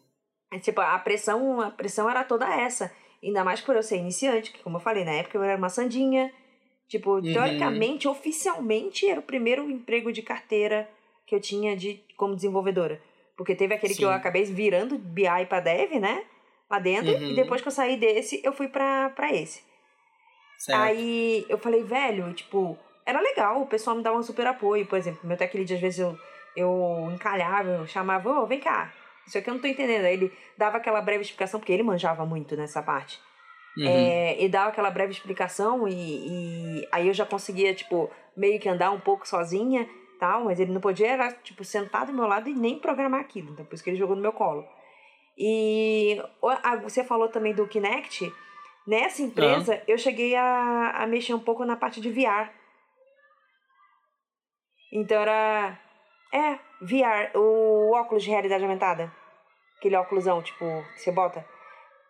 É, 0.51 0.59
tipo, 0.59 0.81
a 0.81 0.97
pressão, 0.97 1.61
a 1.61 1.69
pressão 1.69 2.09
era 2.09 2.23
toda 2.23 2.51
essa. 2.51 2.91
Ainda 3.23 3.43
mais 3.43 3.61
por 3.61 3.75
eu 3.75 3.83
ser 3.83 3.97
iniciante, 3.97 4.51
que 4.51 4.63
como 4.63 4.77
eu 4.77 4.81
falei, 4.81 5.05
na 5.05 5.11
época 5.11 5.37
eu 5.37 5.43
era 5.43 5.55
uma 5.55 5.69
sandinha. 5.69 6.33
Tipo, 6.91 7.11
uhum. 7.11 7.21
teoricamente, 7.21 8.05
oficialmente, 8.05 9.09
era 9.09 9.17
o 9.17 9.23
primeiro 9.23 9.71
emprego 9.71 10.11
de 10.11 10.21
carteira 10.21 10.89
que 11.25 11.33
eu 11.33 11.39
tinha 11.39 11.73
de 11.73 12.03
como 12.17 12.35
desenvolvedora. 12.35 13.01
Porque 13.37 13.55
teve 13.55 13.73
aquele 13.73 13.93
Sim. 13.93 13.99
que 13.99 14.05
eu 14.05 14.09
acabei 14.09 14.43
virando 14.43 14.97
BI 14.97 15.45
para 15.47 15.61
dev, 15.61 15.93
né? 16.01 16.25
Lá 16.69 16.79
dentro. 16.79 17.13
Uhum. 17.13 17.29
E 17.29 17.33
depois 17.33 17.61
que 17.61 17.69
eu 17.69 17.71
saí 17.71 17.95
desse, 17.95 18.41
eu 18.43 18.51
fui 18.51 18.67
pra, 18.67 19.09
pra 19.11 19.33
esse. 19.33 19.63
Certo. 20.57 20.81
Aí 20.81 21.45
eu 21.47 21.57
falei, 21.57 21.81
velho, 21.81 22.33
tipo, 22.33 22.77
era 23.05 23.21
legal, 23.21 23.61
o 23.61 23.67
pessoal 23.67 23.95
me 23.95 24.03
dava 24.03 24.17
um 24.17 24.23
super 24.23 24.45
apoio. 24.45 24.85
Por 24.85 24.97
exemplo, 24.97 25.21
meu 25.23 25.37
tech 25.37 25.55
lead, 25.55 25.73
às 25.73 25.79
vezes 25.79 25.99
eu, 25.99 26.19
eu 26.57 27.09
encalhava, 27.13 27.69
eu 27.69 27.87
chamava, 27.87 28.29
ô, 28.29 28.43
oh, 28.43 28.45
vem 28.45 28.59
cá, 28.59 28.91
isso 29.25 29.37
aqui 29.37 29.49
eu 29.49 29.53
não 29.53 29.61
tô 29.61 29.67
entendendo. 29.67 30.03
Aí 30.03 30.13
ele 30.15 30.33
dava 30.57 30.75
aquela 30.75 30.99
breve 30.99 31.21
explicação, 31.21 31.57
porque 31.57 31.71
ele 31.71 31.83
manjava 31.83 32.25
muito 32.25 32.57
nessa 32.57 32.83
parte. 32.83 33.17
Uhum. 33.77 33.87
É, 33.87 34.43
e 34.43 34.49
dava 34.49 34.69
aquela 34.69 34.91
breve 34.91 35.13
explicação 35.13 35.87
e, 35.87 35.93
e, 35.93 36.87
aí 36.91 37.07
eu 37.07 37.13
já 37.13 37.25
conseguia, 37.25 37.73
tipo, 37.73 38.11
meio 38.35 38.59
que 38.59 38.67
andar 38.67 38.91
um 38.91 38.99
pouco 38.99 39.27
sozinha, 39.27 39.87
tal, 40.19 40.45
mas 40.45 40.59
ele 40.59 40.73
não 40.73 40.81
podia, 40.81 41.07
era, 41.07 41.31
tipo, 41.31 41.63
sentado 41.63 42.07
do 42.07 42.13
meu 42.13 42.27
lado 42.27 42.49
e 42.49 42.53
nem 42.53 42.79
programar 42.79 43.21
aquilo. 43.21 43.51
Então, 43.51 43.65
por 43.65 43.73
isso 43.73 43.83
que 43.83 43.89
ele 43.89 43.97
jogou 43.97 44.15
no 44.15 44.21
meu 44.21 44.33
colo. 44.33 44.65
E 45.37 46.21
você 46.83 47.03
falou 47.03 47.29
também 47.29 47.53
do 47.53 47.67
Kinect. 47.67 48.31
Nessa 48.85 49.21
empresa, 49.21 49.75
uhum. 49.75 49.81
eu 49.87 49.97
cheguei 49.97 50.35
a, 50.35 50.91
a 50.97 51.07
mexer 51.07 51.33
um 51.33 51.39
pouco 51.39 51.63
na 51.65 51.75
parte 51.75 52.01
de 52.01 52.11
VR. 52.11 52.51
Então 54.91 55.21
era. 55.21 55.79
É, 56.33 56.53
VR, 56.81 57.37
o 57.37 57.91
óculos 57.93 58.23
de 58.23 58.29
realidade 58.29 58.63
aumentada. 58.63 59.11
Aquele 59.77 59.95
óculosão, 59.95 60.41
tipo, 60.41 60.65
que 60.93 60.99
você 61.01 61.11
bota. 61.11 61.45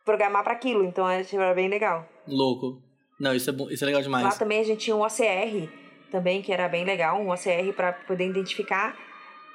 Programar 0.03 0.43
para 0.43 0.53
aquilo, 0.53 0.83
então 0.83 1.07
era 1.07 1.53
bem 1.53 1.67
legal. 1.67 2.07
Louco. 2.27 2.81
Não, 3.19 3.35
isso 3.35 3.49
é, 3.49 3.53
bom, 3.53 3.69
isso 3.69 3.83
é 3.83 3.87
legal 3.87 4.01
demais. 4.01 4.23
Lá 4.23 4.31
também 4.31 4.59
a 4.59 4.63
gente 4.63 4.79
tinha 4.79 4.95
um 4.95 5.01
OCR 5.01 5.69
também, 6.09 6.41
que 6.41 6.51
era 6.51 6.67
bem 6.67 6.83
legal, 6.83 7.19
um 7.21 7.29
OCR 7.29 7.71
para 7.75 7.93
poder 7.93 8.27
identificar 8.27 8.97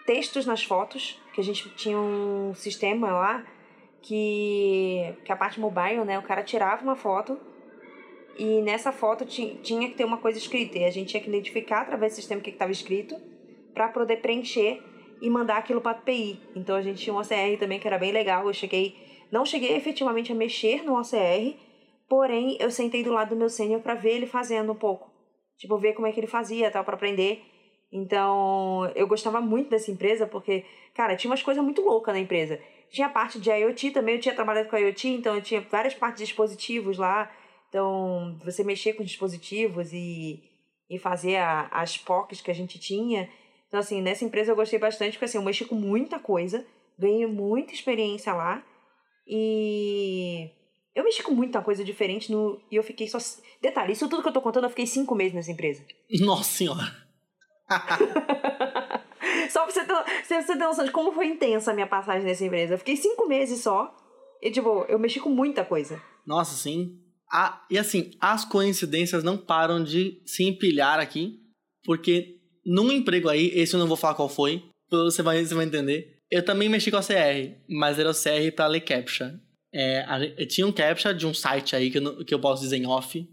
textos 0.06 0.46
nas 0.46 0.62
fotos, 0.62 1.20
que 1.34 1.40
a 1.40 1.44
gente 1.44 1.68
tinha 1.70 1.98
um 1.98 2.54
sistema 2.54 3.10
lá 3.10 3.44
que, 4.00 5.14
que 5.24 5.32
a 5.32 5.36
parte 5.36 5.58
mobile, 5.58 6.04
né, 6.04 6.16
o 6.18 6.22
cara 6.22 6.44
tirava 6.44 6.82
uma 6.82 6.94
foto 6.94 7.38
e 8.38 8.62
nessa 8.62 8.92
foto 8.92 9.24
tinha 9.24 9.88
que 9.88 9.96
ter 9.96 10.04
uma 10.04 10.18
coisa 10.18 10.38
escrita 10.38 10.78
e 10.78 10.84
a 10.84 10.90
gente 10.90 11.08
tinha 11.08 11.22
que 11.22 11.28
identificar 11.28 11.80
através 11.80 12.12
do 12.12 12.16
sistema 12.16 12.40
o 12.40 12.44
que 12.44 12.50
estava 12.50 12.70
escrito 12.70 13.16
para 13.74 13.88
poder 13.88 14.18
preencher 14.18 14.80
e 15.20 15.28
mandar 15.28 15.56
aquilo 15.56 15.80
para 15.80 15.92
a 15.92 15.94
API. 16.00 16.40
Então 16.54 16.76
a 16.76 16.82
gente 16.82 17.02
tinha 17.02 17.14
um 17.14 17.18
OCR 17.18 17.58
também 17.58 17.80
que 17.80 17.86
era 17.86 17.98
bem 17.98 18.12
legal. 18.12 18.46
Eu 18.46 18.52
cheguei 18.52 18.94
Não 19.30 19.44
cheguei 19.44 19.76
efetivamente 19.76 20.32
a 20.32 20.34
mexer 20.34 20.82
no 20.84 20.98
OCR, 20.98 21.56
porém 22.08 22.56
eu 22.60 22.70
sentei 22.70 23.02
do 23.02 23.12
lado 23.12 23.30
do 23.30 23.36
meu 23.36 23.48
sênior 23.48 23.80
para 23.80 23.94
ver 23.94 24.16
ele 24.16 24.26
fazendo 24.26 24.72
um 24.72 24.76
pouco. 24.76 25.10
Tipo, 25.58 25.78
ver 25.78 25.94
como 25.94 26.06
é 26.06 26.12
que 26.12 26.20
ele 26.20 26.26
fazia, 26.26 26.70
tal, 26.70 26.84
para 26.84 26.94
aprender. 26.94 27.42
Então, 27.90 28.90
eu 28.94 29.06
gostava 29.06 29.40
muito 29.40 29.70
dessa 29.70 29.90
empresa 29.90 30.26
porque, 30.26 30.64
cara, 30.94 31.16
tinha 31.16 31.30
umas 31.30 31.42
coisas 31.42 31.62
muito 31.62 31.82
loucas 31.82 32.14
na 32.14 32.20
empresa. 32.20 32.60
Tinha 32.90 33.06
a 33.06 33.10
parte 33.10 33.40
de 33.40 33.50
IoT 33.50 33.90
também, 33.90 34.16
eu 34.16 34.20
tinha 34.20 34.34
trabalhado 34.34 34.68
com 34.68 34.76
IoT, 34.76 35.08
então 35.08 35.34
eu 35.34 35.42
tinha 35.42 35.60
várias 35.60 35.94
partes 35.94 36.20
de 36.20 36.26
dispositivos 36.26 36.98
lá. 36.98 37.30
Então, 37.68 38.38
você 38.44 38.62
mexer 38.62 38.92
com 38.92 39.02
dispositivos 39.02 39.92
e, 39.92 40.42
e 40.88 40.98
fazer 40.98 41.36
a, 41.36 41.68
as 41.70 41.96
POCs 41.96 42.40
que 42.40 42.50
a 42.50 42.54
gente 42.54 42.78
tinha. 42.78 43.28
Então, 43.68 43.80
assim, 43.80 44.00
nessa 44.00 44.24
empresa 44.24 44.52
eu 44.52 44.56
gostei 44.56 44.78
bastante, 44.78 45.12
porque 45.12 45.24
assim, 45.24 45.38
eu 45.38 45.44
mexi 45.44 45.64
com 45.64 45.74
muita 45.74 46.18
coisa, 46.18 46.66
ganhei 46.98 47.26
muita 47.26 47.72
experiência 47.72 48.32
lá. 48.32 48.62
E 49.26 50.50
eu 50.94 51.04
mexi 51.04 51.22
com 51.22 51.32
muita 51.32 51.60
coisa 51.60 51.84
diferente 51.84 52.30
no, 52.30 52.60
e 52.70 52.76
eu 52.76 52.82
fiquei 52.82 53.08
só. 53.08 53.18
Detalhe, 53.60 53.92
isso 53.92 54.08
tudo 54.08 54.22
que 54.22 54.28
eu 54.28 54.32
tô 54.32 54.40
contando, 54.40 54.64
eu 54.64 54.70
fiquei 54.70 54.86
cinco 54.86 55.14
meses 55.14 55.34
nessa 55.34 55.50
empresa. 55.50 55.84
Nossa 56.20 56.50
senhora! 56.50 57.06
só 59.50 59.64
pra 59.64 59.72
você 59.72 59.84
ter, 59.84 60.24
você 60.24 60.42
ter 60.44 60.54
noção 60.54 60.84
de 60.84 60.92
como 60.92 61.12
foi 61.12 61.26
intensa 61.26 61.72
a 61.72 61.74
minha 61.74 61.86
passagem 61.86 62.24
nessa 62.24 62.44
empresa. 62.44 62.74
Eu 62.74 62.78
fiquei 62.78 62.96
cinco 62.96 63.26
meses 63.26 63.60
só. 63.60 63.94
E, 64.40 64.50
tipo, 64.50 64.84
eu 64.88 64.98
mexi 64.98 65.18
com 65.18 65.30
muita 65.30 65.64
coisa. 65.64 66.00
Nossa, 66.26 66.54
sim. 66.54 66.98
Ah, 67.32 67.64
e 67.70 67.78
assim, 67.78 68.12
as 68.20 68.44
coincidências 68.44 69.24
não 69.24 69.36
param 69.36 69.82
de 69.82 70.22
se 70.24 70.44
empilhar 70.44 71.00
aqui, 71.00 71.40
porque 71.84 72.36
num 72.64 72.92
emprego 72.92 73.28
aí, 73.28 73.50
esse 73.54 73.74
eu 73.74 73.80
não 73.80 73.86
vou 73.88 73.96
falar 73.96 74.14
qual 74.14 74.28
foi, 74.28 74.62
você 74.90 75.22
vai, 75.22 75.44
você 75.44 75.54
vai 75.54 75.64
entender. 75.64 76.15
Eu 76.30 76.44
também 76.44 76.68
mexi 76.68 76.90
com 76.90 76.96
a 76.96 77.02
CR, 77.02 77.56
mas 77.68 77.98
era 77.98 78.10
o 78.10 78.14
CR 78.14 78.54
para 78.54 78.66
ler 78.66 78.80
CAPTCHA. 78.80 79.40
É, 79.72 80.34
eu 80.38 80.48
tinha 80.48 80.66
um 80.66 80.72
CAPTCHA 80.72 81.14
de 81.14 81.26
um 81.26 81.34
site 81.34 81.76
aí 81.76 81.90
que 81.90 81.98
eu, 81.98 82.24
que 82.24 82.34
eu 82.34 82.40
posso 82.40 82.62
dizer 82.62 82.76
em 82.76 82.86
off, 82.86 83.28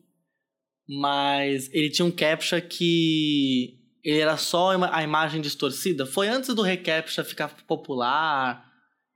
mas 0.88 1.70
ele 1.74 1.90
tinha 1.90 2.06
um 2.06 2.12
CAPTCHA 2.12 2.62
que 2.62 3.80
ele 4.04 4.20
era 4.20 4.38
só 4.38 4.72
a 4.72 5.04
imagem 5.04 5.42
distorcida. 5.42 6.06
Foi 6.06 6.28
antes 6.28 6.54
do 6.54 6.62
reCAPTCHA 6.62 7.24
ficar 7.24 7.48
popular 7.66 8.70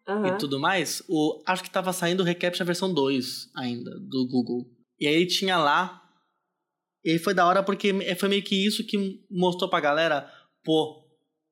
uhum. 0.08 0.28
e 0.28 0.38
tudo 0.38 0.60
mais. 0.60 1.04
O, 1.10 1.44
acho 1.46 1.62
que 1.62 1.70
estava 1.70 1.92
saindo 1.92 2.22
o 2.22 2.26
reCAPTCHA 2.26 2.64
versão 2.64 2.94
2 2.94 3.52
ainda, 3.56 3.92
do 4.00 4.28
Google. 4.28 4.66
E 5.00 5.06
aí 5.06 5.28
tinha 5.28 5.58
lá. 5.58 6.02
E 7.04 7.20
foi 7.20 7.34
da 7.34 7.46
hora 7.46 7.62
porque 7.62 7.94
foi 8.16 8.30
meio 8.30 8.44
que 8.44 8.66
isso 8.66 8.86
que 8.86 9.22
mostrou 9.30 9.70
pra 9.70 9.80
galera, 9.80 10.32
pô, 10.64 11.07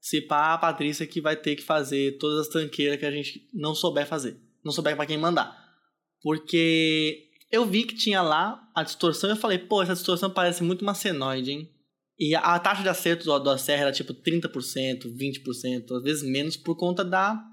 se 0.06 0.22
pá, 0.22 0.54
a 0.54 0.58
Patrícia 0.60 1.08
que 1.08 1.20
vai 1.20 1.36
ter 1.36 1.56
que 1.56 1.63
fazer 1.63 2.20
todas 2.20 2.41
as 2.41 2.48
tranqueiras 2.48 3.00
que 3.00 3.08
a 3.08 3.12
gente 3.12 3.50
não 3.52 3.74
souber 3.74 4.06
fazer. 4.06 4.39
Não 4.63 4.72
souber 4.72 4.96
para 4.96 5.08
quem 5.08 5.18
mandar. 5.18 5.60
Porque 6.22 7.28
eu 7.52 7.65
vi 7.65 7.86
que 7.86 7.96
tinha 7.96 8.22
lá 8.22 8.70
a 8.76 8.84
distorção 8.84 9.32
e 9.32 9.34
eu 9.34 9.38
falei, 9.38 9.58
pô, 9.58 9.82
essa 9.82 9.96
distorção 9.96 10.30
parece 10.30 10.62
muito 10.62 10.84
uma 10.84 10.94
senoide, 10.94 11.50
hein? 11.50 11.72
E 12.20 12.36
a 12.36 12.60
taxa 12.60 12.84
de 12.84 12.89
acerto 12.89 13.26
do, 13.26 13.50
ACR 13.50 13.72
era 13.72 13.91
tipo 13.91 14.13
30%, 14.13 15.06
20%, 15.08 15.98
às 15.98 16.04
vezes 16.04 16.22
menos, 16.22 16.56
por 16.56 16.76
conta 16.76 17.04
da. 17.04 17.44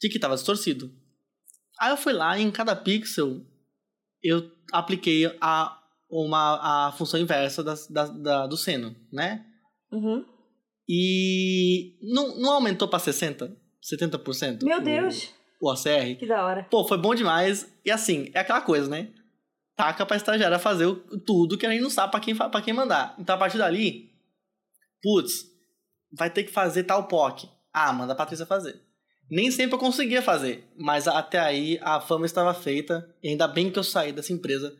de 0.00 0.08
que 0.08 0.16
estava 0.16 0.34
distorcido. 0.34 0.92
Aí 1.78 1.92
eu 1.92 1.96
fui 1.96 2.12
lá 2.12 2.36
e 2.36 2.42
em 2.42 2.50
cada 2.50 2.74
pixel 2.74 3.46
eu 4.20 4.50
apliquei 4.72 5.26
a, 5.40 5.80
uma, 6.10 6.88
a 6.88 6.92
função 6.92 7.20
inversa 7.20 7.62
da, 7.62 7.74
da, 7.88 8.06
da 8.06 8.46
do 8.48 8.56
seno, 8.56 8.96
né? 9.12 9.46
Uhum. 9.92 10.39
E 10.92 11.96
não, 12.02 12.36
não 12.36 12.52
aumentou 12.54 12.88
para 12.88 12.98
60%, 12.98 13.54
70%? 13.80 14.64
Meu 14.64 14.80
Deus! 14.80 15.32
O, 15.60 15.68
o 15.68 15.70
ACR. 15.70 16.18
Que 16.18 16.26
da 16.26 16.44
hora. 16.44 16.66
Pô, 16.68 16.84
foi 16.84 16.98
bom 16.98 17.14
demais. 17.14 17.72
E 17.84 17.90
assim, 17.90 18.30
é 18.34 18.40
aquela 18.40 18.60
coisa, 18.60 18.88
né? 18.88 19.08
taca 19.80 20.04
pra 20.04 20.16
estagiária 20.16 20.58
fazer 20.58 20.84
o, 20.84 20.96
tudo 20.96 21.56
que 21.56 21.64
a 21.64 21.70
gente 21.70 21.80
não 21.80 21.88
sabe 21.88 22.10
pra 22.10 22.20
quem, 22.20 22.36
pra 22.36 22.60
quem 22.60 22.74
mandar. 22.74 23.14
Então, 23.18 23.34
a 23.34 23.38
partir 23.38 23.56
dali, 23.56 24.10
putz, 25.02 25.46
vai 26.12 26.28
ter 26.28 26.44
que 26.44 26.52
fazer 26.52 26.84
tal 26.84 27.08
POC. 27.08 27.48
Ah, 27.72 27.90
manda 27.90 28.12
a 28.12 28.16
Patrícia 28.16 28.44
fazer. 28.44 28.78
Nem 29.30 29.50
sempre 29.50 29.76
eu 29.76 29.78
conseguia 29.78 30.20
fazer, 30.20 30.68
mas 30.76 31.08
até 31.08 31.38
aí 31.38 31.78
a 31.80 31.98
fama 31.98 32.26
estava 32.26 32.52
feita. 32.52 33.08
E 33.22 33.28
ainda 33.30 33.48
bem 33.48 33.70
que 33.70 33.78
eu 33.78 33.84
saí 33.84 34.12
dessa 34.12 34.34
empresa, 34.34 34.76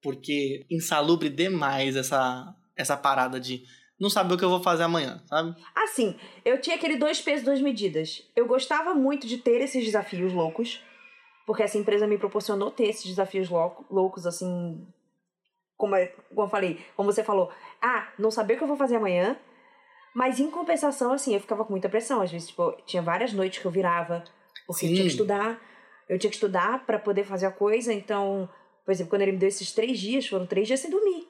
porque 0.00 0.64
insalubre 0.70 1.28
demais 1.28 1.94
essa, 1.94 2.54
essa 2.74 2.96
parada 2.96 3.38
de 3.38 3.64
não 4.00 4.08
saber 4.08 4.34
o 4.34 4.38
que 4.38 4.44
eu 4.44 4.50
vou 4.50 4.62
fazer 4.62 4.84
amanhã, 4.84 5.22
sabe? 5.26 5.56
Assim, 5.74 6.16
eu 6.44 6.60
tinha 6.60 6.76
aquele 6.76 6.96
dois 6.96 7.20
pesos, 7.20 7.44
duas 7.44 7.60
medidas. 7.60 8.22
Eu 8.36 8.46
gostava 8.46 8.94
muito 8.94 9.26
de 9.26 9.38
ter 9.38 9.60
esses 9.60 9.84
desafios 9.84 10.32
loucos 10.32 10.82
porque 11.48 11.62
essa 11.62 11.78
empresa 11.78 12.06
me 12.06 12.18
proporcionou 12.18 12.70
ter 12.70 12.88
esses 12.88 13.06
desafios 13.06 13.48
loucos, 13.48 14.26
assim, 14.26 14.86
como, 15.78 15.96
é, 15.96 16.08
como 16.28 16.42
eu 16.42 16.48
falei, 16.50 16.78
como 16.94 17.10
você 17.10 17.24
falou, 17.24 17.50
ah, 17.80 18.06
não 18.18 18.30
saber 18.30 18.52
o 18.52 18.56
que 18.58 18.64
eu 18.64 18.68
vou 18.68 18.76
fazer 18.76 18.96
amanhã, 18.96 19.34
mas 20.14 20.38
em 20.38 20.50
compensação, 20.50 21.10
assim, 21.10 21.32
eu 21.32 21.40
ficava 21.40 21.64
com 21.64 21.70
muita 21.70 21.88
pressão, 21.88 22.20
às 22.20 22.30
vezes, 22.30 22.48
tipo, 22.48 22.70
tinha 22.84 23.00
várias 23.00 23.32
noites 23.32 23.60
que 23.60 23.64
eu 23.64 23.70
virava, 23.70 24.22
porque 24.66 24.80
Sim. 24.80 24.88
eu 24.88 24.92
tinha 24.92 25.04
que 25.04 25.10
estudar, 25.10 25.58
eu 26.06 26.18
tinha 26.18 26.28
que 26.28 26.36
estudar 26.36 26.84
para 26.84 26.98
poder 26.98 27.24
fazer 27.24 27.46
a 27.46 27.50
coisa, 27.50 27.94
então, 27.94 28.46
por 28.84 28.92
exemplo, 28.92 29.08
quando 29.08 29.22
ele 29.22 29.32
me 29.32 29.38
deu 29.38 29.48
esses 29.48 29.72
três 29.72 29.98
dias, 29.98 30.26
foram 30.26 30.44
três 30.46 30.66
dias 30.66 30.80
sem 30.80 30.90
dormir. 30.90 31.26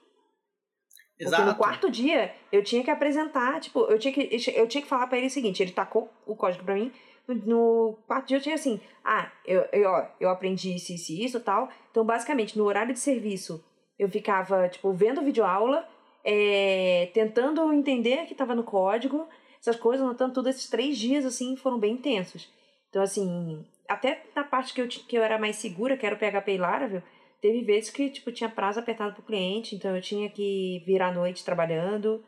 Exato. 1.18 1.36
Porque 1.36 1.50
no 1.50 1.58
quarto 1.58 1.90
dia 1.90 2.32
eu 2.52 2.62
tinha 2.62 2.84
que 2.84 2.90
apresentar, 2.90 3.60
tipo, 3.60 3.80
eu 3.86 3.98
tinha 3.98 4.12
que, 4.12 4.28
eu 4.54 4.68
tinha 4.68 4.82
que 4.82 4.88
falar 4.88 5.06
para 5.06 5.18
ele 5.18 5.26
o 5.26 5.30
seguinte: 5.30 5.62
ele 5.62 5.72
tacou 5.72 6.08
o 6.26 6.36
código 6.36 6.64
para 6.64 6.74
mim, 6.74 6.92
no 7.28 7.98
quarto 8.06 8.28
dia 8.28 8.38
eu 8.38 8.42
tinha 8.42 8.54
assim, 8.54 8.80
ah, 9.04 9.30
eu, 9.44 9.66
eu, 9.72 9.90
ó, 9.90 10.06
eu 10.18 10.30
aprendi 10.30 10.74
isso, 10.74 10.92
isso 10.92 11.12
isso 11.12 11.40
tal. 11.40 11.68
Então, 11.90 12.04
basicamente, 12.04 12.56
no 12.56 12.64
horário 12.64 12.94
de 12.94 13.00
serviço, 13.00 13.62
eu 13.98 14.08
ficava, 14.08 14.68
tipo, 14.68 14.92
vendo 14.92 15.22
videoaula, 15.22 15.86
é, 16.24 17.10
tentando 17.12 17.72
entender 17.72 18.22
o 18.22 18.26
que 18.26 18.32
estava 18.32 18.54
no 18.54 18.64
código, 18.64 19.28
essas 19.60 19.76
coisas, 19.76 20.04
anotando 20.04 20.34
tudo. 20.34 20.48
Esses 20.48 20.68
três 20.70 20.96
dias, 20.96 21.26
assim, 21.26 21.56
foram 21.56 21.78
bem 21.78 21.94
intensos. 21.94 22.50
Então, 22.88 23.02
assim, 23.02 23.64
até 23.88 24.22
na 24.34 24.44
parte 24.44 24.72
que 24.72 24.80
eu, 24.80 24.88
que 24.88 25.16
eu 25.16 25.22
era 25.22 25.38
mais 25.38 25.56
segura, 25.56 25.96
que 25.96 26.06
era 26.06 26.14
o 26.14 26.18
PHP 26.18 26.52
e 26.52 26.58
Laravel, 26.58 27.02
teve 27.40 27.62
vezes 27.62 27.90
que, 27.90 28.10
tipo, 28.10 28.32
tinha 28.32 28.48
prazo 28.48 28.80
apertado 28.80 29.14
pro 29.14 29.22
cliente, 29.22 29.74
então 29.74 29.94
eu 29.94 30.02
tinha 30.02 30.28
que 30.28 30.82
virar 30.86 31.08
a 31.08 31.14
noite 31.14 31.44
trabalhando. 31.44 32.24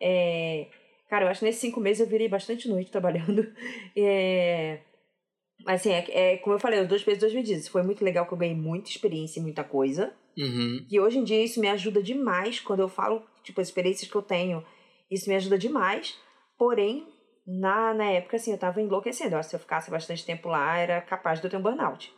É, 0.00 0.66
Cara, 1.08 1.24
eu 1.24 1.28
acho 1.30 1.40
que 1.40 1.46
nesses 1.46 1.60
cinco 1.60 1.80
meses 1.80 2.00
eu 2.00 2.06
virei 2.06 2.28
bastante 2.28 2.68
noite 2.68 2.90
trabalhando. 2.92 3.46
É... 3.96 4.80
Mas 5.64 5.80
assim, 5.80 5.90
é, 5.90 6.34
é, 6.34 6.36
como 6.38 6.54
eu 6.54 6.60
falei, 6.60 6.80
os 6.80 6.88
dois 6.88 7.02
pesos, 7.02 7.20
duas 7.20 7.34
medidas. 7.34 7.66
Foi 7.66 7.82
muito 7.82 8.04
legal 8.04 8.26
que 8.26 8.32
eu 8.32 8.38
ganhei 8.38 8.54
muita 8.54 8.90
experiência 8.90 9.40
e 9.40 9.42
muita 9.42 9.64
coisa. 9.64 10.12
Uhum. 10.36 10.86
E 10.88 11.00
hoje 11.00 11.18
em 11.18 11.24
dia 11.24 11.42
isso 11.42 11.60
me 11.60 11.68
ajuda 11.68 12.02
demais. 12.02 12.60
Quando 12.60 12.80
eu 12.80 12.88
falo, 12.88 13.24
tipo, 13.42 13.60
as 13.60 13.68
experiências 13.68 14.08
que 14.08 14.16
eu 14.16 14.22
tenho, 14.22 14.64
isso 15.10 15.28
me 15.28 15.34
ajuda 15.34 15.58
demais. 15.58 16.16
Porém, 16.56 17.08
na, 17.46 17.92
na 17.92 18.04
época, 18.04 18.36
assim, 18.36 18.52
eu 18.52 18.58
tava 18.58 18.80
enlouquecendo. 18.80 19.34
Eu 19.34 19.42
se 19.42 19.56
eu 19.56 19.60
ficasse 19.60 19.90
bastante 19.90 20.24
tempo 20.24 20.48
lá, 20.48 20.78
era 20.78 21.00
capaz 21.00 21.40
de 21.40 21.46
eu 21.46 21.50
ter 21.50 21.56
um 21.56 21.62
burnout. 21.62 22.12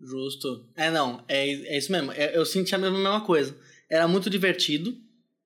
Justo. 0.00 0.68
É, 0.76 0.90
não, 0.90 1.24
é, 1.26 1.48
é 1.48 1.78
isso 1.78 1.90
mesmo. 1.90 2.12
É, 2.12 2.36
eu 2.36 2.44
senti 2.44 2.74
a 2.74 2.78
mesma, 2.78 2.98
mesma 2.98 3.24
coisa. 3.24 3.56
Era 3.90 4.06
muito 4.06 4.28
divertido, 4.28 4.94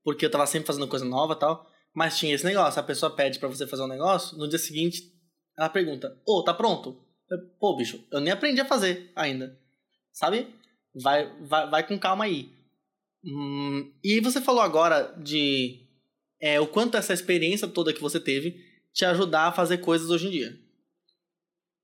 porque 0.02 0.26
eu 0.26 0.30
tava 0.30 0.46
sempre 0.46 0.66
fazendo 0.66 0.88
coisa 0.88 1.04
nova 1.04 1.36
tal. 1.36 1.70
Mas 1.94 2.18
tinha 2.18 2.34
esse 2.34 2.44
negócio, 2.44 2.80
a 2.80 2.84
pessoa 2.84 3.14
pede 3.14 3.38
para 3.38 3.48
você 3.48 3.66
fazer 3.66 3.82
um 3.82 3.88
negócio, 3.88 4.36
no 4.38 4.48
dia 4.48 4.58
seguinte 4.58 5.12
ela 5.58 5.68
pergunta: 5.68 6.16
"Ô, 6.26 6.38
oh, 6.38 6.44
tá 6.44 6.54
pronto?" 6.54 6.96
Pô, 7.60 7.76
bicho, 7.76 8.04
eu 8.10 8.20
nem 8.20 8.32
aprendi 8.32 8.60
a 8.60 8.64
fazer 8.64 9.10
ainda. 9.14 9.58
Sabe? 10.12 10.48
Vai 10.94 11.30
vai, 11.42 11.70
vai 11.70 11.86
com 11.86 11.98
calma 11.98 12.24
aí. 12.24 12.52
Hum, 13.24 13.92
e 14.02 14.20
você 14.20 14.40
falou 14.40 14.62
agora 14.62 15.14
de 15.18 15.86
é, 16.40 16.58
o 16.60 16.66
quanto 16.66 16.96
essa 16.96 17.12
experiência 17.12 17.68
toda 17.68 17.92
que 17.92 18.00
você 18.00 18.18
teve 18.18 18.64
te 18.92 19.04
ajudar 19.04 19.48
a 19.48 19.52
fazer 19.52 19.78
coisas 19.78 20.10
hoje 20.10 20.28
em 20.28 20.30
dia. 20.30 20.58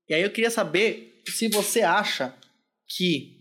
E 0.09 0.13
aí 0.13 0.21
eu 0.21 0.31
queria 0.31 0.49
saber 0.49 1.21
se 1.27 1.47
você 1.49 1.81
acha 1.81 2.33
que 2.87 3.37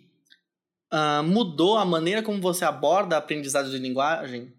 uh, 0.93 1.23
mudou 1.23 1.77
a 1.77 1.85
maneira 1.85 2.23
como 2.23 2.41
você 2.41 2.65
aborda 2.65 3.17
a 3.17 3.19
aprendizagem 3.19 3.71
de 3.71 3.79
linguagem 3.79 4.53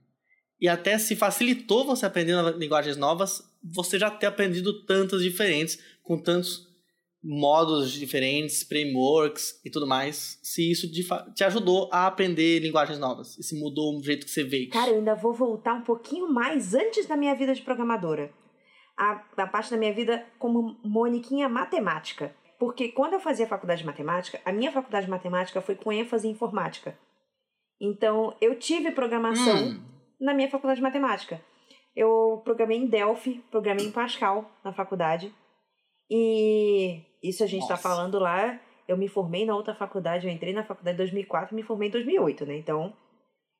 e 0.59 0.67
até 0.67 0.97
se 0.97 1.15
facilitou 1.15 1.85
você 1.85 2.05
aprender 2.05 2.35
linguagens 2.57 2.97
novas, 2.97 3.43
você 3.63 3.99
já 3.99 4.09
ter 4.09 4.25
aprendido 4.25 4.85
tantas 4.85 5.21
diferentes, 5.21 5.77
com 6.01 6.17
tantos 6.17 6.67
modos 7.23 7.91
diferentes, 7.91 8.63
frameworks 8.63 9.59
e 9.65 9.69
tudo 9.69 9.85
mais, 9.85 10.39
se 10.41 10.71
isso 10.71 10.89
te 11.33 11.43
ajudou 11.43 11.89
a 11.91 12.07
aprender 12.07 12.59
linguagens 12.59 12.99
novas, 12.99 13.37
e 13.37 13.43
se 13.43 13.59
mudou 13.59 13.97
o 13.97 14.03
jeito 14.03 14.25
que 14.25 14.31
você 14.31 14.43
vê. 14.43 14.67
Cara, 14.67 14.91
eu 14.91 14.97
ainda 14.97 15.15
vou 15.15 15.33
voltar 15.33 15.73
um 15.73 15.83
pouquinho 15.83 16.31
mais 16.31 16.73
antes 16.73 17.05
da 17.05 17.17
minha 17.17 17.35
vida 17.35 17.53
de 17.53 17.61
programadora. 17.61 18.31
A, 18.97 19.23
a 19.37 19.47
parte 19.47 19.69
da 19.69 19.77
minha 19.77 19.93
vida 19.93 20.25
como 20.39 20.79
moniquinha 20.83 21.47
matemática. 21.49 22.33
Porque 22.59 22.89
quando 22.89 23.13
eu 23.13 23.19
fazia 23.19 23.47
faculdade 23.47 23.81
de 23.81 23.87
matemática, 23.87 24.39
a 24.43 24.51
minha 24.51 24.71
faculdade 24.71 25.05
de 25.05 25.11
matemática 25.11 25.61
foi 25.61 25.75
com 25.75 25.91
ênfase 25.91 26.27
em 26.27 26.31
informática. 26.31 26.97
Então, 27.79 28.35
eu 28.41 28.57
tive 28.57 28.91
programação 28.91 29.55
hum 29.55 29.97
na 30.19 30.33
minha 30.33 30.49
faculdade 30.49 30.79
de 30.79 30.83
matemática. 30.83 31.41
Eu 31.95 32.41
programei 32.43 32.77
em 32.77 32.87
Delphi, 32.87 33.43
programei 33.49 33.85
em 33.85 33.91
Pascal 33.91 34.49
na 34.63 34.71
faculdade. 34.71 35.33
E 36.09 37.01
isso 37.23 37.43
a 37.43 37.47
gente 37.47 37.63
está 37.63 37.77
falando 37.77 38.19
lá. 38.19 38.59
Eu 38.87 38.97
me 38.97 39.07
formei 39.07 39.45
na 39.45 39.55
outra 39.55 39.75
faculdade, 39.75 40.27
eu 40.27 40.33
entrei 40.33 40.53
na 40.53 40.63
faculdade 40.63 40.95
em 40.95 40.97
2004 40.97 41.53
e 41.53 41.55
me 41.55 41.63
formei 41.63 41.89
em 41.89 41.91
2008, 41.91 42.45
né? 42.45 42.55
Então, 42.55 42.93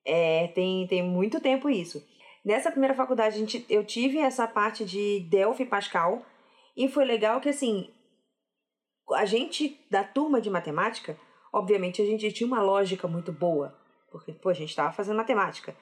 é, 0.06 0.48
tem, 0.50 0.88
tem 0.88 1.04
muito 1.04 1.42
tempo 1.42 1.70
isso. 1.70 2.06
Nessa 2.46 2.72
primeira 2.72 2.96
faculdade, 2.96 3.36
a 3.36 3.40
gente, 3.40 3.66
eu 3.70 3.84
tive 3.84 4.20
essa 4.20 4.48
parte 4.48 4.86
de 4.86 5.20
Delphi 5.30 5.64
e 5.64 5.66
Pascal, 5.66 6.24
e 6.78 6.88
foi 6.88 7.04
legal 7.04 7.42
que, 7.42 7.50
assim, 7.50 7.90
a 9.14 9.26
gente, 9.26 9.80
da 9.90 10.04
turma 10.04 10.42
de 10.42 10.50
matemática, 10.50 11.18
obviamente 11.54 12.02
a 12.02 12.06
gente 12.06 12.32
tinha 12.32 12.48
uma 12.48 12.62
lógica 12.62 13.08
muito 13.08 13.32
boa, 13.32 13.78
porque, 14.12 14.34
pô, 14.34 14.50
a 14.50 14.54
gente 14.54 14.70
estava 14.70 14.92
fazendo 14.92 15.18
matemática. 15.18 15.76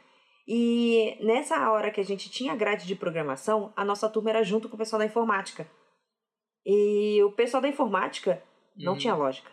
E 0.48 1.18
nessa 1.22 1.72
hora 1.72 1.90
que 1.90 2.00
a 2.00 2.04
gente 2.04 2.30
tinha 2.30 2.56
grade 2.56 2.86
de 2.86 2.96
programação, 2.96 3.74
a 3.76 3.84
nossa 3.84 4.08
turma 4.08 4.30
era 4.30 4.44
junto 4.44 4.70
com 4.70 4.76
o 4.76 4.78
pessoal 4.78 5.00
da 5.00 5.06
informática. 5.06 5.68
E 6.66 7.22
o 7.24 7.32
pessoal 7.32 7.62
da 7.62 7.70
informática 7.70 8.42
não 8.78 8.94
uhum. 8.94 8.98
tinha 8.98 9.16
lógica. 9.16 9.50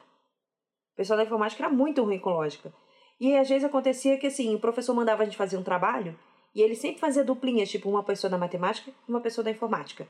O 0.92 0.96
pessoal 0.96 1.16
da 1.16 1.24
informática 1.24 1.64
era 1.64 1.72
muito 1.72 2.02
ruim 2.02 2.18
com 2.18 2.30
lógica. 2.30 2.72
E 3.18 3.36
às 3.36 3.48
vezes 3.48 3.64
acontecia 3.64 4.18
que 4.18 4.26
assim, 4.26 4.54
o 4.54 4.60
professor 4.60 4.94
mandava 4.94 5.22
a 5.22 5.24
gente 5.24 5.36
fazer 5.36 5.56
um 5.56 5.62
trabalho 5.62 6.18
e 6.54 6.60
ele 6.60 6.74
sempre 6.74 7.00
fazia 7.00 7.24
duplinhas, 7.24 7.70
tipo 7.70 7.88
uma 7.88 8.02
pessoa 8.02 8.30
da 8.30 8.36
matemática 8.36 8.90
e 8.90 9.10
uma 9.10 9.20
pessoa 9.20 9.44
da 9.44 9.50
informática. 9.50 10.06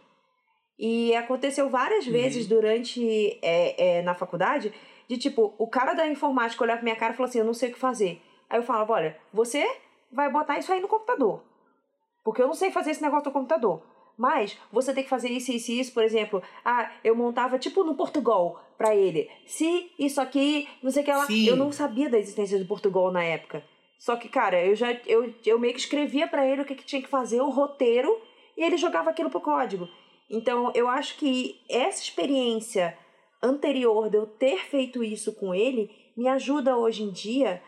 E 0.79 1.15
aconteceu 1.15 1.69
várias 1.69 2.07
uhum. 2.07 2.13
vezes 2.13 2.47
durante 2.47 3.39
é, 3.43 3.99
é, 3.99 4.03
na 4.03 4.15
faculdade 4.15 4.73
de 5.09 5.19
tipo, 5.19 5.55
o 5.59 5.67
cara 5.67 5.95
da 5.95 6.07
informática 6.07 6.65
olhar 6.65 6.77
pra 6.77 6.85
minha 6.85 6.97
cara 6.97 7.13
e 7.13 7.17
falar 7.17 7.29
assim, 7.29 7.39
eu 7.39 7.45
não 7.45 7.55
sei 7.55 7.71
o 7.71 7.73
que 7.73 7.79
fazer. 7.79 8.21
Aí 8.49 8.59
eu 8.59 8.63
falava, 8.63 8.93
olha, 8.93 9.17
você 9.33 9.67
vai 10.11 10.31
botar 10.31 10.59
isso 10.59 10.73
aí 10.73 10.81
no 10.81 10.89
computador. 10.89 11.43
Porque 12.25 12.41
eu 12.41 12.47
não 12.47 12.55
sei 12.55 12.71
fazer 12.71 12.93
esse 12.93 13.03
negócio 13.03 13.25
do 13.25 13.33
computador. 13.33 13.83
Mas 14.17 14.59
você 14.71 14.93
tem 14.93 15.03
que 15.03 15.11
fazer 15.11 15.29
isso, 15.31 15.51
isso 15.53 15.73
e 15.73 15.81
isso, 15.81 15.93
por 15.93 16.05
exemplo. 16.05 16.43
Ah, 16.65 16.91
eu 17.03 17.15
montava 17.15 17.59
tipo 17.59 17.83
no 17.83 17.95
Portugal 17.95 18.63
para 18.77 18.95
ele. 18.95 19.29
Se 19.47 19.91
isso 19.99 20.21
aqui, 20.21 20.69
não 20.83 20.91
sei 20.91 21.03
o 21.03 21.05
que 21.05 21.13
lá. 21.13 21.27
Sim. 21.27 21.47
Eu 21.47 21.57
não 21.57 21.73
sabia 21.73 22.09
da 22.09 22.19
existência 22.19 22.59
do 22.59 22.67
Portugal 22.67 23.11
na 23.11 23.25
época. 23.25 23.65
Só 23.99 24.17
que, 24.17 24.29
cara, 24.29 24.65
eu 24.65 24.75
já 24.75 24.93
eu, 25.07 25.33
eu 25.47 25.59
meio 25.59 25.75
que 25.75 25.81
escrevia 25.81 26.27
para 26.27 26.47
ele 26.47 26.63
o 26.63 26.65
que, 26.65 26.75
que 26.75 26.85
tinha 26.85 27.01
que 27.01 27.09
fazer, 27.09 27.41
o 27.41 27.51
roteiro, 27.51 28.21
e 28.57 28.63
ele 28.65 28.77
jogava 28.77 29.11
aquilo 29.11 29.31
pro 29.31 29.41
código. 29.41 29.89
Então, 30.33 30.73
eu 30.75 30.89
acho 30.89 31.19
que 31.19 31.61
essa 31.69 32.03
experiência 32.03 32.97
anterior 33.43 34.09
de 34.09 34.17
eu 34.17 34.27
ter 34.27 34.65
feito 34.65 35.05
isso 35.05 35.35
com 35.35 35.55
ele 35.55 35.91
me 36.17 36.27
ajuda 36.27 36.75
hoje 36.75 37.03
em 37.03 37.11
dia, 37.11 37.63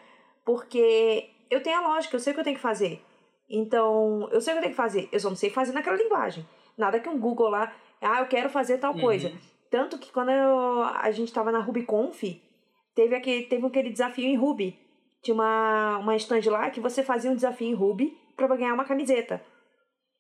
porque 0.47 1.29
eu 1.51 1.62
tenho 1.62 1.77
a 1.77 1.89
lógica, 1.89 2.17
eu 2.17 2.21
sei 2.21 2.31
o 2.33 2.35
que 2.35 2.41
eu 2.41 2.45
tenho 2.45 2.57
que 2.57 2.62
fazer. 2.62 3.05
Então, 3.51 4.27
eu 4.33 4.41
sei 4.41 4.55
o 4.55 4.57
que 4.57 4.59
eu 4.59 4.62
tenho 4.62 4.73
que 4.73 4.83
fazer, 4.83 5.09
eu 5.12 5.21
só 5.21 5.29
não 5.29 5.37
sei 5.37 5.51
fazer 5.51 5.73
naquela 5.73 5.99
linguagem. 5.99 6.47
Nada 6.77 6.99
que 6.99 7.09
um 7.09 7.21
Google 7.21 7.51
lá, 7.51 7.71
ah, 8.01 8.21
eu 8.21 8.27
quero 8.27 8.49
fazer 8.49 8.79
tal 8.79 8.95
uhum. 8.95 9.01
coisa. 9.01 9.31
Tanto 9.71 9.99
que 9.99 10.11
quando 10.11 10.31
eu, 10.31 10.83
a 10.85 11.11
gente 11.11 11.29
estava 11.29 11.53
na 11.53 11.61
RubyConf, 11.61 12.23
teve 12.95 13.15
aquele, 13.15 13.45
teve 13.45 13.67
aquele 13.67 13.91
desafio 13.91 14.25
em 14.25 14.37
Ruby. 14.37 14.79
Tinha 15.23 15.35
uma, 15.35 15.99
uma 15.99 16.17
stand 16.17 16.51
lá 16.51 16.71
que 16.71 16.81
você 16.81 17.03
fazia 17.03 17.31
um 17.31 17.35
desafio 17.35 17.69
em 17.69 17.75
Ruby 17.75 18.17
para 18.37 18.47
ganhar 18.57 18.73
uma 18.73 18.85
camiseta. 18.85 19.45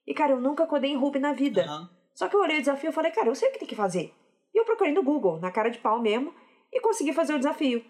E, 0.06 0.12
cara, 0.12 0.32
eu 0.32 0.40
nunca 0.40 0.66
codei 0.66 0.90
em 0.90 0.96
Ruby 0.96 1.18
na 1.18 1.32
vida. 1.32 1.64
Uhum. 1.66 2.03
Só 2.14 2.28
que 2.28 2.36
eu 2.36 2.40
olhei 2.40 2.58
o 2.58 2.60
desafio 2.60 2.90
e 2.90 2.92
falei, 2.92 3.10
cara, 3.10 3.28
eu 3.28 3.34
sei 3.34 3.48
o 3.48 3.52
que 3.52 3.58
tem 3.58 3.68
que 3.68 3.74
fazer. 3.74 4.12
E 4.54 4.58
eu 4.58 4.64
procurei 4.64 4.92
no 4.92 5.02
Google, 5.02 5.40
na 5.40 5.50
cara 5.50 5.68
de 5.68 5.78
pau 5.78 6.00
mesmo, 6.00 6.32
e 6.72 6.80
consegui 6.80 7.12
fazer 7.12 7.34
o 7.34 7.38
desafio. 7.38 7.84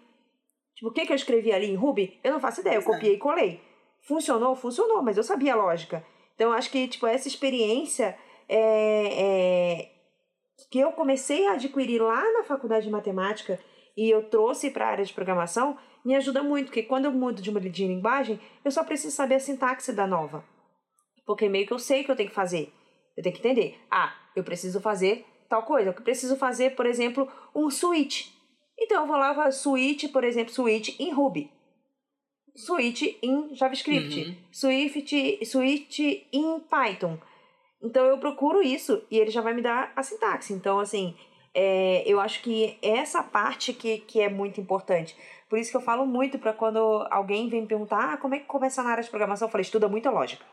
Tipo, 0.73 0.89
o 0.89 0.91
que, 0.91 1.05
que 1.05 1.11
eu 1.11 1.15
escrevi 1.15 1.53
ali 1.53 1.67
em 1.67 1.75
Ruby? 1.75 2.19
Eu 2.23 2.33
não 2.33 2.39
faço 2.39 2.61
ideia, 2.61 2.75
eu 2.75 2.83
copiei 2.83 3.13
e 3.13 3.17
colei. 3.17 3.61
Funcionou? 4.01 4.55
Funcionou, 4.55 5.01
mas 5.01 5.17
eu 5.17 5.23
sabia 5.23 5.53
a 5.53 5.55
lógica. 5.57 6.05
Então, 6.35 6.51
acho 6.51 6.69
que, 6.69 6.87
tipo, 6.87 7.07
essa 7.07 7.27
experiência 7.27 8.17
é, 8.49 9.23
é, 9.23 9.91
que 10.69 10.79
eu 10.79 10.91
comecei 10.91 11.47
a 11.47 11.53
adquirir 11.53 12.01
lá 12.01 12.21
na 12.33 12.43
faculdade 12.43 12.85
de 12.85 12.91
matemática 12.91 13.59
e 13.95 14.09
eu 14.09 14.29
trouxe 14.29 14.69
para 14.69 14.85
a 14.85 14.89
área 14.89 15.05
de 15.05 15.13
programação, 15.13 15.77
me 16.03 16.15
ajuda 16.15 16.43
muito, 16.43 16.67
porque 16.67 16.83
quando 16.83 17.05
eu 17.05 17.11
mudo 17.11 17.41
de 17.41 17.49
uma 17.49 17.59
de 17.59 17.87
linguagem, 17.87 18.39
eu 18.63 18.69
só 18.69 18.83
preciso 18.83 19.15
saber 19.15 19.35
a 19.35 19.39
sintaxe 19.39 19.93
da 19.93 20.05
nova. 20.05 20.43
Porque 21.25 21.49
meio 21.49 21.65
que 21.65 21.73
eu 21.73 21.79
sei 21.79 22.01
o 22.01 22.05
que 22.05 22.11
eu 22.11 22.15
tenho 22.15 22.29
que 22.29 22.35
fazer. 22.35 22.71
Eu 23.15 23.23
tenho 23.23 23.35
que 23.35 23.41
entender. 23.41 23.79
Ah, 23.89 24.13
eu 24.35 24.43
preciso 24.43 24.81
fazer 24.81 25.25
tal 25.49 25.63
coisa. 25.63 25.89
Eu 25.89 25.93
preciso 25.93 26.35
fazer, 26.35 26.75
por 26.75 26.85
exemplo, 26.85 27.31
um 27.53 27.69
switch. 27.69 28.27
Então 28.77 29.01
eu 29.01 29.07
vou 29.07 29.17
lá, 29.17 29.51
switch, 29.51 30.11
por 30.11 30.23
exemplo, 30.23 30.53
switch 30.53 30.99
em 30.99 31.11
Ruby. 31.11 31.51
Switch 32.55 33.01
em 33.21 33.53
JavaScript, 33.53 34.21
uhum. 34.21 34.35
Swift, 34.51 35.45
Switch 35.45 35.99
em 35.99 36.59
Python. 36.61 37.17
Então 37.83 38.05
eu 38.05 38.17
procuro 38.17 38.61
isso 38.61 39.03
e 39.11 39.17
ele 39.17 39.29
já 39.29 39.41
vai 39.41 39.53
me 39.53 39.61
dar 39.61 39.91
a 39.95 40.01
sintaxe. 40.01 40.53
Então, 40.53 40.79
assim, 40.79 41.15
é, 41.53 42.03
eu 42.05 42.19
acho 42.19 42.41
que 42.41 42.77
essa 42.81 43.21
parte 43.21 43.73
que, 43.73 43.99
que 43.99 44.21
é 44.21 44.29
muito 44.29 44.59
importante. 44.59 45.15
Por 45.49 45.59
isso 45.59 45.69
que 45.69 45.77
eu 45.77 45.81
falo 45.81 46.05
muito 46.05 46.39
para 46.39 46.53
quando 46.53 46.79
alguém 47.11 47.49
vem 47.49 47.61
me 47.61 47.67
perguntar 47.67 48.13
ah, 48.13 48.17
como 48.17 48.35
é 48.35 48.39
que 48.39 48.45
começa 48.45 48.81
na 48.81 48.89
área 48.89 49.03
de 49.03 49.09
programação, 49.09 49.47
eu 49.47 49.51
falo, 49.51 49.61
estuda 49.61 49.87
muita 49.87 50.09
lógica. 50.09 50.45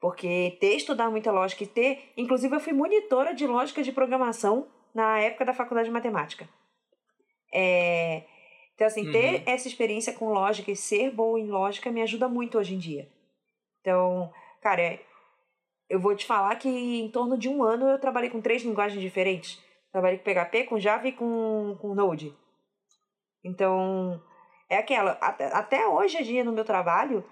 Porque 0.00 0.56
ter 0.60 0.76
estudado 0.76 1.10
muita 1.10 1.32
lógica 1.32 1.64
e 1.64 1.66
ter. 1.66 2.12
Inclusive, 2.16 2.54
eu 2.54 2.60
fui 2.60 2.72
monitora 2.72 3.34
de 3.34 3.46
lógica 3.46 3.82
de 3.82 3.92
programação 3.92 4.68
na 4.94 5.18
época 5.18 5.44
da 5.44 5.52
faculdade 5.52 5.88
de 5.88 5.92
matemática. 5.92 6.48
É, 7.52 8.24
então, 8.74 8.86
assim, 8.86 9.06
uhum. 9.06 9.12
ter 9.12 9.42
essa 9.44 9.66
experiência 9.66 10.12
com 10.12 10.32
lógica 10.32 10.70
e 10.70 10.76
ser 10.76 11.10
boa 11.10 11.40
em 11.40 11.48
lógica 11.48 11.90
me 11.90 12.00
ajuda 12.00 12.28
muito 12.28 12.56
hoje 12.56 12.74
em 12.74 12.78
dia. 12.78 13.08
Então, 13.80 14.32
cara, 14.60 15.00
eu 15.88 15.98
vou 15.98 16.14
te 16.14 16.24
falar 16.24 16.54
que 16.56 16.68
em 16.68 17.10
torno 17.10 17.36
de 17.36 17.48
um 17.48 17.62
ano 17.62 17.88
eu 17.88 17.98
trabalhei 17.98 18.30
com 18.30 18.40
três 18.40 18.62
linguagens 18.62 19.00
diferentes. 19.00 19.60
Trabalhei 19.90 20.18
com 20.18 20.24
PHP, 20.24 20.64
com 20.64 20.78
Java 20.78 21.08
e 21.08 21.12
com, 21.12 21.76
com 21.80 21.94
Node. 21.94 22.32
Então, 23.42 24.22
é 24.68 24.76
aquela. 24.76 25.12
Até, 25.12 25.46
até 25.46 25.86
hoje 25.86 26.18
em 26.18 26.22
dia 26.22 26.44
no 26.44 26.52
meu 26.52 26.64
trabalho, 26.64 27.24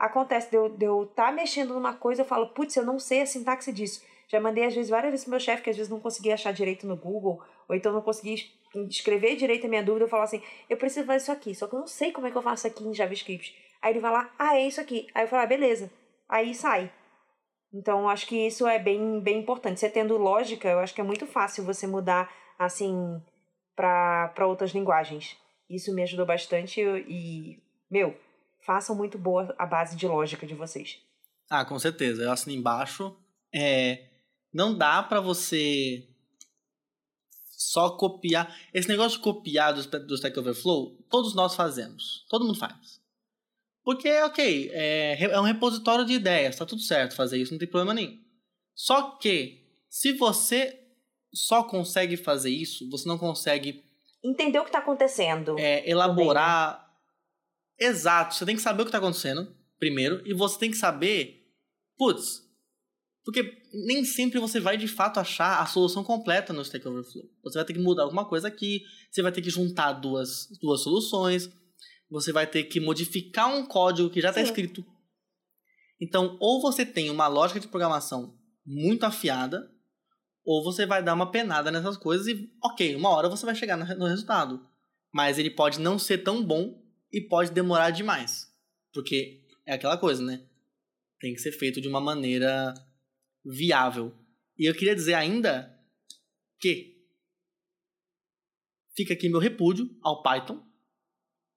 acontece 0.00 0.50
de 0.50 0.56
eu 0.56 0.66
estar 0.66 0.84
eu 0.86 1.06
tá 1.14 1.30
mexendo 1.30 1.74
numa 1.74 1.94
coisa, 1.94 2.22
eu 2.22 2.26
falo, 2.26 2.48
putz, 2.48 2.74
eu 2.74 2.84
não 2.84 2.98
sei 2.98 3.20
a 3.20 3.26
sintaxe 3.26 3.70
disso. 3.70 4.02
Já 4.26 4.40
mandei, 4.40 4.64
às 4.64 4.74
vezes, 4.74 4.88
várias 4.88 5.10
vezes 5.10 5.24
pro 5.24 5.32
meu 5.32 5.40
chefe, 5.40 5.62
que 5.62 5.70
às 5.70 5.76
vezes 5.76 5.90
não 5.90 6.00
conseguia 6.00 6.34
achar 6.34 6.52
direito 6.52 6.86
no 6.86 6.96
Google, 6.96 7.42
ou 7.68 7.74
então 7.76 7.92
não 7.92 8.00
conseguia 8.00 8.36
escrever 8.88 9.36
direito 9.36 9.66
a 9.66 9.68
minha 9.68 9.82
dúvida, 9.82 10.04
eu 10.04 10.08
falo 10.08 10.22
assim, 10.22 10.42
eu 10.68 10.76
preciso 10.76 11.04
fazer 11.04 11.22
isso 11.22 11.32
aqui, 11.32 11.54
só 11.54 11.66
que 11.66 11.74
eu 11.74 11.80
não 11.80 11.86
sei 11.86 12.12
como 12.12 12.26
é 12.26 12.30
que 12.30 12.38
eu 12.38 12.42
faço 12.42 12.66
aqui 12.66 12.82
em 12.82 12.94
JavaScript. 12.94 13.54
Aí 13.82 13.92
ele 13.92 14.00
vai 14.00 14.12
lá, 14.12 14.32
ah, 14.38 14.56
é 14.56 14.66
isso 14.66 14.80
aqui. 14.80 15.06
Aí 15.14 15.24
eu 15.24 15.28
falo, 15.28 15.42
ah, 15.42 15.46
beleza. 15.46 15.90
Aí 16.28 16.54
sai. 16.54 16.90
Então, 17.72 18.08
acho 18.08 18.26
que 18.26 18.46
isso 18.46 18.66
é 18.66 18.78
bem, 18.78 19.20
bem 19.20 19.40
importante. 19.40 19.80
Você 19.80 19.88
tendo 19.88 20.16
lógica, 20.16 20.68
eu 20.68 20.78
acho 20.78 20.94
que 20.94 21.00
é 21.00 21.04
muito 21.04 21.26
fácil 21.26 21.64
você 21.64 21.86
mudar, 21.86 22.32
assim, 22.58 23.20
para 23.76 24.46
outras 24.46 24.70
linguagens. 24.70 25.36
Isso 25.68 25.94
me 25.94 26.02
ajudou 26.02 26.26
bastante 26.26 26.80
e, 26.80 27.62
meu, 27.90 28.16
façam 28.64 28.94
muito 28.94 29.18
boa 29.18 29.54
a 29.58 29.66
base 29.66 29.96
de 29.96 30.06
lógica 30.06 30.46
de 30.46 30.54
vocês. 30.54 30.98
Ah, 31.48 31.64
com 31.64 31.78
certeza. 31.78 32.22
Eu 32.22 32.32
assino 32.32 32.56
embaixo. 32.56 33.16
É, 33.52 34.08
não 34.52 34.76
dá 34.76 35.02
para 35.02 35.20
você 35.20 36.08
só 37.60 37.90
copiar. 37.90 38.56
Esse 38.72 38.88
negócio 38.88 39.18
de 39.18 39.24
copiar 39.24 39.74
do, 39.74 40.06
do 40.06 40.14
Stack 40.14 40.38
Overflow, 40.38 40.96
todos 41.08 41.34
nós 41.34 41.54
fazemos. 41.54 42.24
Todo 42.28 42.44
mundo 42.44 42.58
faz. 42.58 43.00
Porque, 43.82 44.10
ok, 44.22 44.70
é, 44.72 45.22
é 45.22 45.40
um 45.40 45.44
repositório 45.44 46.04
de 46.04 46.12
ideias, 46.12 46.56
tá 46.56 46.66
tudo 46.66 46.82
certo 46.82 47.16
fazer 47.16 47.38
isso, 47.38 47.52
não 47.52 47.58
tem 47.58 47.68
problema 47.68 47.94
nenhum. 47.94 48.18
Só 48.74 49.12
que, 49.12 49.64
se 49.88 50.12
você 50.12 50.78
só 51.32 51.62
consegue 51.62 52.16
fazer 52.16 52.50
isso, 52.50 52.88
você 52.90 53.08
não 53.08 53.18
consegue. 53.18 53.84
Entender 54.22 54.58
o 54.58 54.62
que 54.62 54.68
está 54.68 54.80
acontecendo. 54.80 55.58
É, 55.58 55.88
elaborar. 55.88 56.89
Exato, 57.80 58.34
você 58.34 58.44
tem 58.44 58.56
que 58.56 58.62
saber 58.62 58.82
o 58.82 58.84
que 58.84 58.90
está 58.90 58.98
acontecendo, 58.98 59.56
primeiro, 59.78 60.22
e 60.26 60.34
você 60.34 60.58
tem 60.58 60.70
que 60.70 60.76
saber. 60.76 61.46
Putz, 61.96 62.42
porque 63.24 63.62
nem 63.86 64.04
sempre 64.04 64.38
você 64.38 64.58
vai 64.58 64.76
de 64.76 64.88
fato 64.88 65.20
achar 65.20 65.60
a 65.60 65.66
solução 65.66 66.02
completa 66.02 66.52
no 66.52 66.62
Stack 66.62 66.86
Overflow. 66.86 67.24
Você 67.42 67.58
vai 67.58 67.64
ter 67.64 67.72
que 67.72 67.78
mudar 67.78 68.02
alguma 68.02 68.24
coisa 68.24 68.48
aqui, 68.48 68.82
você 69.10 69.22
vai 69.22 69.32
ter 69.32 69.40
que 69.40 69.50
juntar 69.50 69.92
duas, 69.92 70.48
duas 70.60 70.82
soluções, 70.82 71.50
você 72.10 72.32
vai 72.32 72.46
ter 72.46 72.64
que 72.64 72.80
modificar 72.80 73.48
um 73.54 73.64
código 73.64 74.10
que 74.10 74.20
já 74.20 74.30
está 74.30 74.42
escrito. 74.42 74.84
Então, 76.00 76.36
ou 76.40 76.60
você 76.60 76.84
tem 76.84 77.10
uma 77.10 77.28
lógica 77.28 77.60
de 77.60 77.68
programação 77.68 78.36
muito 78.66 79.04
afiada, 79.04 79.70
ou 80.44 80.64
você 80.64 80.86
vai 80.86 81.02
dar 81.02 81.14
uma 81.14 81.30
penada 81.30 81.70
nessas 81.70 81.96
coisas 81.96 82.26
e, 82.26 82.50
ok, 82.64 82.96
uma 82.96 83.10
hora 83.10 83.28
você 83.28 83.44
vai 83.44 83.54
chegar 83.54 83.76
no 83.76 84.06
resultado. 84.06 84.66
Mas 85.12 85.38
ele 85.38 85.50
pode 85.50 85.78
não 85.78 85.98
ser 85.98 86.18
tão 86.18 86.42
bom 86.42 86.79
e 87.12 87.20
pode 87.20 87.50
demorar 87.50 87.90
demais. 87.90 88.48
Porque 88.92 89.40
é 89.66 89.74
aquela 89.74 89.96
coisa, 89.96 90.22
né? 90.22 90.42
Tem 91.20 91.34
que 91.34 91.40
ser 91.40 91.52
feito 91.52 91.80
de 91.80 91.88
uma 91.88 92.00
maneira 92.00 92.74
viável. 93.44 94.14
E 94.58 94.68
eu 94.68 94.74
queria 94.74 94.94
dizer 94.94 95.14
ainda 95.14 95.76
que 96.58 96.96
fica 98.96 99.14
aqui 99.14 99.28
meu 99.28 99.40
repúdio 99.40 99.88
ao 100.02 100.22
Python. 100.22 100.62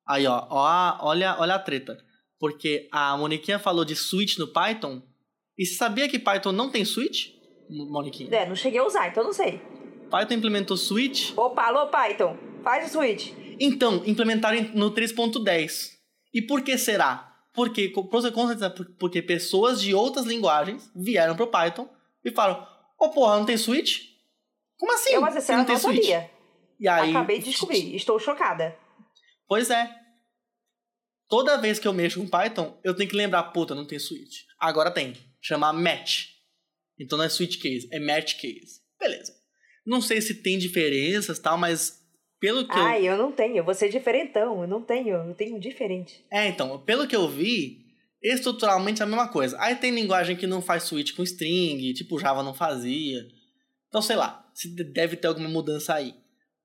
Aí, 0.06 0.26
ó, 0.28 0.48
ó 0.50 0.98
olha, 1.08 1.38
olha 1.40 1.56
a 1.56 1.60
treta. 1.60 2.04
Porque 2.40 2.90
a 2.92 3.16
Moniquinha 3.18 3.58
falou 3.58 3.86
de 3.86 3.96
switch 3.96 4.38
no 4.38 4.48
Python. 4.48 5.02
E 5.58 5.66
sabia 5.66 6.10
que 6.10 6.20
Python 6.20 6.52
não 6.52 6.70
tem 6.70 6.84
switch? 6.84 7.30
Moniquinha? 7.70 8.36
É, 8.36 8.48
não 8.48 8.56
cheguei 8.56 8.80
a 8.80 8.86
usar, 8.86 9.08
então 9.08 9.24
não 9.24 9.34
sei. 9.34 9.62
Python 10.10 10.34
implementou 10.34 10.76
switch. 10.76 11.32
Opa, 11.38 11.64
alô 11.64 11.88
Python, 11.88 12.38
faz 12.64 12.88
o 12.88 12.94
switch. 12.94 13.43
Então, 13.60 14.04
implementaram 14.06 14.62
no 14.74 14.92
3.10. 14.92 15.92
E 16.34 16.42
por 16.42 16.62
que 16.62 16.78
será? 16.78 17.34
Porque, 17.54 17.90
com 17.90 18.22
certeza, 18.22 18.70
porque 18.98 19.22
pessoas 19.22 19.82
de 19.82 19.94
outras 19.94 20.26
linguagens 20.26 20.92
vieram 20.96 21.36
pro 21.36 21.48
Python 21.48 21.88
e 22.26 22.32
falaram: 22.32 22.64
Ô 23.00 23.06
oh, 23.06 23.10
porra, 23.10 23.38
não 23.38 23.46
tem 23.46 23.58
switch? 23.58 24.14
Como 24.78 24.92
assim? 24.94 25.14
Eu, 25.14 25.22
mas 25.22 25.36
essa 25.36 25.56
não, 25.56 25.66
tem 25.66 25.76
não 25.76 25.82
switch? 25.82 26.04
sabia. 26.04 26.32
E 26.80 26.88
aí, 26.88 27.12
Acabei 27.12 27.40
de 27.40 27.46
descobrir, 27.46 27.96
estou 27.96 28.20
chocada. 28.20 28.76
Pois 29.48 29.70
é. 29.70 29.90
Toda 31.30 31.58
vez 31.58 31.80
que 31.80 31.88
eu 31.88 31.94
mexo 31.94 32.20
com 32.20 32.28
Python, 32.28 32.78
eu 32.84 32.96
tenho 32.96 33.10
que 33.10 33.16
lembrar, 33.16 33.44
puta, 33.44 33.74
não 33.74 33.86
tem 33.86 34.00
switch. 34.00 34.42
Agora 34.60 34.92
tem. 34.92 35.16
Chama 35.42 35.72
match. 35.72 36.30
Então 37.00 37.18
não 37.18 37.26
é 37.26 37.30
switch 37.30 37.62
case, 37.62 37.88
é 37.92 38.00
match 38.00 38.36
case. 38.40 38.82
Beleza. 39.00 39.34
Não 39.86 40.02
sei 40.02 40.22
se 40.22 40.36
tem 40.36 40.58
diferenças 40.58 41.40
tal, 41.40 41.58
mas 41.58 42.03
pelo 42.44 42.68
que 42.68 42.78
Ah, 42.78 43.00
eu... 43.00 43.14
eu 43.14 43.18
não 43.18 43.32
tenho, 43.32 43.56
eu 43.56 43.64
vou 43.64 43.74
ser 43.74 43.88
diferentão, 43.88 44.62
eu 44.62 44.68
não 44.68 44.82
tenho, 44.82 45.16
eu 45.16 45.34
tenho 45.34 45.58
diferente. 45.58 46.26
É, 46.30 46.46
então, 46.46 46.78
pelo 46.80 47.08
que 47.08 47.16
eu 47.16 47.30
vi, 47.30 47.86
estruturalmente 48.22 49.02
é 49.02 49.06
a 49.06 49.08
mesma 49.08 49.30
coisa. 49.30 49.56
Aí 49.62 49.78
tem 49.78 49.92
linguagem 49.92 50.36
que 50.36 50.46
não 50.46 50.62
faz 50.62 50.84
switch 50.84 51.16
com 51.16 51.24
string, 51.24 51.94
tipo 51.94 52.20
Java 52.20 52.44
não 52.44 52.54
fazia. 52.54 53.26
Então, 53.88 54.02
sei 54.02 54.18
lá, 54.18 54.46
deve 54.92 55.16
ter 55.16 55.30
alguma 55.30 55.48
mudança 55.48 55.94
aí. 55.94 56.16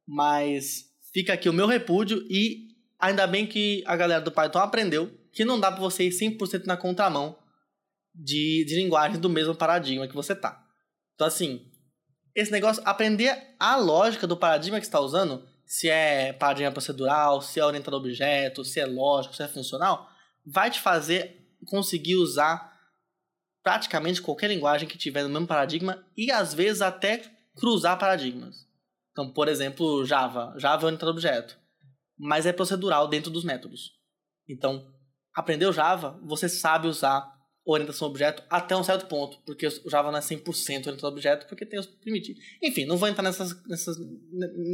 Mas 0.05 0.87
fica 1.14 1.35
aqui 1.35 1.49
o 1.49 1.53
meu 1.53 1.68
repúdio 1.68 2.26
e 2.29 2.66
ainda 2.99 3.24
bem 3.29 3.47
que 3.47 3.85
a 3.87 3.95
galera 3.95 4.20
do 4.20 4.33
Python 4.33 4.59
aprendeu 4.59 5.09
que 5.33 5.45
não 5.45 5.61
dá 5.61 5.70
para 5.70 5.81
você 5.81 6.09
ir 6.09 6.11
100% 6.11 6.66
na 6.66 6.76
contramão 6.76 7.39
de, 8.12 8.64
de 8.66 8.74
linguagem 8.74 9.20
do 9.20 9.31
mesmo 9.31 9.55
paradigma 9.55 10.09
que 10.09 10.14
você 10.14 10.35
tá. 10.35 10.61
Então, 11.14 11.29
assim, 11.29 11.70
esse 12.35 12.51
negócio, 12.51 12.83
aprender 12.85 13.55
a 13.61 13.76
lógica 13.76 14.26
do 14.26 14.37
paradigma 14.37 14.81
que 14.81 14.87
você 14.87 14.89
está 14.89 14.99
usando, 14.99 15.47
se 15.69 15.91
é 15.91 16.33
paradigma 16.33 16.73
procedural, 16.73 17.43
se 17.43 17.61
é 17.61 17.64
orientado 17.64 17.95
a 17.95 17.99
objeto, 17.99 18.64
se 18.64 18.81
é 18.81 18.87
lógico, 18.87 19.37
se 19.37 19.43
é 19.43 19.47
funcional, 19.47 20.11
vai 20.45 20.71
te 20.71 20.81
fazer 20.81 21.47
conseguir 21.66 22.16
usar 22.16 22.75
praticamente 23.62 24.23
qualquer 24.23 24.49
linguagem 24.49 24.89
que 24.89 24.97
tiver 24.97 25.23
no 25.23 25.29
mesmo 25.29 25.47
paradigma 25.47 26.03
e 26.16 26.33
às 26.33 26.55
vezes 26.55 26.81
até 26.81 27.23
cruzar 27.55 27.99
paradigmas. 27.99 28.66
Então, 29.12 29.31
por 29.31 29.47
exemplo, 29.47 30.07
Java. 30.07 30.55
Java 30.57 30.85
é 30.85 30.87
orientado 30.87 31.11
a 31.11 31.14
objeto, 31.14 31.59
mas 32.16 32.47
é 32.47 32.53
procedural 32.53 33.07
dentro 33.07 33.31
dos 33.31 33.45
métodos. 33.45 33.93
Então, 34.49 34.91
aprendeu 35.35 35.71
Java, 35.71 36.19
você 36.23 36.49
sabe 36.49 36.89
usar 36.89 37.31
orientação 37.73 38.09
a 38.09 38.11
objeto 38.11 38.43
até 38.49 38.75
um 38.75 38.83
certo 38.83 39.07
ponto, 39.07 39.39
porque 39.45 39.66
o 39.66 39.91
Java 39.91 40.11
não 40.11 40.19
é 40.19 40.23
100% 40.23 40.87
orientado 40.87 41.07
a 41.07 41.11
objeto, 41.11 41.47
porque 41.47 41.66
tem 41.66 41.79
os 41.79 41.87
primitivos. 41.87 42.43
Enfim, 42.62 42.87
não 42.87 42.97
vou 42.97 43.09
entrar 43.09 43.23
nessas 43.23 43.62
nessas 43.66 43.97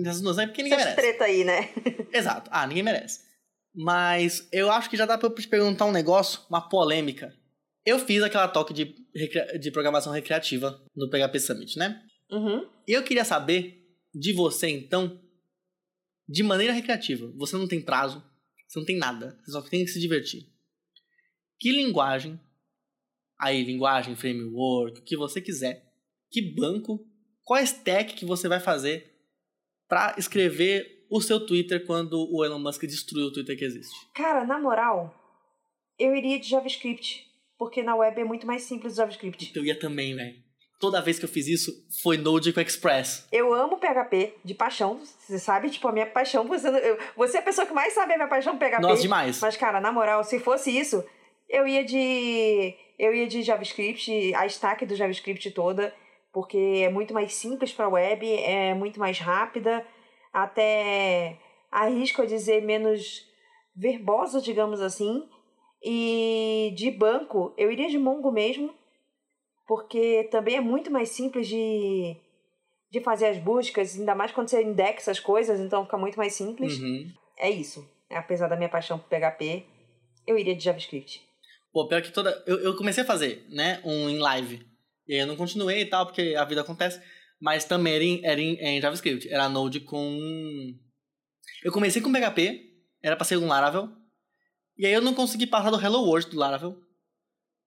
nessas 0.03 0.23
noções 0.23 0.47
porque 0.47 0.63
ninguém 0.63 0.79
Essas 0.79 0.95
merece. 0.95 1.09
treta 1.09 1.25
aí, 1.25 1.45
né? 1.45 1.71
Exato. 2.13 2.49
Ah, 2.53 2.67
ninguém 2.67 2.83
merece. 2.83 3.21
Mas 3.75 4.47
eu 4.53 4.71
acho 4.71 4.89
que 4.89 4.97
já 4.97 5.05
dá 5.05 5.19
para 5.19 5.29
eu 5.29 5.35
te 5.35 5.49
perguntar 5.49 5.87
um 5.87 5.93
negócio, 5.93 6.41
uma 6.49 6.69
polêmica. 6.69 7.35
Eu 7.85 7.99
fiz 7.99 8.23
aquela 8.23 8.47
toque 8.47 8.73
de, 8.73 8.95
de 9.59 9.71
programação 9.73 10.13
recreativa 10.13 10.81
no 10.95 11.11
PHP 11.11 11.41
Summit, 11.41 11.79
né? 11.79 12.01
Uhum. 12.31 12.65
E 12.87 12.93
eu 12.93 13.03
queria 13.03 13.25
saber 13.25 13.85
de 14.15 14.33
você, 14.33 14.69
então, 14.69 15.21
de 16.29 16.43
maneira 16.43 16.73
recreativa. 16.73 17.31
Você 17.37 17.57
não 17.57 17.67
tem 17.67 17.83
prazo, 17.83 18.25
você 18.69 18.79
não 18.79 18.87
tem 18.87 18.97
nada, 18.97 19.37
você 19.45 19.51
só 19.51 19.61
tem 19.61 19.85
que 19.85 19.91
se 19.91 20.01
divertir. 20.01 20.47
Que 21.59 21.73
linguagem 21.73 22.41
aí 23.39 23.63
linguagem, 23.63 24.17
framework, 24.17 25.01
o 25.01 25.05
que 25.05 25.17
você 25.17 25.41
quiser. 25.41 25.85
Que 26.31 26.43
banco, 26.43 27.01
qual 27.45 27.63
stack 27.63 28.15
que 28.15 28.25
você 28.25 28.49
vai 28.49 28.61
fazer 28.61 29.13
para 29.89 30.15
escrever 30.19 31.07
o 31.11 31.21
seu 31.21 31.45
Twitter 31.45 31.87
quando 31.87 32.29
o 32.33 32.45
Elon 32.45 32.59
Musk 32.59 32.83
destruiu 32.83 33.27
o 33.27 33.33
Twitter 33.33 33.57
que 33.57 33.65
existe? 33.65 33.95
Cara, 34.15 34.45
na 34.45 34.59
moral, 34.59 35.15
eu 35.99 36.15
iria 36.15 36.41
de 36.41 36.49
JavaScript, 36.49 37.25
porque 37.59 37.83
na 37.83 37.95
web 37.95 38.21
é 38.21 38.25
muito 38.25 38.47
mais 38.47 38.63
simples 38.63 38.95
o 38.95 38.97
JavaScript. 38.97 39.53
Eu 39.55 39.65
ia 39.65 39.79
também, 39.79 40.15
velho. 40.15 40.43
Toda 40.81 41.01
vez 41.01 41.19
que 41.19 41.25
eu 41.25 41.29
fiz 41.29 41.47
isso, 41.47 41.73
foi 42.03 42.19
Node 42.19 42.53
com 42.53 42.61
Express. 42.61 43.27
Eu 43.31 43.55
amo 43.55 43.79
PHP 43.79 44.35
de 44.45 44.55
paixão, 44.55 45.01
você 45.19 45.39
sabe, 45.39 45.71
tipo, 45.71 45.87
a 45.87 45.93
minha 45.93 46.07
paixão, 46.07 46.47
você, 46.47 46.69
eu, 46.69 46.99
você 47.17 47.37
é 47.37 47.41
a 47.41 47.45
pessoa 47.45 47.67
que 47.67 47.73
mais 47.73 47.95
sabe 47.95 48.13
a 48.13 48.17
minha 48.17 48.29
paixão 48.29 48.59
PHP. 48.59 48.81
Nossa, 48.81 49.03
demais. 49.03 49.41
Mas, 49.41 49.57
cara, 49.57 49.81
na 49.81 49.93
moral, 49.93 50.25
se 50.25 50.41
fosse 50.41 50.77
isso, 50.77 51.03
eu 51.49 51.67
ia 51.67 51.85
de 51.85 52.75
eu 52.99 53.15
ia 53.15 53.27
de 53.27 53.43
JavaScript, 53.43 54.35
a 54.35 54.47
stack 54.47 54.87
do 54.87 54.95
JavaScript 54.95 55.51
toda, 55.51 55.95
porque 56.33 56.83
é 56.85 56.89
muito 56.89 57.15
mais 57.15 57.35
simples 57.35 57.73
para 57.73 57.87
a 57.87 57.91
web, 57.91 58.27
é 58.27 58.75
muito 58.75 58.99
mais 58.99 59.19
rápida, 59.19 59.87
até 60.33 61.39
arrisco 61.71 62.23
a 62.23 62.27
dizer 62.27 62.63
menos 62.63 63.25
verbosa, 63.75 64.41
digamos 64.41 64.81
assim. 64.81 65.29
E 65.83 66.73
de 66.77 66.91
banco, 66.91 67.53
eu 67.59 67.71
iria 67.71 67.89
de 67.89 67.99
Mongo 67.99 68.33
mesmo, 68.33 68.75
porque 69.67 70.25
também 70.31 70.57
é 70.57 70.61
muito 70.61 70.91
mais 70.91 71.11
simples 71.11 71.47
de, 71.47 72.17
de 72.91 73.01
fazer 73.01 73.27
as 73.27 73.39
buscas, 73.39 73.99
ainda 73.99 74.15
mais 74.15 74.33
quando 74.33 74.49
você 74.49 74.63
indexa 74.63 75.11
as 75.11 75.21
coisas, 75.21 75.61
então 75.61 75.85
fica 75.85 75.99
muito 75.99 76.17
mais 76.17 76.35
simples. 76.35 76.79
Uhum. 76.79 77.13
É 77.39 77.51
isso. 77.51 77.87
Apesar 78.11 78.49
da 78.49 78.57
minha 78.57 78.69
paixão 78.69 78.99
por 78.99 79.09
PHP, 79.09 79.67
eu 80.27 80.39
iria 80.39 80.55
de 80.55 80.65
JavaScript. 80.65 81.23
Pô, 81.75 81.89
pior 81.89 82.01
que 82.01 82.13
toda. 82.13 82.41
Eu, 82.47 82.61
eu 82.61 82.77
comecei 82.77 83.03
a 83.03 83.07
fazer, 83.07 83.45
né? 83.51 83.81
Um 83.85 84.09
em 84.09 84.19
live. 84.19 84.65
E 85.09 85.15
aí 85.15 85.19
eu 85.19 85.27
não 85.27 85.35
continuei 85.35 85.81
e 85.81 85.87
tal, 85.87 86.07
porque 86.07 86.37
a 86.39 86.45
vida 86.45 86.61
acontece. 86.61 87.03
Mas 87.41 87.65
também 87.65 87.95
era 87.95 88.05
em, 88.05 88.25
era 88.25 88.41
em, 88.41 88.55
em 88.61 88.81
JavaScript. 88.81 89.29
Era 89.29 89.49
Node 89.49 89.81
com. 89.81 90.73
Eu 91.65 91.73
comecei 91.73 92.01
com 92.01 92.13
PHP, 92.13 92.71
era 93.03 93.17
pra 93.17 93.25
ser 93.25 93.39
um 93.39 93.49
Laravel. 93.49 93.91
E 94.79 94.87
aí 94.87 94.93
eu 94.93 95.03
não 95.03 95.15
consegui 95.15 95.49
passar 95.49 95.71
do 95.71 95.81
Hello 95.81 96.05
World 96.05 96.31
do 96.31 96.39
Laravel. 96.39 96.81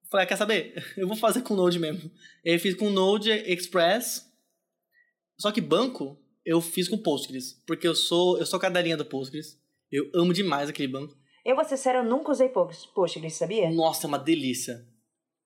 Falei, 0.10 0.24
ah, 0.24 0.28
quer 0.28 0.38
saber? 0.38 0.82
Eu 0.95 1.05
vou 1.05 1.18
fazer 1.18 1.41
com 1.41 1.53
Node 1.53 1.78
mesmo. 1.78 2.10
E 2.45 2.51
aí 2.51 2.60
fiz 2.60 2.76
com 2.76 2.89
Node 2.89 3.30
Express. 3.30 4.26
Só 5.38 5.51
que 5.51 5.60
banco, 5.60 6.18
eu 6.45 6.62
fiz 6.62 6.88
com 6.88 6.97
Postgres. 6.97 7.62
Porque 7.68 7.86
eu 7.86 7.93
sou, 7.93 8.39
eu 8.39 8.45
sou 8.45 8.58
cadelinha 8.58 8.95
do 8.95 9.05
Postgres. 9.05 9.60
Eu 9.91 10.10
amo 10.16 10.34
demais 10.34 10.70
aquele 10.70 10.88
banco. 10.88 11.14
Eu 11.47 11.55
vou 11.55 11.63
ser 11.63 11.77
sério, 11.77 12.01
eu 12.01 12.03
nunca 12.03 12.29
usei 12.29 12.49
Postgres, 12.49 13.35
sabia? 13.35 13.71
Nossa, 13.71 14.05
é 14.05 14.09
uma 14.09 14.19
delícia. 14.19 14.85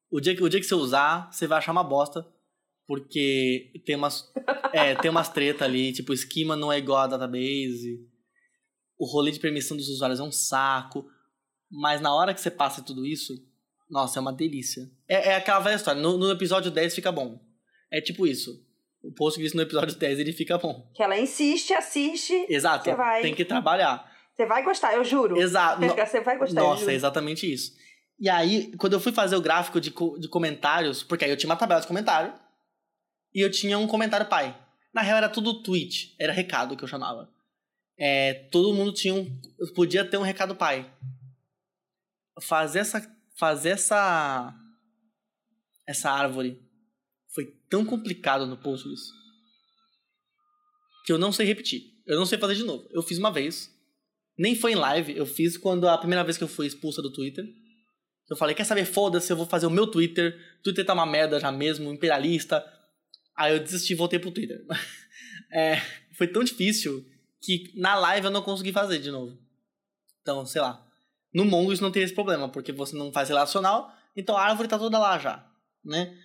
O 0.10 0.20
dia, 0.20 0.36
que, 0.36 0.42
o 0.42 0.50
dia 0.50 0.60
que 0.60 0.66
você 0.66 0.74
usar, 0.74 1.32
você 1.32 1.46
vai 1.46 1.60
achar 1.60 1.72
uma 1.72 1.84
bosta. 1.84 2.26
Porque 2.88 3.72
tem 3.86 3.96
umas, 3.96 4.34
é, 4.74 4.96
tem 4.96 5.12
umas 5.12 5.30
treta 5.30 5.64
ali, 5.64 5.94
tipo, 5.94 6.12
esquema 6.12 6.56
não 6.56 6.74
é 6.74 6.80
igual 6.80 7.02
a 7.02 7.08
database. 7.08 8.00
O 8.98 9.06
rolê 9.06 9.30
de 9.30 9.40
permissão 9.40 9.78
dos 9.78 9.90
usuários 9.90 10.20
é 10.20 10.24
um 10.24 10.32
saco. 10.32 11.06
Mas 11.70 12.02
na 12.02 12.12
hora 12.16 12.34
que 12.34 12.42
você 12.42 12.50
passa 12.50 12.82
tudo 12.82 13.06
isso, 13.06 13.36
nossa, 13.88 14.18
é 14.18 14.22
uma 14.22 14.34
delícia. 14.34 14.90
É, 15.08 15.30
é 15.30 15.36
aquela 15.36 15.60
velha 15.60 15.76
história. 15.76 16.02
No, 16.02 16.18
no, 16.18 16.32
episódio 16.32 16.72
10 16.72 16.96
fica 16.96 17.12
bom. 17.12 17.40
É 17.92 18.02
tipo 18.02 18.26
isso. 18.26 18.60
O 19.04 19.14
Postgres 19.14 19.54
no 19.54 19.62
episódio 19.62 19.96
10 19.96 20.18
ele 20.18 20.34
fica 20.34 20.58
bom. 20.58 20.92
Que 20.96 21.04
ela 21.04 21.20
insiste, 21.20 21.74
assiste. 21.74 22.48
Exato. 22.50 22.92
Vai... 22.96 23.22
Tem 23.22 23.36
que 23.36 23.46
trabalhar. 23.46 24.11
Você 24.42 24.46
vai 24.48 24.64
gostar, 24.64 24.96
eu 24.96 25.04
juro. 25.04 25.40
Exato. 25.40 25.82
Você 25.86 26.22
vai 26.22 26.36
gostar. 26.36 26.62
Nossa, 26.62 26.92
é 26.92 26.96
exatamente 26.96 27.52
isso. 27.52 27.76
E 28.20 28.28
aí, 28.28 28.76
quando 28.78 28.94
eu 28.94 29.00
fui 29.00 29.12
fazer 29.12 29.36
o 29.36 29.42
gráfico 29.42 29.80
de, 29.80 29.92
de 29.92 30.28
comentários, 30.28 31.04
porque 31.04 31.26
aí 31.26 31.32
eu 31.32 31.38
tinha 31.38 31.50
uma 31.50 31.56
tabela 31.56 31.80
de 31.80 31.88
comentário 31.88 32.34
e 33.36 33.40
eu 33.40 33.52
tinha 33.52 33.78
um 33.78 33.88
comentário 33.88 34.28
pai. 34.28 34.58
Na 34.92 35.02
real, 35.02 35.18
era 35.18 35.30
tudo 35.30 35.62
tweet, 35.62 36.16
era 36.20 36.34
recado 36.34 36.76
que 36.76 36.84
eu 36.84 36.88
chamava. 36.88 37.30
É, 38.00 38.34
todo 38.52 38.74
mundo 38.74 38.92
tinha 38.92 39.14
um. 39.14 39.40
Podia 39.76 40.04
ter 40.04 40.18
um 40.18 40.24
recado 40.24 40.56
pai. 40.56 40.92
Fazer 42.42 42.80
essa. 42.80 43.16
Fazer 43.38 43.70
essa. 43.70 44.56
Essa 45.88 46.10
árvore 46.10 46.60
foi 47.34 47.46
tão 47.70 47.86
complicado 47.86 48.48
no 48.48 48.58
post 48.58 48.92
isso. 48.92 49.14
Que 51.06 51.14
eu 51.14 51.20
não 51.20 51.32
sei 51.32 51.46
repetir. 51.46 51.84
Eu 52.08 52.18
não 52.18 52.26
sei 52.26 52.40
fazer 52.40 52.56
de 52.56 52.64
novo. 52.64 52.88
Eu 52.92 53.04
fiz 53.04 53.20
uma 53.20 53.32
vez. 53.32 53.70
Nem 54.42 54.56
foi 54.56 54.72
em 54.72 54.76
live, 54.76 55.16
eu 55.16 55.24
fiz 55.28 55.56
quando 55.56 55.88
a 55.88 55.96
primeira 55.96 56.24
vez 56.24 56.36
que 56.36 56.44
eu 56.44 56.48
fui 56.48 56.66
expulsa 56.66 57.00
do 57.00 57.14
Twitter. 57.14 57.46
Eu 58.28 58.36
falei, 58.36 58.56
quer 58.56 58.64
saber, 58.64 58.86
foda-se, 58.86 59.32
eu 59.32 59.38
vou 59.38 59.46
fazer 59.46 59.68
o 59.68 59.70
meu 59.70 59.86
Twitter. 59.86 60.36
Twitter 60.64 60.84
tá 60.84 60.96
uma 60.96 61.06
merda 61.06 61.40
já 61.40 61.52
mesmo, 61.52 61.94
imperialista. 61.94 62.66
Aí 63.36 63.54
eu 63.54 63.60
desisti 63.60 63.94
e 63.94 63.96
voltei 63.96 64.18
pro 64.18 64.32
Twitter. 64.32 64.66
é, 65.54 65.80
foi 66.14 66.28
tão 66.28 66.44
difícil 66.44 67.06
que 67.40 67.72
na 67.76 67.94
live 67.94 68.26
eu 68.26 68.32
não 68.32 68.42
consegui 68.42 68.72
fazer 68.72 68.98
de 68.98 69.12
novo. 69.12 69.38
Então, 70.24 70.44
sei 70.44 70.62
lá. 70.62 70.88
No 71.32 71.46
Mongo 71.46 71.72
isso 71.72 71.84
não 71.84 71.92
tem 71.92 72.02
esse 72.02 72.16
problema, 72.16 72.50
porque 72.50 72.72
você 72.72 72.96
não 72.96 73.12
faz 73.12 73.30
relacional, 73.30 73.96
então 74.16 74.36
a 74.36 74.42
árvore 74.42 74.68
tá 74.68 74.80
toda 74.80 74.98
lá 74.98 75.20
já, 75.20 75.48
né? 75.86 76.18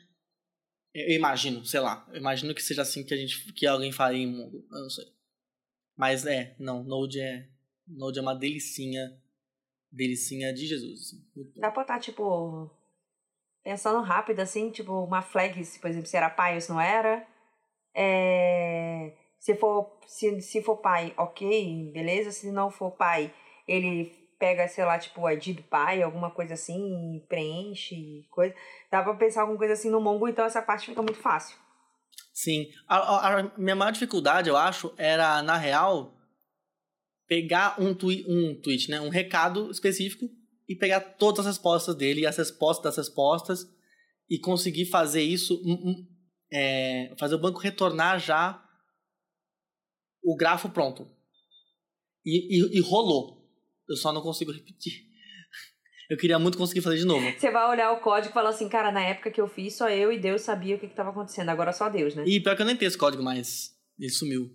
Eu 0.95 1.15
imagino, 1.15 1.67
sei 1.67 1.81
lá. 1.81 2.09
Eu 2.11 2.17
imagino 2.17 2.55
que 2.55 2.63
seja 2.63 2.81
assim 2.81 3.05
que 3.05 3.13
a 3.13 3.17
gente 3.19 3.53
que 3.53 3.67
alguém 3.67 3.93
faria 3.93 4.23
em 4.23 4.27
Mongo, 4.27 4.67
eu 4.73 4.81
não 4.81 4.89
sei. 4.89 5.05
Mas 5.95 6.25
é, 6.25 6.57
não, 6.59 6.83
Node 6.83 7.21
é 7.21 7.55
Node 7.87 8.19
é 8.19 8.23
uma 8.23 8.35
delicinha. 8.35 9.01
Delicinha 9.91 10.53
de 10.53 10.67
Jesus. 10.67 11.01
Assim. 11.01 11.53
Dá 11.57 11.71
pra 11.71 11.83
estar, 11.83 12.01
tipo, 12.01 12.71
pensando 13.63 14.03
rápido, 14.03 14.41
assim, 14.41 14.71
tipo, 14.71 14.93
uma 14.93 15.23
flag, 15.23 15.65
se, 15.65 15.79
por 15.79 15.89
exemplo, 15.89 16.07
se 16.07 16.17
era 16.17 16.29
pai 16.29 16.55
ou 16.55 16.61
se 16.61 16.71
não 16.71 16.81
era. 16.81 17.27
É... 17.95 19.17
Se 19.39 19.55
for, 19.55 20.01
se, 20.07 20.41
se 20.41 20.63
for 20.63 20.79
pai, 20.79 21.15
ok, 21.17 21.93
beleza. 21.93 22.33
Se 22.33 22.51
não 22.51 22.71
for 22.71 22.91
pai, 22.91 23.33
ele 23.67 24.13
pega, 24.39 24.69
sei 24.69 24.85
lá, 24.85 24.99
tipo, 24.99 25.21
o 25.23 25.31
ID 25.31 25.57
do 25.57 25.63
pai, 25.63 26.03
alguma 26.03 26.31
coisa 26.31 26.55
assim, 26.55 27.25
preenche, 27.29 28.27
coisa. 28.31 28.55
Dá 28.91 29.03
pra 29.03 29.15
pensar 29.15 29.43
alguma 29.43 29.59
coisa 29.59 29.75
assim 29.75 29.91
no 29.91 30.01
Mongo, 30.01 30.29
então 30.29 30.45
essa 30.45 30.63
parte 30.63 30.87
fica 30.87 31.03
muito 31.03 31.19
fácil. 31.19 31.57
Sim. 32.33 32.67
A, 32.87 32.97
a, 32.97 33.41
a 33.41 33.43
minha 33.57 33.75
maior 33.75 33.93
dificuldade, 33.93 34.49
eu 34.49 34.57
acho, 34.57 34.93
era, 34.99 35.43
na 35.43 35.57
real, 35.57 36.16
pegar 37.27 37.81
um, 37.81 37.95
twi 37.95 38.25
um 38.29 38.61
tweet, 38.61 38.91
né? 38.91 39.01
Um 39.01 39.09
recado 39.09 39.71
específico 39.71 40.29
e 40.69 40.75
pegar 40.75 41.01
todas 41.01 41.41
as 41.41 41.47
respostas 41.47 41.95
dele 41.95 42.27
as 42.27 42.37
respostas 42.37 42.85
das 42.85 42.97
respostas 42.97 43.67
e 44.29 44.39
conseguir 44.39 44.87
fazer 44.87 45.23
isso, 45.23 45.61
é, 46.53 47.15
fazer 47.19 47.37
o 47.37 47.41
banco 47.41 47.61
retornar 47.61 48.19
já 48.19 48.63
o 50.23 50.37
grafo 50.37 50.69
pronto. 50.71 51.09
E, 52.25 52.59
e, 52.59 52.79
e, 52.79 52.81
rolou. 52.81 53.49
Eu 53.89 53.97
só 53.97 54.13
não 54.13 54.21
consigo 54.21 54.51
repetir. 54.51 55.07
Eu 56.11 56.17
queria 56.17 56.41
muito 56.41 56.59
conseguir 56.59 56.81
fazer 56.81 56.99
de 56.99 57.05
novo. 57.05 57.25
Você 57.39 57.51
vai 57.53 57.69
olhar 57.71 57.93
o 57.93 58.01
código 58.01 58.31
e 58.31 58.35
falar 58.35 58.51
assim, 58.51 58.69
cara, 58.69 58.91
na 58.91 59.01
época 59.01 59.31
que 59.31 59.41
eu 59.41 59.49
fiz, 59.49 59.77
só 59.77 59.89
eu 59.89 60.13
e 60.13 60.19
Deus 60.19 60.43
sabia 60.43 60.77
o 60.77 60.79
que 60.79 60.87
estava 60.87 61.11
acontecendo. 61.11 61.49
Agora 61.49 61.73
só 61.73 61.89
Deus, 61.89 62.15
né? 62.15 62.25
E 62.27 62.41
pior 62.41 62.55
que 62.55 62.63
eu 62.63 62.67
nem 62.67 62.77
tenho 62.77 62.89
esse 62.89 62.99
código 62.99 63.25
mais. 63.25 63.73
Ele 63.99 64.11
sumiu. 64.11 64.55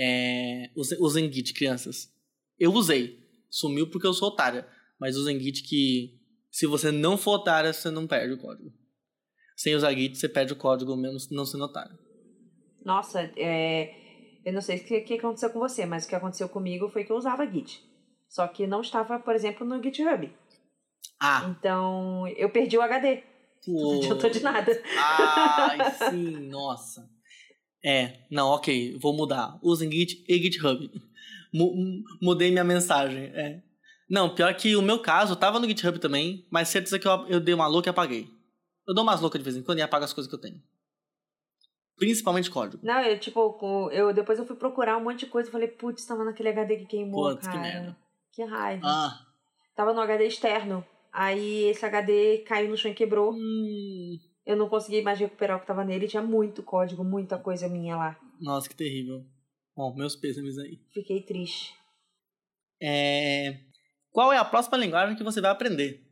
É, 0.00 0.70
usem 1.00 1.32
Git, 1.32 1.52
crianças. 1.52 2.08
Eu 2.56 2.72
usei. 2.72 3.18
Sumiu 3.50 3.90
porque 3.90 4.06
eu 4.06 4.14
sou 4.14 4.28
otária. 4.28 4.66
Mas 5.00 5.16
usem 5.16 5.40
Git 5.40 5.64
que 5.64 6.18
se 6.50 6.66
você 6.66 6.92
não 6.92 7.16
for 7.16 7.32
otária, 7.32 7.72
você 7.72 7.90
não 7.90 8.06
perde 8.06 8.34
o 8.34 8.38
código. 8.38 8.72
Sem 9.56 9.74
usar 9.74 9.92
Git, 9.92 10.16
você 10.16 10.28
perde 10.28 10.52
o 10.52 10.56
código 10.56 10.96
mesmo 10.96 11.18
não 11.32 11.44
sendo 11.44 11.64
otário. 11.64 11.98
Nossa, 12.84 13.30
é... 13.36 13.92
eu 14.44 14.52
não 14.52 14.60
sei 14.60 14.78
o 14.78 14.84
que, 14.84 15.00
que 15.00 15.14
aconteceu 15.14 15.50
com 15.50 15.58
você, 15.58 15.84
mas 15.84 16.04
o 16.04 16.08
que 16.08 16.14
aconteceu 16.14 16.48
comigo 16.48 16.88
foi 16.90 17.04
que 17.04 17.10
eu 17.10 17.16
usava 17.16 17.50
Git. 17.50 17.82
Só 18.28 18.46
que 18.46 18.66
não 18.66 18.82
estava, 18.82 19.18
por 19.18 19.34
exemplo, 19.34 19.66
no 19.66 19.82
GitHub. 19.82 20.32
Ah. 21.20 21.48
Então, 21.50 22.28
eu 22.28 22.50
perdi 22.50 22.78
o 22.78 22.82
HD. 22.82 23.24
Pô. 23.64 23.72
Não 23.72 23.98
adiantou 23.98 24.30
de 24.30 24.40
nada. 24.40 24.82
Ai, 24.96 25.78
sim, 26.10 26.48
nossa. 26.48 27.08
É, 27.84 28.20
não, 28.30 28.48
ok, 28.48 28.98
vou 28.98 29.14
mudar. 29.14 29.58
Usem 29.62 29.90
Git 29.90 30.24
e 30.28 30.38
GitHub. 30.38 30.90
mudei 32.20 32.50
minha 32.50 32.64
mensagem, 32.64 33.24
é. 33.34 33.62
Não, 34.08 34.34
pior 34.34 34.54
que 34.54 34.74
o 34.74 34.82
meu 34.82 35.00
caso, 35.00 35.36
tava 35.36 35.60
no 35.60 35.68
GitHub 35.68 35.98
também, 35.98 36.46
mas 36.50 36.68
certeza 36.68 36.98
que 36.98 37.06
eu, 37.06 37.26
eu 37.28 37.40
dei 37.40 37.54
uma 37.54 37.66
louca 37.66 37.88
e 37.88 37.90
apaguei. 37.90 38.28
Eu 38.86 38.94
dou 38.94 39.04
umas 39.04 39.20
loucas 39.20 39.38
de 39.38 39.44
vez 39.44 39.56
em 39.56 39.62
quando 39.62 39.78
e 39.78 39.82
apago 39.82 40.04
as 40.04 40.12
coisas 40.12 40.28
que 40.28 40.34
eu 40.34 40.40
tenho. 40.40 40.62
Principalmente 41.96 42.50
código. 42.50 42.82
Não, 42.84 43.00
eu 43.02 43.18
tipo, 43.18 43.90
eu, 43.92 44.14
depois 44.14 44.38
eu 44.38 44.46
fui 44.46 44.56
procurar 44.56 44.96
um 44.96 45.04
monte 45.04 45.20
de 45.20 45.26
coisa 45.26 45.48
e 45.48 45.52
falei, 45.52 45.68
putz, 45.68 46.06
tava 46.06 46.24
naquele 46.24 46.48
HD 46.48 46.76
que 46.78 46.86
queimou, 46.86 47.30
Putz, 47.30 47.46
cara. 47.46 47.58
que 47.58 47.62
merda. 47.62 47.96
Que 48.32 48.44
raiva. 48.44 48.82
Ah. 48.86 49.20
Tava 49.74 49.92
no 49.92 50.00
HD 50.00 50.26
externo. 50.26 50.84
Aí 51.12 51.64
esse 51.64 51.84
HD 51.84 52.38
caiu 52.46 52.70
no 52.70 52.76
chão 52.76 52.90
e 52.90 52.94
quebrou. 52.94 53.32
Hum. 53.32 54.16
Eu 54.48 54.56
não 54.56 54.66
consegui 54.66 55.02
mais 55.02 55.20
recuperar 55.20 55.58
o 55.58 55.60
que 55.60 55.66
tava 55.66 55.84
nele. 55.84 56.08
Tinha 56.08 56.22
muito 56.22 56.62
código, 56.62 57.04
muita 57.04 57.38
coisa 57.38 57.68
minha 57.68 57.94
lá. 57.94 58.18
Nossa, 58.40 58.66
que 58.66 58.74
terrível. 58.74 59.22
Bom, 59.76 59.94
meus 59.94 60.16
pêsames 60.16 60.56
aí. 60.56 60.80
Fiquei 60.90 61.20
triste. 61.20 61.74
É... 62.80 63.60
Qual 64.10 64.32
é 64.32 64.38
a 64.38 64.44
próxima 64.46 64.78
linguagem 64.78 65.14
que 65.16 65.22
você 65.22 65.42
vai 65.42 65.50
aprender? 65.50 66.02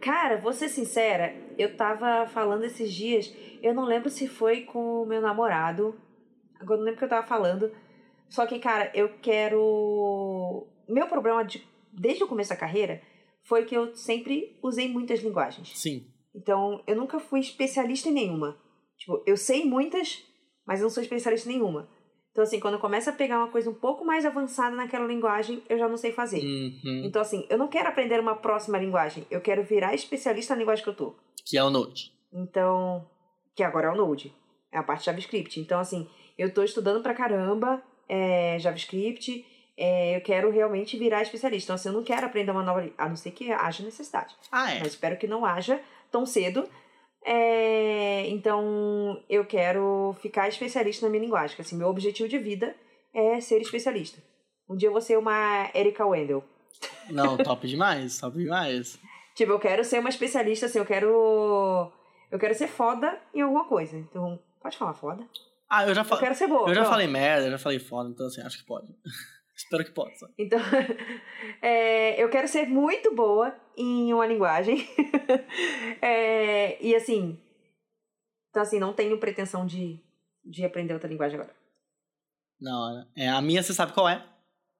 Cara, 0.00 0.40
vou 0.40 0.54
ser 0.54 0.70
sincera, 0.70 1.34
eu 1.58 1.76
tava 1.76 2.26
falando 2.28 2.64
esses 2.64 2.94
dias, 2.94 3.34
eu 3.60 3.74
não 3.74 3.84
lembro 3.84 4.08
se 4.08 4.28
foi 4.28 4.62
com 4.62 5.02
o 5.02 5.06
meu 5.06 5.20
namorado, 5.20 6.00
agora 6.58 6.78
não 6.78 6.84
lembro 6.84 6.96
o 6.96 6.98
que 7.00 7.04
eu 7.04 7.08
tava 7.08 7.26
falando, 7.26 7.70
só 8.28 8.46
que, 8.46 8.60
cara, 8.60 8.90
eu 8.94 9.18
quero. 9.18 10.68
Meu 10.88 11.08
problema 11.08 11.44
de... 11.44 11.66
desde 11.92 12.22
o 12.22 12.28
começo 12.28 12.50
da 12.50 12.56
carreira 12.56 13.02
foi 13.42 13.64
que 13.64 13.76
eu 13.76 13.94
sempre 13.94 14.56
usei 14.62 14.88
muitas 14.88 15.20
linguagens. 15.20 15.76
Sim. 15.76 16.06
Então, 16.38 16.80
eu 16.86 16.94
nunca 16.94 17.18
fui 17.18 17.40
especialista 17.40 18.08
em 18.08 18.12
nenhuma. 18.12 18.56
Tipo, 18.96 19.20
eu 19.26 19.36
sei 19.36 19.64
muitas, 19.64 20.22
mas 20.64 20.80
não 20.80 20.88
sou 20.88 21.02
especialista 21.02 21.48
em 21.48 21.54
nenhuma. 21.54 21.88
Então, 22.30 22.44
assim, 22.44 22.60
quando 22.60 22.74
eu 22.74 22.80
começo 22.80 23.10
a 23.10 23.12
pegar 23.12 23.38
uma 23.38 23.48
coisa 23.48 23.68
um 23.68 23.74
pouco 23.74 24.04
mais 24.04 24.24
avançada 24.24 24.76
naquela 24.76 25.04
linguagem, 25.04 25.60
eu 25.68 25.76
já 25.76 25.88
não 25.88 25.96
sei 25.96 26.12
fazer. 26.12 26.40
Uhum. 26.40 27.02
Então, 27.04 27.20
assim, 27.20 27.44
eu 27.50 27.58
não 27.58 27.66
quero 27.66 27.88
aprender 27.88 28.20
uma 28.20 28.36
próxima 28.36 28.78
linguagem. 28.78 29.26
Eu 29.28 29.40
quero 29.40 29.64
virar 29.64 29.94
especialista 29.94 30.54
na 30.54 30.60
linguagem 30.60 30.84
que 30.84 30.90
eu 30.90 30.94
tô. 30.94 31.16
Que 31.44 31.58
é 31.58 31.64
o 31.64 31.70
Node. 31.70 32.12
Então, 32.32 33.04
que 33.56 33.64
agora 33.64 33.88
é 33.88 33.90
o 33.90 33.96
Node. 33.96 34.32
É 34.70 34.78
a 34.78 34.84
parte 34.84 35.06
JavaScript. 35.06 35.58
Então, 35.58 35.80
assim, 35.80 36.08
eu 36.36 36.54
tô 36.54 36.62
estudando 36.62 37.02
pra 37.02 37.14
caramba 37.14 37.82
é, 38.08 38.56
JavaScript. 38.60 39.44
É, 39.76 40.16
eu 40.16 40.20
quero 40.20 40.50
realmente 40.50 40.96
virar 40.96 41.22
especialista. 41.22 41.66
Então, 41.66 41.74
assim, 41.74 41.88
eu 41.88 41.94
não 41.94 42.04
quero 42.04 42.26
aprender 42.26 42.52
uma 42.52 42.62
nova... 42.62 42.88
A 42.96 43.08
não 43.08 43.16
ser 43.16 43.32
que 43.32 43.50
haja 43.50 43.82
necessidade. 43.82 44.36
Ah, 44.52 44.72
é? 44.72 44.78
Mas 44.78 44.88
espero 44.88 45.16
que 45.16 45.26
não 45.26 45.44
haja 45.44 45.80
tão 46.10 46.26
cedo. 46.26 46.68
É, 47.24 48.26
então, 48.28 49.22
eu 49.28 49.44
quero 49.44 50.16
ficar 50.20 50.48
especialista 50.48 51.04
na 51.04 51.10
minha 51.10 51.22
linguagem. 51.22 51.56
Assim, 51.58 51.76
meu 51.76 51.88
objetivo 51.88 52.28
de 52.28 52.38
vida 52.38 52.74
é 53.14 53.40
ser 53.40 53.60
especialista. 53.60 54.22
Um 54.68 54.76
dia 54.76 54.88
eu 54.88 54.92
vou 54.92 55.00
ser 55.00 55.18
uma 55.18 55.70
Erika 55.74 56.06
Wendell. 56.06 56.44
Não, 57.10 57.36
top 57.38 57.66
demais, 57.66 58.18
top 58.18 58.38
demais. 58.38 58.98
tipo, 59.34 59.52
eu 59.52 59.58
quero 59.58 59.84
ser 59.84 59.98
uma 59.98 60.08
especialista, 60.08 60.66
assim, 60.66 60.78
eu 60.78 60.86
quero. 60.86 61.92
Eu 62.30 62.38
quero 62.38 62.54
ser 62.54 62.68
foda 62.68 63.18
em 63.34 63.40
alguma 63.40 63.64
coisa. 63.66 63.96
Então, 63.96 64.38
pode 64.60 64.76
falar 64.76 64.94
foda? 64.94 65.26
Ah, 65.68 65.86
eu 65.86 65.94
já 65.94 66.04
falei. 66.04 66.18
Eu 66.18 66.26
quero 66.26 66.38
ser 66.38 66.46
boa. 66.46 66.68
Eu 66.68 66.74
já 66.74 66.84
falei 66.84 67.06
merda, 67.06 67.46
eu 67.46 67.50
já 67.52 67.58
falei 67.58 67.78
foda, 67.78 68.10
então 68.10 68.26
assim, 68.26 68.42
acho 68.42 68.58
que 68.58 68.64
pode. 68.64 68.86
Espero 69.58 69.84
que 69.84 69.90
possa. 69.90 70.32
Então, 70.38 70.60
é, 71.60 72.22
eu 72.22 72.30
quero 72.30 72.46
ser 72.46 72.68
muito 72.68 73.12
boa 73.12 73.52
em 73.76 74.14
uma 74.14 74.24
linguagem. 74.24 74.88
é, 76.00 76.80
e 76.80 76.94
assim, 76.94 77.36
então 78.50 78.62
assim, 78.62 78.78
não 78.78 78.92
tenho 78.92 79.18
pretensão 79.18 79.66
de, 79.66 80.00
de 80.44 80.64
aprender 80.64 80.94
outra 80.94 81.08
linguagem 81.08 81.40
agora. 81.40 81.54
Não, 82.60 83.04
é, 83.16 83.28
a 83.28 83.42
minha 83.42 83.60
você 83.60 83.74
sabe 83.74 83.92
qual 83.92 84.08
é. 84.08 84.24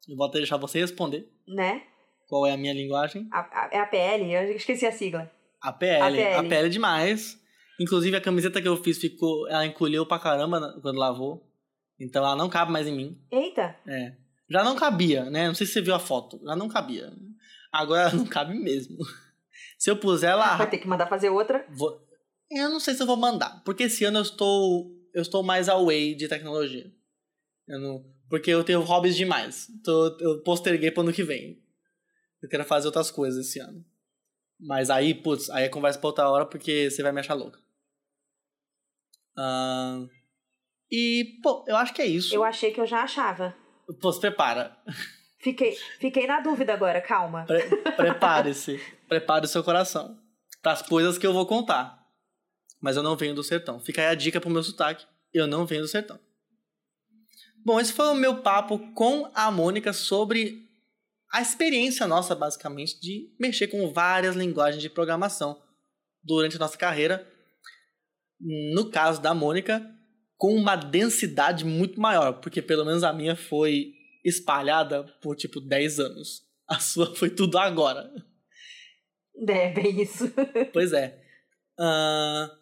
Eu 0.08 0.16
vou 0.16 0.26
até 0.26 0.38
deixar 0.38 0.56
você 0.56 0.78
responder. 0.78 1.28
Né? 1.46 1.82
Qual 2.28 2.46
é 2.46 2.52
a 2.52 2.56
minha 2.56 2.72
linguagem? 2.72 3.28
A, 3.32 3.40
a, 3.40 3.70
é 3.72 3.80
a 3.80 3.86
PL, 3.86 4.32
eu 4.32 4.56
esqueci 4.56 4.86
a 4.86 4.92
sigla. 4.92 5.30
A 5.60 5.72
PL. 5.72 6.22
A 6.36 6.42
PL, 6.42 6.66
é 6.66 6.70
demais. 6.70 7.36
Inclusive 7.80 8.16
a 8.16 8.20
camiseta 8.20 8.62
que 8.62 8.68
eu 8.68 8.76
fiz 8.76 8.98
ficou. 8.98 9.48
Ela 9.48 9.66
encolheu 9.66 10.06
pra 10.06 10.20
caramba 10.20 10.78
quando 10.80 10.98
lavou. 10.98 11.44
Então 11.98 12.24
ela 12.24 12.36
não 12.36 12.48
cabe 12.48 12.70
mais 12.70 12.86
em 12.86 12.94
mim. 12.94 13.20
Eita! 13.30 13.76
É. 13.86 14.27
Já 14.48 14.64
não 14.64 14.76
cabia, 14.76 15.28
né? 15.30 15.46
Não 15.46 15.54
sei 15.54 15.66
se 15.66 15.74
você 15.74 15.82
viu 15.82 15.94
a 15.94 15.98
foto. 15.98 16.40
Já 16.42 16.56
não 16.56 16.68
cabia. 16.68 17.12
Agora 17.72 18.12
não 18.14 18.24
cabe 18.24 18.54
mesmo. 18.54 18.96
Se 19.78 19.90
eu 19.90 19.96
puser 19.96 20.30
ela. 20.30 20.56
Vai 20.56 20.70
ter 20.70 20.78
que 20.78 20.88
mandar 20.88 21.06
fazer 21.06 21.28
outra? 21.28 21.66
Vou... 21.70 22.06
Eu 22.50 22.70
não 22.70 22.80
sei 22.80 22.94
se 22.94 23.02
eu 23.02 23.06
vou 23.06 23.16
mandar. 23.16 23.62
Porque 23.64 23.84
esse 23.84 24.04
ano 24.04 24.18
eu 24.18 24.22
estou. 24.22 24.90
Eu 25.12 25.22
estou 25.22 25.42
mais 25.42 25.68
away 25.68 26.14
de 26.14 26.28
tecnologia. 26.28 26.90
Eu 27.66 27.78
não... 27.78 28.04
Porque 28.28 28.50
eu 28.50 28.64
tenho 28.64 28.80
hobbies 28.80 29.16
demais. 29.16 29.68
Tô... 29.84 30.16
Eu 30.20 30.42
posterguei 30.42 30.90
para 30.90 31.02
ano 31.02 31.12
que 31.12 31.22
vem. 31.22 31.62
Eu 32.42 32.48
quero 32.48 32.64
fazer 32.64 32.86
outras 32.86 33.10
coisas 33.10 33.46
esse 33.46 33.58
ano. 33.58 33.84
Mas 34.60 34.90
aí, 34.90 35.14
putz, 35.14 35.50
aí 35.50 35.64
é 35.64 35.68
conversa 35.68 35.98
pra 35.98 36.08
outra 36.08 36.28
hora 36.28 36.46
porque 36.46 36.90
você 36.90 37.02
vai 37.02 37.12
me 37.12 37.20
achar 37.20 37.34
louca. 37.34 37.58
Uh... 39.36 40.08
E, 40.90 41.38
pô, 41.42 41.64
eu 41.68 41.76
acho 41.76 41.92
que 41.92 42.02
é 42.02 42.06
isso. 42.06 42.34
Eu 42.34 42.42
achei 42.42 42.72
que 42.72 42.80
eu 42.80 42.86
já 42.86 43.02
achava. 43.02 43.54
Pô, 44.00 44.12
se 44.12 44.20
prepara. 44.20 44.76
Fiquei, 45.40 45.76
fiquei 46.00 46.26
na 46.26 46.40
dúvida 46.40 46.74
agora, 46.74 47.00
calma. 47.00 47.44
Pre 47.44 47.76
Prepare-se. 47.92 48.80
Prepare 49.08 49.44
o 49.44 49.48
seu 49.48 49.62
coração. 49.62 50.18
Para 50.60 50.72
as 50.72 50.82
coisas 50.82 51.16
que 51.16 51.26
eu 51.26 51.32
vou 51.32 51.46
contar. 51.46 52.06
Mas 52.80 52.96
eu 52.96 53.02
não 53.02 53.16
venho 53.16 53.34
do 53.34 53.44
sertão. 53.44 53.80
Fica 53.80 54.00
aí 54.00 54.08
a 54.08 54.14
dica 54.14 54.40
pro 54.40 54.50
meu 54.50 54.62
sotaque. 54.62 55.06
Eu 55.32 55.46
não 55.46 55.64
venho 55.64 55.82
do 55.82 55.88
sertão. 55.88 56.18
Bom, 57.64 57.78
esse 57.80 57.92
foi 57.92 58.06
o 58.06 58.14
meu 58.14 58.42
papo 58.42 58.78
com 58.94 59.30
a 59.34 59.50
Mônica 59.50 59.92
sobre 59.92 60.68
a 61.30 61.40
experiência 61.40 62.06
nossa, 62.06 62.34
basicamente, 62.34 63.00
de 63.00 63.34
mexer 63.38 63.68
com 63.68 63.92
várias 63.92 64.34
linguagens 64.34 64.82
de 64.82 64.88
programação 64.88 65.60
durante 66.22 66.56
a 66.56 66.58
nossa 66.58 66.78
carreira. 66.78 67.30
No 68.40 68.90
caso 68.90 69.20
da 69.20 69.34
Mônica, 69.34 69.84
com 70.38 70.54
uma 70.54 70.76
densidade 70.76 71.64
muito 71.64 72.00
maior, 72.00 72.34
porque 72.34 72.62
pelo 72.62 72.84
menos 72.84 73.02
a 73.02 73.12
minha 73.12 73.34
foi 73.34 73.92
espalhada 74.24 75.02
por 75.20 75.34
tipo 75.34 75.60
10 75.60 75.98
anos. 75.98 76.46
A 76.66 76.78
sua 76.78 77.12
foi 77.16 77.28
tudo 77.28 77.58
agora. 77.58 78.10
É, 79.48 79.72
bem 79.72 80.00
isso. 80.00 80.32
pois 80.72 80.92
é. 80.92 81.20
Uh... 81.78 82.56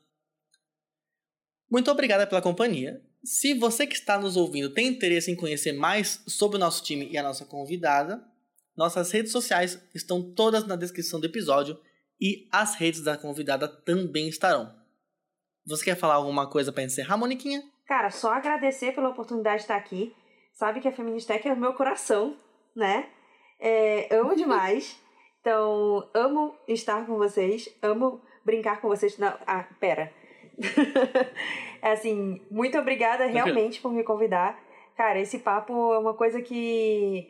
Muito 1.71 1.91
obrigada 1.91 2.27
pela 2.27 2.41
companhia. 2.41 3.03
Se 3.23 3.55
você 3.55 3.87
que 3.87 3.95
está 3.95 4.19
nos 4.19 4.37
ouvindo 4.37 4.71
tem 4.71 4.87
interesse 4.87 5.31
em 5.31 5.37
conhecer 5.37 5.73
mais 5.73 6.23
sobre 6.27 6.57
o 6.57 6.61
nosso 6.61 6.83
time 6.83 7.09
e 7.11 7.19
a 7.19 7.23
nossa 7.23 7.45
convidada, 7.45 8.25
nossas 8.77 9.11
redes 9.11 9.33
sociais 9.33 9.83
estão 9.95 10.23
todas 10.23 10.67
na 10.67 10.77
descrição 10.77 11.19
do 11.19 11.27
episódio 11.27 11.79
e 12.21 12.49
as 12.53 12.77
redes 12.77 13.03
da 13.03 13.17
convidada 13.17 13.67
também 13.67 14.29
estarão. 14.29 14.73
Você 15.67 15.85
quer 15.85 15.97
falar 15.97 16.15
alguma 16.15 16.49
coisa 16.49 16.73
para 16.73 16.85
encerrar, 16.85 17.17
Moniquinha? 17.17 17.63
cara, 17.87 18.11
só 18.11 18.33
agradecer 18.33 18.93
pela 18.93 19.09
oportunidade 19.09 19.59
de 19.59 19.63
estar 19.63 19.77
aqui. 19.77 20.15
Sabe 20.53 20.81
que 20.81 20.89
a 20.89 20.93
Feministec 20.93 21.47
é 21.47 21.53
o 21.53 21.57
meu 21.57 21.75
coração, 21.75 22.37
né? 22.75 23.09
É, 23.61 24.15
amo 24.15 24.35
demais. 24.37 25.01
Então, 25.41 26.09
amo 26.13 26.55
estar 26.67 27.07
com 27.07 27.17
vocês, 27.17 27.69
amo 27.83 28.21
brincar 28.45 28.81
com 28.81 28.89
vocês. 28.89 29.17
Não, 29.19 29.33
ah, 29.47 29.65
pera. 29.81 30.13
É 31.83 31.93
assim, 31.93 32.41
muito 32.51 32.77
obrigada 32.79 33.27
realmente 33.27 33.81
por 33.81 33.93
me 33.93 34.03
convidar. 34.03 34.59
Cara, 34.97 35.21
esse 35.21 35.39
papo 35.39 35.93
é 35.93 35.99
uma 35.99 36.15
coisa 36.15 36.41
que. 36.41 37.29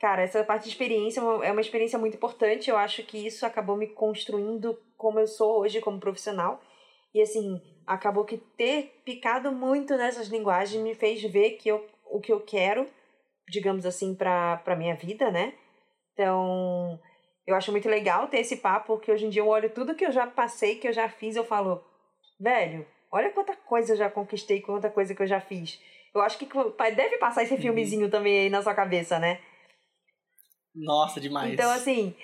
Cara, 0.00 0.22
essa 0.22 0.42
parte 0.44 0.62
de 0.62 0.70
experiência 0.70 1.20
é 1.20 1.50
uma 1.50 1.60
experiência 1.60 1.98
muito 1.98 2.16
importante. 2.16 2.70
Eu 2.70 2.78
acho 2.78 3.02
que 3.02 3.26
isso 3.26 3.44
acabou 3.44 3.76
me 3.76 3.88
construindo 3.88 4.78
como 4.96 5.18
eu 5.18 5.26
sou 5.26 5.60
hoje 5.60 5.80
como 5.80 6.00
profissional. 6.00 6.62
E 7.14 7.22
assim, 7.22 7.62
acabou 7.86 8.24
que 8.24 8.36
ter 8.36 9.00
picado 9.04 9.52
muito 9.52 9.96
nessas 9.96 10.28
linguagens 10.28 10.82
me 10.82 10.94
fez 10.94 11.22
ver 11.22 11.52
que 11.52 11.68
eu, 11.68 11.86
o 12.10 12.20
que 12.20 12.32
eu 12.32 12.40
quero, 12.40 12.88
digamos 13.48 13.86
assim, 13.86 14.14
para 14.14 14.56
pra 14.58 14.76
minha 14.76 14.96
vida, 14.96 15.30
né? 15.30 15.54
Então, 16.12 16.98
eu 17.46 17.54
acho 17.54 17.70
muito 17.70 17.88
legal 17.88 18.28
ter 18.28 18.38
esse 18.38 18.56
papo, 18.56 18.96
porque 18.96 19.12
hoje 19.12 19.26
em 19.26 19.30
dia 19.30 19.42
eu 19.42 19.48
olho 19.48 19.70
tudo 19.70 19.94
que 19.94 20.04
eu 20.04 20.12
já 20.12 20.26
passei, 20.26 20.76
que 20.76 20.88
eu 20.88 20.92
já 20.92 21.08
fiz, 21.08 21.36
eu 21.36 21.44
falo, 21.44 21.84
velho, 22.40 22.86
olha 23.12 23.30
quanta 23.30 23.54
coisa 23.56 23.92
eu 23.92 23.96
já 23.96 24.10
conquistei, 24.10 24.60
quanta 24.60 24.90
coisa 24.90 25.14
que 25.14 25.22
eu 25.22 25.26
já 25.26 25.40
fiz. 25.40 25.80
Eu 26.14 26.20
acho 26.20 26.38
que 26.38 26.48
deve 26.94 27.18
passar 27.18 27.42
esse 27.42 27.54
uhum. 27.54 27.60
filmezinho 27.60 28.08
também 28.08 28.40
aí 28.40 28.50
na 28.50 28.62
sua 28.62 28.74
cabeça, 28.74 29.18
né? 29.18 29.40
Nossa, 30.74 31.20
demais. 31.20 31.52
Então, 31.52 31.70
assim. 31.70 32.14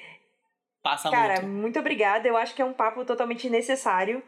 Passa 0.82 1.10
cara, 1.10 1.42
muito. 1.42 1.48
muito 1.48 1.78
obrigada. 1.78 2.26
Eu 2.26 2.36
acho 2.36 2.54
que 2.54 2.62
é 2.62 2.64
um 2.64 2.72
papo 2.72 3.04
totalmente 3.04 3.50
necessário. 3.50 4.22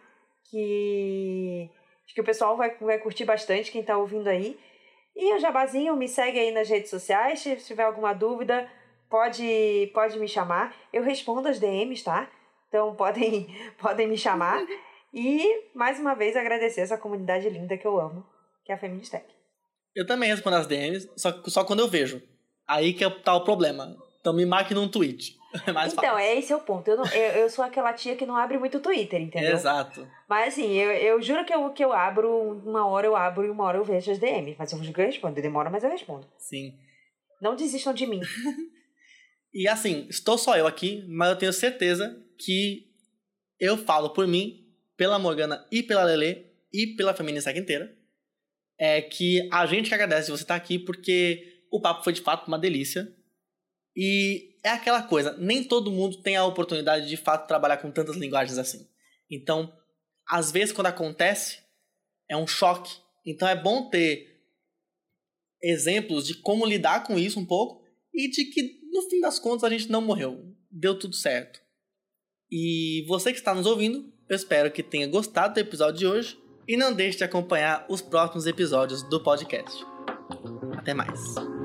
Que. 0.50 1.70
Acho 2.04 2.14
que 2.14 2.20
o 2.20 2.24
pessoal 2.24 2.56
vai, 2.56 2.76
vai 2.78 2.98
curtir 2.98 3.24
bastante, 3.24 3.70
quem 3.70 3.82
tá 3.82 3.96
ouvindo 3.96 4.28
aí. 4.28 4.58
E 5.14 5.34
o 5.34 5.38
Jabazinho, 5.38 5.96
me 5.96 6.08
segue 6.08 6.38
aí 6.38 6.50
nas 6.50 6.68
redes 6.68 6.90
sociais. 6.90 7.40
Se 7.40 7.56
tiver 7.56 7.84
alguma 7.84 8.12
dúvida, 8.12 8.68
pode, 9.10 9.90
pode 9.92 10.18
me 10.18 10.26
chamar. 10.26 10.74
Eu 10.92 11.02
respondo 11.02 11.48
as 11.48 11.58
DMs, 11.58 12.02
tá? 12.02 12.30
Então 12.68 12.94
podem, 12.96 13.46
podem 13.78 14.08
me 14.08 14.16
chamar. 14.16 14.64
E, 15.12 15.68
mais 15.74 16.00
uma 16.00 16.14
vez, 16.14 16.36
agradecer 16.36 16.80
essa 16.80 16.96
comunidade 16.96 17.48
linda 17.48 17.76
que 17.76 17.86
eu 17.86 18.00
amo, 18.00 18.24
que 18.64 18.72
é 18.72 18.74
a 18.74 18.78
Feministec. 18.78 19.26
Eu 19.94 20.06
também 20.06 20.30
respondo 20.30 20.56
as 20.56 20.66
DMs, 20.66 21.10
só, 21.16 21.30
só 21.44 21.64
quando 21.64 21.80
eu 21.80 21.88
vejo. 21.88 22.22
Aí 22.66 22.94
que 22.94 23.08
tá 23.20 23.34
o 23.34 23.44
problema. 23.44 23.94
Então 24.20 24.32
me 24.32 24.46
marque 24.46 24.72
num 24.72 24.88
tweet. 24.88 25.36
É 25.66 25.72
mais 25.72 25.92
então, 25.92 26.04
fácil. 26.04 26.18
é 26.18 26.38
esse 26.38 26.52
é 26.52 26.56
o 26.56 26.60
ponto. 26.60 26.88
Eu, 26.88 26.96
não, 26.96 27.06
eu, 27.06 27.42
eu 27.42 27.50
sou 27.50 27.64
aquela 27.64 27.92
tia 27.92 28.16
que 28.16 28.24
não 28.24 28.36
abre 28.36 28.58
muito 28.58 28.80
Twitter, 28.80 29.20
entendeu? 29.20 29.52
Exato. 29.52 30.08
Mas 30.28 30.54
assim, 30.54 30.72
eu, 30.72 30.90
eu 30.90 31.22
juro 31.22 31.44
que 31.44 31.52
eu, 31.52 31.70
que 31.70 31.84
eu 31.84 31.92
abro, 31.92 32.62
uma 32.64 32.86
hora 32.86 33.06
eu 33.06 33.14
abro 33.14 33.44
e 33.44 33.50
uma 33.50 33.64
hora 33.64 33.78
eu 33.78 33.84
vejo 33.84 34.10
as 34.10 34.18
DMs. 34.18 34.56
Mas 34.58 34.72
eu 34.72 34.80
que 34.80 35.02
respondo. 35.02 35.40
Demora, 35.40 35.70
mas 35.70 35.84
eu 35.84 35.90
respondo. 35.90 36.26
Sim. 36.38 36.74
Não 37.40 37.54
desistam 37.54 37.92
de 37.92 38.06
mim. 38.06 38.20
e 39.52 39.68
assim, 39.68 40.06
estou 40.08 40.38
só 40.38 40.56
eu 40.56 40.66
aqui, 40.66 41.04
mas 41.08 41.30
eu 41.30 41.36
tenho 41.36 41.52
certeza 41.52 42.16
que 42.38 42.86
eu 43.60 43.76
falo 43.76 44.10
por 44.10 44.26
mim, 44.26 44.66
pela 44.96 45.18
Morgana 45.18 45.66
e 45.70 45.82
pela 45.82 46.04
Lele 46.04 46.46
e 46.72 46.96
pela 46.96 47.14
feminista 47.14 47.50
inteira 47.56 47.94
é 48.78 49.00
que 49.00 49.48
a 49.52 49.64
gente 49.64 49.94
agradece 49.94 50.28
você 50.28 50.42
estar 50.42 50.56
aqui 50.56 50.76
porque 50.76 51.64
o 51.70 51.80
papo 51.80 52.02
foi 52.02 52.12
de 52.12 52.20
fato 52.20 52.48
uma 52.48 52.58
delícia. 52.58 53.08
E 53.96 54.51
é 54.64 54.70
aquela 54.70 55.02
coisa, 55.02 55.36
nem 55.38 55.64
todo 55.64 55.90
mundo 55.90 56.22
tem 56.22 56.36
a 56.36 56.44
oportunidade 56.44 57.04
de, 57.04 57.10
de 57.10 57.16
fato 57.16 57.48
trabalhar 57.48 57.78
com 57.78 57.90
tantas 57.90 58.16
linguagens 58.16 58.58
assim. 58.58 58.86
Então, 59.30 59.72
às 60.28 60.52
vezes 60.52 60.72
quando 60.72 60.86
acontece, 60.86 61.58
é 62.28 62.36
um 62.36 62.46
choque. 62.46 62.96
Então 63.26 63.48
é 63.48 63.56
bom 63.56 63.88
ter 63.88 64.30
exemplos 65.62 66.26
de 66.26 66.34
como 66.34 66.66
lidar 66.66 67.04
com 67.04 67.18
isso 67.18 67.38
um 67.38 67.46
pouco 67.46 67.82
e 68.12 68.28
de 68.30 68.44
que 68.46 68.80
no 68.92 69.02
fim 69.08 69.20
das 69.20 69.38
contas 69.38 69.64
a 69.64 69.70
gente 69.70 69.90
não 69.90 70.00
morreu, 70.00 70.54
deu 70.70 70.98
tudo 70.98 71.14
certo. 71.14 71.60
E 72.50 73.04
você 73.08 73.32
que 73.32 73.38
está 73.38 73.54
nos 73.54 73.66
ouvindo, 73.66 74.12
eu 74.28 74.36
espero 74.36 74.70
que 74.70 74.82
tenha 74.82 75.06
gostado 75.06 75.54
do 75.54 75.60
episódio 75.60 75.98
de 75.98 76.06
hoje 76.06 76.38
e 76.68 76.76
não 76.76 76.92
deixe 76.92 77.18
de 77.18 77.24
acompanhar 77.24 77.86
os 77.88 78.02
próximos 78.02 78.46
episódios 78.46 79.02
do 79.08 79.22
podcast. 79.22 79.84
Até 80.76 80.92
mais. 80.92 81.61